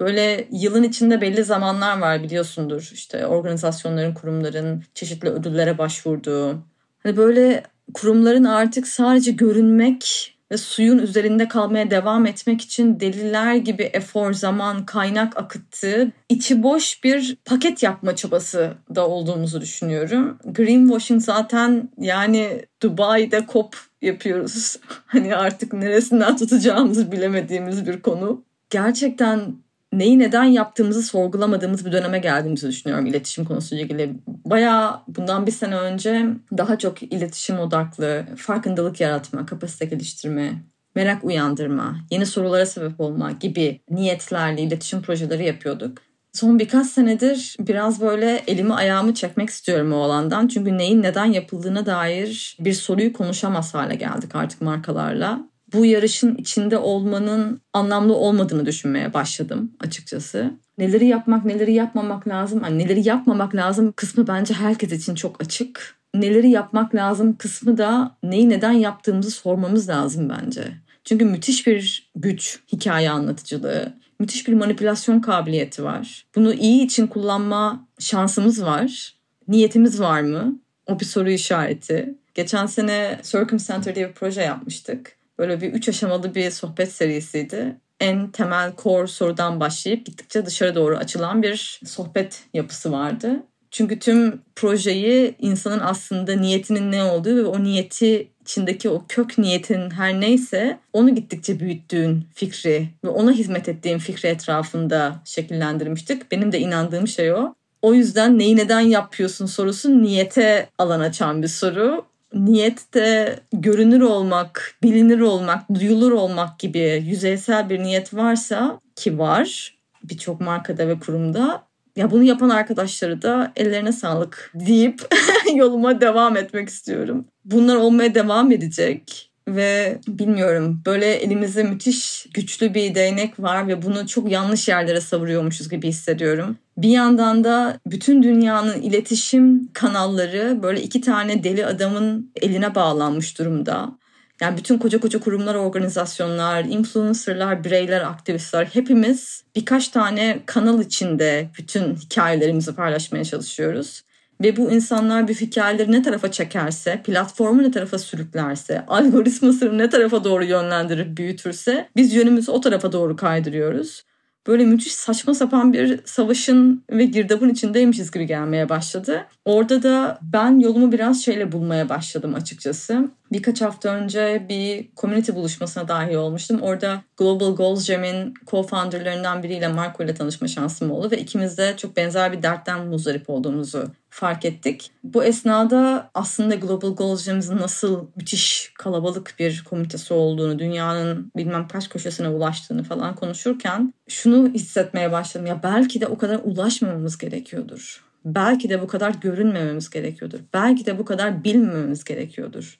Böyle 0.00 0.48
yılın 0.52 0.82
içinde 0.82 1.20
belli 1.20 1.44
zamanlar 1.44 1.98
var 1.98 2.22
biliyorsundur. 2.22 2.90
İşte 2.94 3.26
organizasyonların, 3.26 4.14
kurumların 4.14 4.84
çeşitli 4.94 5.28
ödüllere 5.28 5.78
başvurduğu. 5.78 6.58
Hani 7.02 7.16
böyle 7.16 7.62
kurumların 7.94 8.44
artık 8.44 8.86
sadece 8.86 9.30
görünmek 9.30 10.34
ve 10.52 10.56
suyun 10.56 10.98
üzerinde 10.98 11.48
kalmaya 11.48 11.90
devam 11.90 12.26
etmek 12.26 12.60
için 12.60 13.00
deliler 13.00 13.54
gibi 13.54 13.82
efor, 13.82 14.32
zaman, 14.32 14.86
kaynak 14.86 15.36
akıttığı 15.36 16.12
içi 16.28 16.62
boş 16.62 17.04
bir 17.04 17.36
paket 17.44 17.82
yapma 17.82 18.16
çabası 18.16 18.74
da 18.94 19.08
olduğumuzu 19.08 19.60
düşünüyorum. 19.60 20.38
Greenwashing 20.44 21.22
zaten 21.22 21.88
yani 21.98 22.66
Dubai'de 22.82 23.46
kop 23.46 23.76
yapıyoruz. 24.02 24.76
Hani 25.06 25.36
artık 25.36 25.72
neresinden 25.72 26.36
tutacağımızı 26.36 27.12
bilemediğimiz 27.12 27.86
bir 27.86 28.00
konu. 28.00 28.44
Gerçekten 28.70 29.54
neyi 29.92 30.18
neden 30.18 30.44
yaptığımızı 30.44 31.02
sorgulamadığımız 31.02 31.86
bir 31.86 31.92
döneme 31.92 32.18
geldiğimizi 32.18 32.68
düşünüyorum 32.68 33.06
iletişim 33.06 33.44
konusuyla 33.44 33.84
ilgili. 33.84 34.14
Bayağı 34.26 35.00
bundan 35.08 35.46
bir 35.46 35.52
sene 35.52 35.76
önce 35.76 36.26
daha 36.58 36.78
çok 36.78 37.02
iletişim 37.02 37.58
odaklı, 37.58 38.24
farkındalık 38.36 39.00
yaratma, 39.00 39.46
kapasite 39.46 39.84
geliştirme, 39.84 40.52
merak 40.94 41.24
uyandırma, 41.24 41.96
yeni 42.10 42.26
sorulara 42.26 42.66
sebep 42.66 43.00
olma 43.00 43.30
gibi 43.30 43.80
niyetlerle 43.90 44.62
iletişim 44.62 45.02
projeleri 45.02 45.46
yapıyorduk. 45.46 45.98
Son 46.32 46.58
birkaç 46.58 46.86
senedir 46.86 47.56
biraz 47.60 48.00
böyle 48.00 48.42
elimi 48.46 48.74
ayağımı 48.74 49.14
çekmek 49.14 49.50
istiyorum 49.50 49.92
o 49.92 50.02
alandan. 50.02 50.48
Çünkü 50.48 50.78
neyin 50.78 51.02
neden 51.02 51.24
yapıldığına 51.24 51.86
dair 51.86 52.56
bir 52.60 52.72
soruyu 52.72 53.12
konuşamaz 53.12 53.74
hale 53.74 53.94
geldik 53.94 54.34
artık 54.34 54.60
markalarla. 54.60 55.49
Bu 55.72 55.86
yarışın 55.86 56.34
içinde 56.36 56.78
olmanın 56.78 57.60
anlamlı 57.72 58.14
olmadığını 58.14 58.66
düşünmeye 58.66 59.14
başladım 59.14 59.72
açıkçası. 59.80 60.50
Neleri 60.78 61.06
yapmak, 61.06 61.44
neleri 61.44 61.72
yapmamak 61.72 62.28
lazım, 62.28 62.60
yani 62.64 62.78
neleri 62.78 63.08
yapmamak 63.08 63.54
lazım 63.54 63.92
kısmı 63.96 64.26
bence 64.26 64.54
herkes 64.54 64.92
için 64.92 65.14
çok 65.14 65.42
açık. 65.42 65.96
Neleri 66.14 66.50
yapmak 66.50 66.94
lazım 66.94 67.36
kısmı 67.36 67.78
da 67.78 68.16
neyi 68.22 68.48
neden 68.48 68.72
yaptığımızı 68.72 69.30
sormamız 69.30 69.88
lazım 69.88 70.28
bence. 70.28 70.64
Çünkü 71.04 71.24
müthiş 71.24 71.66
bir 71.66 72.10
güç 72.16 72.60
hikaye 72.72 73.10
anlatıcılığı 73.10 73.94
müthiş 74.20 74.48
bir 74.48 74.52
manipülasyon 74.54 75.20
kabiliyeti 75.20 75.84
var. 75.84 76.26
Bunu 76.36 76.54
iyi 76.54 76.84
için 76.84 77.06
kullanma 77.06 77.88
şansımız 77.98 78.64
var. 78.64 79.14
Niyetimiz 79.48 80.00
var 80.00 80.20
mı? 80.20 80.60
O 80.86 81.00
bir 81.00 81.04
soru 81.04 81.30
işareti. 81.30 82.14
Geçen 82.34 82.66
sene 82.66 83.20
Circumcenter 83.22 83.94
diye 83.94 84.08
bir 84.08 84.14
proje 84.14 84.42
yapmıştık. 84.42 85.19
Böyle 85.40 85.60
bir 85.60 85.72
üç 85.72 85.88
aşamalı 85.88 86.34
bir 86.34 86.50
sohbet 86.50 86.92
serisiydi. 86.92 87.76
En 88.00 88.30
temel 88.30 88.72
core 88.82 89.06
sorudan 89.06 89.60
başlayıp 89.60 90.06
gittikçe 90.06 90.46
dışarı 90.46 90.74
doğru 90.74 90.96
açılan 90.96 91.42
bir 91.42 91.80
sohbet 91.84 92.44
yapısı 92.54 92.92
vardı. 92.92 93.42
Çünkü 93.70 93.98
tüm 93.98 94.40
projeyi 94.56 95.34
insanın 95.38 95.80
aslında 95.80 96.36
niyetinin 96.36 96.92
ne 96.92 97.04
olduğu 97.04 97.36
ve 97.36 97.44
o 97.44 97.62
niyeti 97.62 98.28
içindeki 98.40 98.88
o 98.88 99.04
kök 99.08 99.38
niyetin 99.38 99.90
her 99.90 100.20
neyse 100.20 100.78
onu 100.92 101.14
gittikçe 101.14 101.60
büyüttüğün 101.60 102.24
fikri 102.34 102.88
ve 103.04 103.08
ona 103.08 103.32
hizmet 103.32 103.68
ettiğin 103.68 103.98
fikri 103.98 104.28
etrafında 104.28 105.20
şekillendirmiştik. 105.24 106.32
Benim 106.32 106.52
de 106.52 106.58
inandığım 106.58 107.08
şey 107.08 107.32
o. 107.32 107.54
O 107.82 107.94
yüzden 107.94 108.38
neyi 108.38 108.56
neden 108.56 108.80
yapıyorsun 108.80 109.46
sorusu 109.46 110.02
niyete 110.02 110.68
alan 110.78 111.00
açan 111.00 111.42
bir 111.42 111.48
soru. 111.48 112.09
Niyette 112.34 113.38
görünür 113.52 114.00
olmak, 114.00 114.74
bilinir 114.82 115.20
olmak, 115.20 115.74
duyulur 115.74 116.12
olmak 116.12 116.58
gibi 116.58 117.04
yüzeysel 117.06 117.70
bir 117.70 117.82
niyet 117.82 118.14
varsa 118.14 118.80
ki 118.96 119.18
var 119.18 119.74
birçok 120.04 120.40
markada 120.40 120.88
ve 120.88 120.98
kurumda 120.98 121.62
ya 121.96 122.10
bunu 122.10 122.22
yapan 122.22 122.48
arkadaşları 122.48 123.22
da 123.22 123.52
ellerine 123.56 123.92
sağlık 123.92 124.52
deyip 124.54 125.00
yoluma 125.54 126.00
devam 126.00 126.36
etmek 126.36 126.68
istiyorum. 126.68 127.24
Bunlar 127.44 127.76
olmaya 127.76 128.14
devam 128.14 128.52
edecek 128.52 129.30
ve 129.48 129.98
bilmiyorum 130.08 130.82
böyle 130.86 131.14
elimizde 131.14 131.62
müthiş 131.62 132.26
güçlü 132.34 132.74
bir 132.74 132.94
değnek 132.94 133.40
var 133.40 133.68
ve 133.68 133.82
bunu 133.82 134.06
çok 134.06 134.30
yanlış 134.30 134.68
yerlere 134.68 135.00
savuruyormuşuz 135.00 135.68
gibi 135.68 135.88
hissediyorum. 135.88 136.56
Bir 136.82 136.88
yandan 136.88 137.44
da 137.44 137.80
bütün 137.86 138.22
dünyanın 138.22 138.82
iletişim 138.82 139.72
kanalları 139.72 140.62
böyle 140.62 140.82
iki 140.82 141.00
tane 141.00 141.44
deli 141.44 141.66
adamın 141.66 142.32
eline 142.42 142.74
bağlanmış 142.74 143.38
durumda. 143.38 143.98
Yani 144.40 144.56
bütün 144.56 144.78
koca 144.78 145.00
koca 145.00 145.20
kurumlar, 145.20 145.54
organizasyonlar, 145.54 146.64
influencerlar, 146.64 147.64
bireyler, 147.64 148.00
aktivistler 148.00 148.64
hepimiz 148.72 149.44
birkaç 149.56 149.88
tane 149.88 150.40
kanal 150.46 150.80
içinde 150.80 151.50
bütün 151.58 151.94
hikayelerimizi 151.94 152.74
paylaşmaya 152.74 153.24
çalışıyoruz. 153.24 154.02
Ve 154.42 154.56
bu 154.56 154.70
insanlar 154.70 155.28
bir 155.28 155.34
hikayeleri 155.34 155.92
ne 155.92 156.02
tarafa 156.02 156.30
çekerse, 156.30 157.02
platformu 157.02 157.62
ne 157.62 157.70
tarafa 157.70 157.98
sürüklerse, 157.98 158.86
algoritmasını 158.86 159.78
ne 159.78 159.90
tarafa 159.90 160.24
doğru 160.24 160.44
yönlendirip 160.44 161.16
büyütürse 161.16 161.88
biz 161.96 162.14
yönümüzü 162.14 162.50
o 162.50 162.60
tarafa 162.60 162.92
doğru 162.92 163.16
kaydırıyoruz 163.16 164.04
böyle 164.46 164.64
müthiş 164.64 164.92
saçma 164.92 165.34
sapan 165.34 165.72
bir 165.72 166.00
savaşın 166.04 166.84
ve 166.90 167.04
girdabın 167.04 167.48
içindeymişiz 167.48 168.10
gibi 168.10 168.26
gelmeye 168.26 168.68
başladı. 168.68 169.26
Orada 169.44 169.82
da 169.82 170.18
ben 170.22 170.58
yolumu 170.58 170.92
biraz 170.92 171.24
şeyle 171.24 171.52
bulmaya 171.52 171.88
başladım 171.88 172.34
açıkçası. 172.34 173.08
Birkaç 173.32 173.60
hafta 173.60 173.88
önce 173.88 174.46
bir 174.48 174.88
community 174.96 175.32
buluşmasına 175.32 175.88
dahil 175.88 176.14
olmuştum. 176.14 176.60
Orada 176.60 177.02
Global 177.16 177.56
Goals 177.56 177.84
Jam'in 177.84 178.34
co-founderlarından 178.46 179.42
biriyle 179.42 179.68
Marco 179.68 180.04
ile 180.04 180.14
tanışma 180.14 180.48
şansım 180.48 180.90
oldu 180.90 181.10
ve 181.10 181.18
ikimiz 181.18 181.58
de 181.58 181.74
çok 181.76 181.96
benzer 181.96 182.32
bir 182.32 182.42
dertten 182.42 182.86
muzdarip 182.86 183.30
olduğumuzu 183.30 183.90
fark 184.10 184.44
ettik. 184.44 184.90
Bu 185.04 185.24
esnada 185.24 186.10
aslında 186.14 186.54
Global 186.54 186.96
Goals 186.96 187.24
Jam'in 187.24 187.56
nasıl 187.56 188.06
müthiş 188.16 188.72
kalabalık 188.78 189.34
bir 189.38 189.64
komitesi 189.64 190.14
olduğunu, 190.14 190.58
dünyanın 190.58 191.32
bilmem 191.36 191.68
kaç 191.68 191.88
köşesine 191.88 192.28
ulaştığını 192.28 192.82
falan 192.82 193.14
konuşurken 193.14 193.94
şunu 194.08 194.48
hissetmeye 194.54 195.12
başladım. 195.12 195.46
Ya 195.46 195.62
belki 195.62 196.00
de 196.00 196.06
o 196.06 196.18
kadar 196.18 196.40
ulaşmamamız 196.44 197.18
gerekiyordur. 197.18 198.04
Belki 198.24 198.70
de 198.70 198.82
bu 198.82 198.86
kadar 198.86 199.10
görünmememiz 199.10 199.90
gerekiyordur. 199.90 200.38
Belki 200.54 200.86
de 200.86 200.98
bu 200.98 201.04
kadar 201.04 201.44
bilmememiz 201.44 202.04
gerekiyordur. 202.04 202.78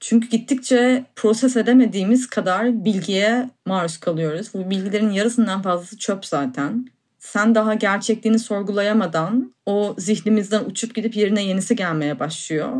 Çünkü 0.00 0.28
gittikçe 0.28 1.04
proses 1.16 1.56
edemediğimiz 1.56 2.26
kadar 2.26 2.84
bilgiye 2.84 3.50
maruz 3.66 3.98
kalıyoruz. 3.98 4.54
Bu 4.54 4.70
bilgilerin 4.70 5.10
yarısından 5.10 5.62
fazlası 5.62 5.98
çöp 5.98 6.26
zaten. 6.26 6.86
Sen 7.32 7.54
daha 7.54 7.74
gerçekliğini 7.74 8.38
sorgulayamadan 8.38 9.54
o 9.66 9.94
zihnimizden 9.98 10.64
uçup 10.64 10.94
gidip 10.94 11.16
yerine 11.16 11.44
yenisi 11.44 11.76
gelmeye 11.76 12.18
başlıyor. 12.18 12.72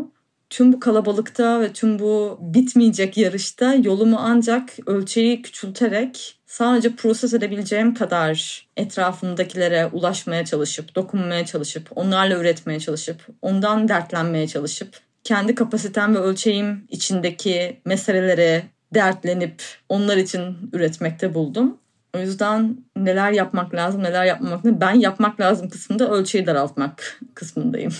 Tüm 0.49 0.73
bu 0.73 0.79
kalabalıkta 0.79 1.61
ve 1.61 1.73
tüm 1.73 1.99
bu 1.99 2.37
bitmeyecek 2.41 3.17
yarışta 3.17 3.73
yolumu 3.73 4.17
ancak 4.19 4.69
ölçeği 4.85 5.41
küçülterek 5.41 6.39
sadece 6.45 6.95
proses 6.95 7.33
edebileceğim 7.33 7.93
kadar 7.93 8.67
etrafımdakilere 8.77 9.85
ulaşmaya 9.85 10.45
çalışıp, 10.45 10.95
dokunmaya 10.95 11.45
çalışıp, 11.45 11.89
onlarla 11.95 12.35
üretmeye 12.35 12.79
çalışıp, 12.79 13.27
ondan 13.41 13.87
dertlenmeye 13.87 14.47
çalışıp 14.47 14.99
kendi 15.23 15.55
kapasitem 15.55 16.15
ve 16.15 16.19
ölçeğim 16.19 16.87
içindeki 16.89 17.81
meselelere 17.85 18.63
dertlenip 18.93 19.63
onlar 19.89 20.17
için 20.17 20.57
üretmekte 20.73 21.33
buldum. 21.33 21.78
O 22.15 22.19
yüzden 22.19 22.77
neler 22.95 23.31
yapmak 23.31 23.73
lazım, 23.73 24.03
neler 24.03 24.25
yapmamak 24.25 24.65
lazım. 24.65 24.81
Ben 24.81 24.93
yapmak 24.93 25.39
lazım 25.39 25.69
kısmında 25.69 26.11
ölçeği 26.11 26.45
daraltmak 26.45 27.19
kısmındayım. 27.33 27.91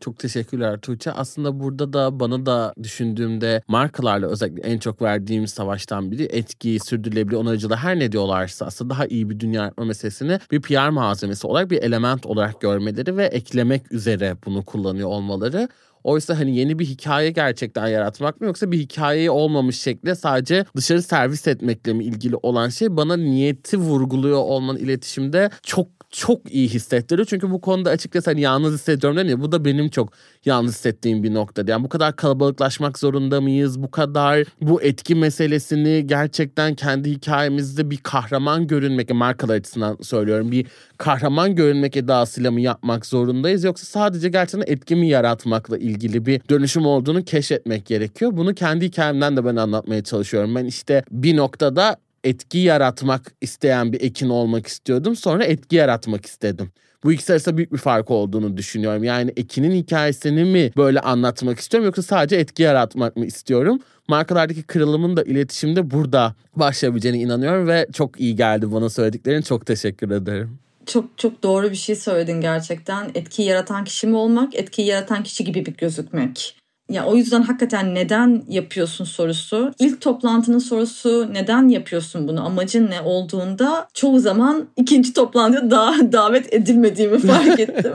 Çok 0.00 0.18
teşekkürler 0.18 0.78
Tuğçe. 0.78 1.12
Aslında 1.12 1.60
burada 1.60 1.92
da 1.92 2.20
bana 2.20 2.46
da 2.46 2.72
düşündüğümde 2.82 3.62
markalarla 3.68 4.26
özellikle 4.26 4.62
en 4.62 4.78
çok 4.78 5.02
verdiğim 5.02 5.46
savaştan 5.46 6.10
biri 6.10 6.22
etki, 6.22 6.78
sürdürülebilir 6.84 7.36
onarıcılığı 7.36 7.76
her 7.76 7.98
ne 7.98 8.12
diyorlarsa 8.12 8.66
aslında 8.66 8.94
daha 8.94 9.06
iyi 9.06 9.30
bir 9.30 9.40
dünya 9.40 9.64
yapma 9.64 9.84
meselesini 9.84 10.38
bir 10.50 10.62
PR 10.62 10.88
malzemesi 10.88 11.46
olarak 11.46 11.70
bir 11.70 11.82
element 11.82 12.26
olarak 12.26 12.60
görmeleri 12.60 13.16
ve 13.16 13.24
eklemek 13.24 13.92
üzere 13.92 14.36
bunu 14.46 14.64
kullanıyor 14.64 15.08
olmaları. 15.08 15.68
Oysa 16.08 16.38
hani 16.38 16.56
yeni 16.56 16.78
bir 16.78 16.84
hikaye 16.84 17.30
gerçekten 17.30 17.86
yaratmak 17.86 18.40
mı 18.40 18.46
yoksa 18.46 18.72
bir 18.72 18.78
hikaye 18.78 19.30
olmamış 19.30 19.80
şekilde 19.80 20.14
sadece 20.14 20.64
dışarı 20.76 21.02
servis 21.02 21.48
etmekle 21.48 21.92
mi 21.92 22.04
ilgili 22.04 22.36
olan 22.36 22.68
şey? 22.68 22.96
Bana 22.96 23.16
niyeti 23.16 23.76
vurguluyor 23.76 24.38
olmanın 24.38 24.78
iletişimde 24.78 25.50
çok 25.62 25.97
çok 26.10 26.52
iyi 26.52 26.68
hissettiriyor. 26.68 27.26
Çünkü 27.26 27.50
bu 27.50 27.60
konuda 27.60 27.90
açıkçası 27.90 28.30
hani 28.30 28.40
yalnız 28.40 28.74
hissediyorum 28.74 29.16
dedim 29.16 29.28
ya 29.28 29.40
bu 29.40 29.52
da 29.52 29.64
benim 29.64 29.88
çok 29.88 30.12
yalnız 30.44 30.74
hissettiğim 30.74 31.22
bir 31.22 31.34
nokta. 31.34 31.62
Yani 31.66 31.84
bu 31.84 31.88
kadar 31.88 32.16
kalabalıklaşmak 32.16 32.98
zorunda 32.98 33.40
mıyız? 33.40 33.82
Bu 33.82 33.90
kadar 33.90 34.44
bu 34.60 34.82
etki 34.82 35.14
meselesini 35.14 36.06
gerçekten 36.06 36.74
kendi 36.74 37.10
hikayemizde 37.10 37.90
bir 37.90 37.96
kahraman 37.96 38.66
görünmek, 38.66 39.14
markalar 39.14 39.54
açısından 39.54 39.96
söylüyorum. 40.02 40.52
Bir 40.52 40.66
kahraman 40.98 41.54
görünmek 41.54 41.96
edasıyla 41.96 42.50
mı 42.50 42.60
yapmak 42.60 43.06
zorundayız? 43.06 43.64
Yoksa 43.64 43.86
sadece 43.86 44.28
gerçekten 44.28 44.72
etki 44.72 44.96
mi 44.96 45.08
yaratmakla 45.08 45.78
ilgili 45.78 46.26
bir 46.26 46.40
dönüşüm 46.50 46.86
olduğunu 46.86 47.24
keşfetmek 47.24 47.86
gerekiyor. 47.86 48.30
Bunu 48.36 48.54
kendi 48.54 48.84
hikayemden 48.84 49.36
de 49.36 49.44
ben 49.44 49.56
anlatmaya 49.56 50.04
çalışıyorum. 50.04 50.54
Ben 50.54 50.64
işte 50.64 51.02
bir 51.10 51.36
noktada 51.36 51.96
etki 52.28 52.58
yaratmak 52.58 53.32
isteyen 53.40 53.92
bir 53.92 54.00
ekin 54.00 54.28
olmak 54.28 54.66
istiyordum. 54.66 55.16
Sonra 55.16 55.44
etki 55.44 55.76
yaratmak 55.76 56.26
istedim. 56.26 56.72
Bu 57.04 57.12
ikisi 57.12 57.32
arasında 57.32 57.56
büyük 57.56 57.72
bir 57.72 57.78
fark 57.78 58.10
olduğunu 58.10 58.56
düşünüyorum. 58.56 59.04
Yani 59.04 59.32
Ekin'in 59.36 59.74
hikayesini 59.74 60.44
mi 60.44 60.70
böyle 60.76 61.00
anlatmak 61.00 61.58
istiyorum 61.58 61.86
yoksa 61.86 62.02
sadece 62.02 62.36
etki 62.36 62.62
yaratmak 62.62 63.16
mı 63.16 63.26
istiyorum? 63.26 63.80
Markalardaki 64.08 64.62
kırılımın 64.62 65.16
da 65.16 65.22
iletişimde 65.22 65.90
burada 65.90 66.34
başlayabileceğine 66.56 67.18
inanıyorum 67.18 67.68
ve 67.68 67.86
çok 67.92 68.20
iyi 68.20 68.36
geldi 68.36 68.72
bana 68.72 68.90
söylediklerin. 68.90 69.42
Çok 69.42 69.66
teşekkür 69.66 70.10
ederim. 70.10 70.58
Çok 70.86 71.18
çok 71.18 71.42
doğru 71.42 71.70
bir 71.70 71.76
şey 71.76 71.96
söyledin 71.96 72.40
gerçekten. 72.40 73.10
Etkiyi 73.14 73.48
yaratan 73.48 73.84
kişi 73.84 74.06
mi 74.06 74.16
olmak, 74.16 74.54
etkiyi 74.54 74.88
yaratan 74.88 75.22
kişi 75.22 75.44
gibi 75.44 75.66
bir 75.66 75.76
gözükmek. 75.76 76.57
Ya 76.90 77.06
o 77.06 77.16
yüzden 77.16 77.42
hakikaten 77.42 77.94
neden 77.94 78.42
yapıyorsun 78.48 79.04
sorusu, 79.04 79.74
ilk 79.78 80.00
toplantının 80.00 80.58
sorusu 80.58 81.28
neden 81.32 81.68
yapıyorsun 81.68 82.28
bunu, 82.28 82.46
amacın 82.46 82.90
ne 82.90 83.00
olduğunda 83.00 83.88
çoğu 83.94 84.20
zaman 84.20 84.68
ikinci 84.76 85.12
toplantıya 85.12 85.70
daha 85.70 86.12
davet 86.12 86.54
edilmediğimi 86.54 87.18
fark 87.26 87.60
ettim. 87.60 87.92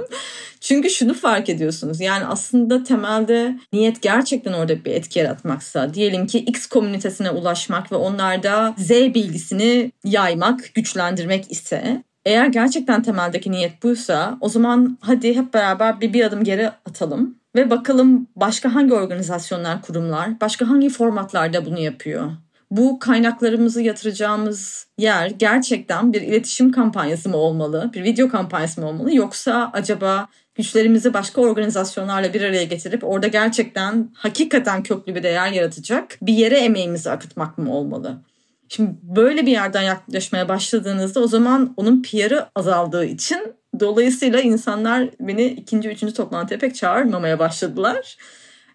Çünkü 0.59 0.89
şunu 0.89 1.13
fark 1.13 1.49
ediyorsunuz. 1.49 2.01
Yani 2.01 2.25
aslında 2.25 2.83
temelde 2.83 3.59
niyet 3.73 4.01
gerçekten 4.01 4.53
orada 4.53 4.85
bir 4.85 4.91
etki 4.91 5.19
yaratmaksa, 5.19 5.93
diyelim 5.93 6.27
ki 6.27 6.39
X 6.39 6.67
komünitesine 6.67 7.29
ulaşmak 7.29 7.91
ve 7.91 7.95
onlarda 7.95 8.75
Z 8.77 8.89
bilgisini 8.89 9.91
yaymak, 10.03 10.75
güçlendirmek 10.75 11.51
ise 11.51 12.03
eğer 12.25 12.47
gerçekten 12.47 13.03
temeldeki 13.03 13.51
niyet 13.51 13.83
buysa 13.83 14.37
o 14.41 14.49
zaman 14.49 14.97
hadi 15.01 15.35
hep 15.35 15.53
beraber 15.53 16.01
bir, 16.01 16.13
bir 16.13 16.25
adım 16.25 16.43
geri 16.43 16.69
atalım 16.69 17.42
ve 17.55 17.69
bakalım 17.69 18.27
başka 18.35 18.75
hangi 18.75 18.93
organizasyonlar, 18.93 19.81
kurumlar, 19.81 20.41
başka 20.41 20.69
hangi 20.69 20.89
formatlarda 20.89 21.65
bunu 21.65 21.79
yapıyor. 21.79 22.31
Bu 22.71 22.99
kaynaklarımızı 22.99 23.81
yatıracağımız 23.81 24.87
yer 24.97 25.29
gerçekten 25.29 26.13
bir 26.13 26.21
iletişim 26.21 26.71
kampanyası 26.71 27.29
mı 27.29 27.37
olmalı, 27.37 27.91
bir 27.93 28.03
video 28.03 28.29
kampanyası 28.29 28.81
mı 28.81 28.87
olmalı 28.87 29.15
yoksa 29.15 29.71
acaba 29.73 30.27
güçlerimizi 30.55 31.13
başka 31.13 31.41
organizasyonlarla 31.41 32.33
bir 32.33 32.41
araya 32.41 32.63
getirip 32.63 33.03
orada 33.03 33.27
gerçekten 33.27 34.09
hakikaten 34.13 34.83
köklü 34.83 35.15
bir 35.15 35.23
değer 35.23 35.51
yaratacak 35.51 36.17
bir 36.21 36.33
yere 36.33 36.59
emeğimizi 36.59 37.11
akıtmak 37.11 37.57
mı 37.57 37.73
olmalı? 37.73 38.21
Şimdi 38.69 38.91
böyle 39.01 39.45
bir 39.45 39.51
yerden 39.51 39.81
yaklaşmaya 39.81 40.49
başladığınızda 40.49 41.19
o 41.19 41.27
zaman 41.27 41.73
onun 41.77 42.01
PR'ı 42.01 42.45
azaldığı 42.55 43.05
için 43.05 43.55
dolayısıyla 43.79 44.41
insanlar 44.41 45.09
beni 45.19 45.45
ikinci, 45.45 45.89
üçüncü 45.89 46.13
toplantıya 46.13 46.59
pek 46.59 46.75
çağırmamaya 46.75 47.39
başladılar. 47.39 48.17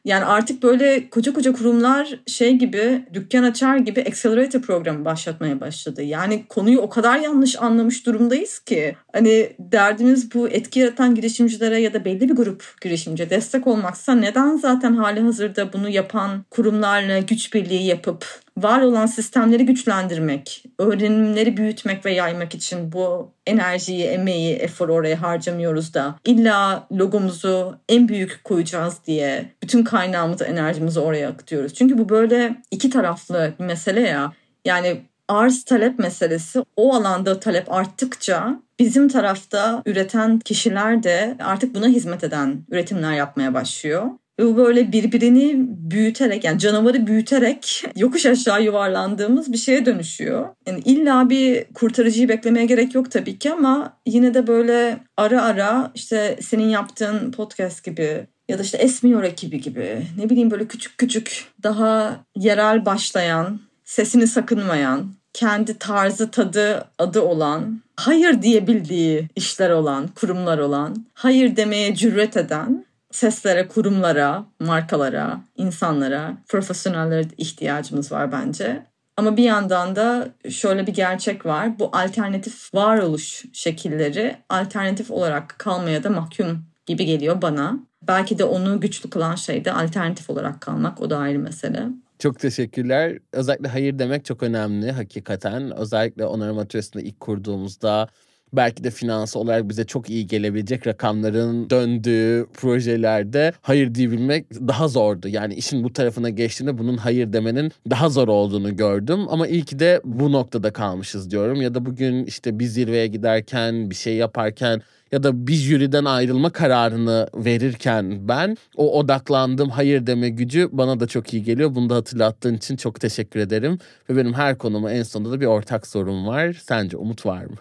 Yani 0.04 0.24
artık 0.24 0.62
böyle 0.62 1.10
koca 1.10 1.32
koca 1.32 1.52
kurumlar 1.52 2.18
şey 2.26 2.52
gibi 2.52 3.04
dükkan 3.12 3.42
açar 3.42 3.76
gibi 3.76 4.00
accelerator 4.02 4.62
programı 4.62 5.04
başlatmaya 5.04 5.60
başladı. 5.60 6.02
Yani 6.02 6.46
konuyu 6.48 6.80
o 6.80 6.88
kadar 6.88 7.18
yanlış 7.18 7.62
anlamış 7.62 8.06
durumdayız 8.06 8.58
ki 8.58 8.96
hani 9.18 9.52
derdimiz 9.58 10.34
bu 10.34 10.48
etki 10.48 10.80
yaratan 10.80 11.14
girişimcilere 11.14 11.80
ya 11.80 11.94
da 11.94 12.04
belli 12.04 12.28
bir 12.28 12.36
grup 12.36 12.74
girişimci 12.80 13.30
destek 13.30 13.66
olmaksa 13.66 14.14
neden 14.14 14.56
zaten 14.56 14.94
hali 14.94 15.20
hazırda 15.20 15.72
bunu 15.72 15.88
yapan 15.88 16.44
kurumlarla 16.50 17.18
güç 17.18 17.54
birliği 17.54 17.86
yapıp 17.86 18.26
var 18.56 18.82
olan 18.82 19.06
sistemleri 19.06 19.66
güçlendirmek, 19.66 20.64
öğrenimleri 20.78 21.56
büyütmek 21.56 22.06
ve 22.06 22.12
yaymak 22.12 22.54
için 22.54 22.92
bu 22.92 23.30
enerjiyi, 23.46 24.04
emeği, 24.04 24.54
eforu 24.54 24.92
oraya 24.92 25.22
harcamıyoruz 25.22 25.94
da 25.94 26.18
illa 26.24 26.86
logomuzu 26.92 27.76
en 27.88 28.08
büyük 28.08 28.40
koyacağız 28.44 28.94
diye 29.06 29.52
bütün 29.62 29.84
kaynağımızı, 29.84 30.44
enerjimizi 30.44 31.00
oraya 31.00 31.28
akıtıyoruz. 31.28 31.74
Çünkü 31.74 31.98
bu 31.98 32.08
böyle 32.08 32.62
iki 32.70 32.90
taraflı 32.90 33.54
bir 33.60 33.64
mesele 33.64 34.00
ya. 34.00 34.32
Yani 34.64 35.02
arz 35.28 35.64
talep 35.64 35.98
meselesi 35.98 36.62
o 36.76 36.94
alanda 36.94 37.40
talep 37.40 37.72
arttıkça 37.72 38.60
bizim 38.78 39.08
tarafta 39.08 39.82
üreten 39.86 40.38
kişiler 40.38 41.02
de 41.02 41.36
artık 41.40 41.74
buna 41.74 41.88
hizmet 41.88 42.24
eden 42.24 42.64
üretimler 42.70 43.12
yapmaya 43.12 43.54
başlıyor. 43.54 44.10
Ve 44.38 44.44
bu 44.44 44.56
böyle 44.56 44.92
birbirini 44.92 45.54
büyüterek 45.68 46.44
yani 46.44 46.58
canavarı 46.58 47.06
büyüterek 47.06 47.84
yokuş 47.96 48.26
aşağı 48.26 48.62
yuvarlandığımız 48.62 49.52
bir 49.52 49.58
şeye 49.58 49.86
dönüşüyor. 49.86 50.48
Yani 50.66 50.80
illa 50.84 51.30
bir 51.30 51.64
kurtarıcıyı 51.74 52.28
beklemeye 52.28 52.66
gerek 52.66 52.94
yok 52.94 53.10
tabii 53.10 53.38
ki 53.38 53.52
ama 53.52 53.96
yine 54.06 54.34
de 54.34 54.46
böyle 54.46 54.98
ara 55.16 55.42
ara 55.42 55.90
işte 55.94 56.38
senin 56.42 56.68
yaptığın 56.68 57.32
podcast 57.32 57.84
gibi 57.84 58.26
ya 58.48 58.58
da 58.58 58.62
işte 58.62 58.78
Esmiyor 58.78 59.22
ekibi 59.22 59.60
gibi 59.60 60.06
ne 60.18 60.30
bileyim 60.30 60.50
böyle 60.50 60.68
küçük 60.68 60.98
küçük 60.98 61.46
daha 61.62 62.24
yerel 62.36 62.86
başlayan, 62.86 63.60
sesini 63.84 64.26
sakınmayan, 64.26 65.17
kendi 65.32 65.78
tarzı 65.78 66.30
tadı 66.30 66.84
adı 66.98 67.20
olan, 67.20 67.82
hayır 67.96 68.42
diyebildiği 68.42 69.28
işler 69.36 69.70
olan, 69.70 70.08
kurumlar 70.08 70.58
olan, 70.58 71.06
hayır 71.14 71.56
demeye 71.56 71.94
cüret 71.94 72.36
eden 72.36 72.84
seslere, 73.10 73.68
kurumlara, 73.68 74.44
markalara, 74.60 75.40
insanlara, 75.56 76.36
profesyonellere 76.48 77.28
ihtiyacımız 77.38 78.12
var 78.12 78.32
bence. 78.32 78.86
Ama 79.16 79.36
bir 79.36 79.44
yandan 79.44 79.96
da 79.96 80.28
şöyle 80.50 80.86
bir 80.86 80.94
gerçek 80.94 81.46
var. 81.46 81.78
Bu 81.78 81.90
alternatif 81.92 82.74
varoluş 82.74 83.44
şekilleri 83.52 84.36
alternatif 84.48 85.10
olarak 85.10 85.54
kalmaya 85.58 86.04
da 86.04 86.10
mahkum 86.10 86.64
gibi 86.86 87.04
geliyor 87.04 87.42
bana. 87.42 87.78
Belki 88.02 88.38
de 88.38 88.44
onu 88.44 88.80
güçlü 88.80 89.10
kılan 89.10 89.34
şey 89.34 89.64
de 89.64 89.72
alternatif 89.72 90.30
olarak 90.30 90.60
kalmak. 90.60 91.00
O 91.00 91.10
da 91.10 91.18
ayrı 91.18 91.38
mesele. 91.38 91.86
Çok 92.18 92.38
teşekkürler. 92.40 93.18
Özellikle 93.32 93.68
hayır 93.68 93.98
demek 93.98 94.24
çok 94.24 94.42
önemli 94.42 94.90
hakikaten. 94.92 95.70
Özellikle 95.78 96.26
onarım 96.26 96.58
atölyesinde 96.58 97.02
ilk 97.04 97.20
kurduğumuzda 97.20 98.08
belki 98.52 98.84
de 98.84 98.90
finans 98.90 99.36
olarak 99.36 99.68
bize 99.68 99.84
çok 99.84 100.10
iyi 100.10 100.26
gelebilecek 100.26 100.86
rakamların 100.86 101.70
döndüğü 101.70 102.46
projelerde 102.54 103.52
hayır 103.62 103.94
diyebilmek 103.94 104.50
daha 104.54 104.88
zordu. 104.88 105.28
Yani 105.28 105.54
işin 105.54 105.84
bu 105.84 105.92
tarafına 105.92 106.30
geçtiğinde 106.30 106.78
bunun 106.78 106.96
hayır 106.96 107.32
demenin 107.32 107.72
daha 107.90 108.08
zor 108.08 108.28
olduğunu 108.28 108.76
gördüm. 108.76 109.20
Ama 109.28 109.46
iyi 109.46 109.64
ki 109.64 109.78
de 109.78 110.00
bu 110.04 110.32
noktada 110.32 110.72
kalmışız 110.72 111.30
diyorum. 111.30 111.62
Ya 111.62 111.74
da 111.74 111.86
bugün 111.86 112.24
işte 112.24 112.58
bir 112.58 112.66
zirveye 112.66 113.06
giderken, 113.06 113.90
bir 113.90 113.94
şey 113.94 114.16
yaparken 114.16 114.82
ya 115.12 115.22
da 115.22 115.46
bir 115.46 115.52
jüriden 115.52 116.04
ayrılma 116.04 116.50
kararını 116.50 117.28
verirken 117.34 118.28
ben 118.28 118.56
o 118.76 118.98
odaklandığım 118.98 119.70
hayır 119.70 120.06
deme 120.06 120.28
gücü 120.28 120.68
bana 120.72 121.00
da 121.00 121.06
çok 121.06 121.34
iyi 121.34 121.42
geliyor. 121.42 121.74
Bunu 121.74 121.90
da 121.90 121.94
hatırlattığın 121.94 122.54
için 122.56 122.76
çok 122.76 123.00
teşekkür 123.00 123.40
ederim. 123.40 123.78
Ve 124.10 124.16
benim 124.16 124.34
her 124.34 124.58
konuma 124.58 124.92
en 124.92 125.02
sonunda 125.02 125.30
da 125.32 125.40
bir 125.40 125.46
ortak 125.46 125.86
sorum 125.86 126.26
var. 126.26 126.52
Sence 126.52 126.96
umut 126.96 127.26
var 127.26 127.44
mı? 127.44 127.56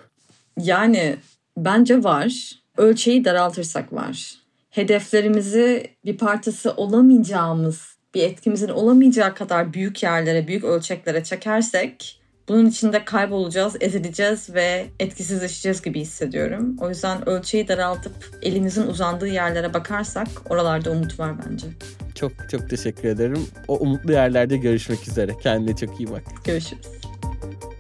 Yani 0.58 1.16
bence 1.58 2.04
var. 2.04 2.52
Ölçeği 2.78 3.26
daraltırsak 3.26 3.94
var. 3.94 4.36
Hedeflerimizi 4.70 5.88
bir 6.06 6.18
partisi 6.18 6.70
olamayacağımız, 6.70 7.98
bir 8.16 8.24
etkimizin 8.24 8.70
olamayacağı 8.70 9.36
kadar 9.36 9.74
büyük 9.74 10.04
yerlere, 10.04 10.48
büyük 10.48 10.64
ölçeklere 10.64 11.24
çekersek 11.24 12.22
bunun 12.48 12.66
içinde 12.66 13.06
kaybolacağız, 13.06 13.76
ezileceğiz 13.80 14.54
ve 14.54 14.86
etkisizleşeceğiz 15.00 15.82
gibi 15.82 16.00
hissediyorum. 16.00 16.76
O 16.82 16.90
yüzden 16.90 17.30
ölçeği 17.30 17.68
daraltıp 17.68 18.14
elimizin 18.42 18.88
uzandığı 18.88 19.28
yerlere 19.28 19.74
bakarsak 19.74 20.28
oralarda 20.50 20.92
umut 20.92 21.20
var 21.20 21.36
bence. 21.46 21.68
Çok 22.16 22.32
çok 22.52 22.70
teşekkür 22.70 23.10
ederim. 23.10 23.48
O 23.68 23.78
umutlu 23.78 24.12
yerlerde 24.12 24.58
görüşmek 24.58 25.08
üzere. 25.08 25.32
Kendine 25.44 25.76
çok 25.76 26.00
iyi 26.00 26.12
bak. 26.12 26.24
Görüşürüz. 26.46 26.88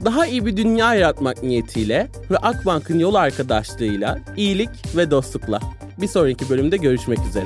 Daha 0.05 0.25
iyi 0.27 0.45
bir 0.45 0.57
dünya 0.57 0.93
yaratmak 0.93 1.43
niyetiyle 1.43 2.07
ve 2.31 2.37
Akbank'ın 2.37 2.99
yol 2.99 3.15
arkadaşlığıyla 3.15 4.19
iyilik 4.37 4.69
ve 4.95 5.11
dostlukla. 5.11 5.59
Bir 6.01 6.07
sonraki 6.07 6.49
bölümde 6.49 6.77
görüşmek 6.77 7.19
üzere. 7.29 7.45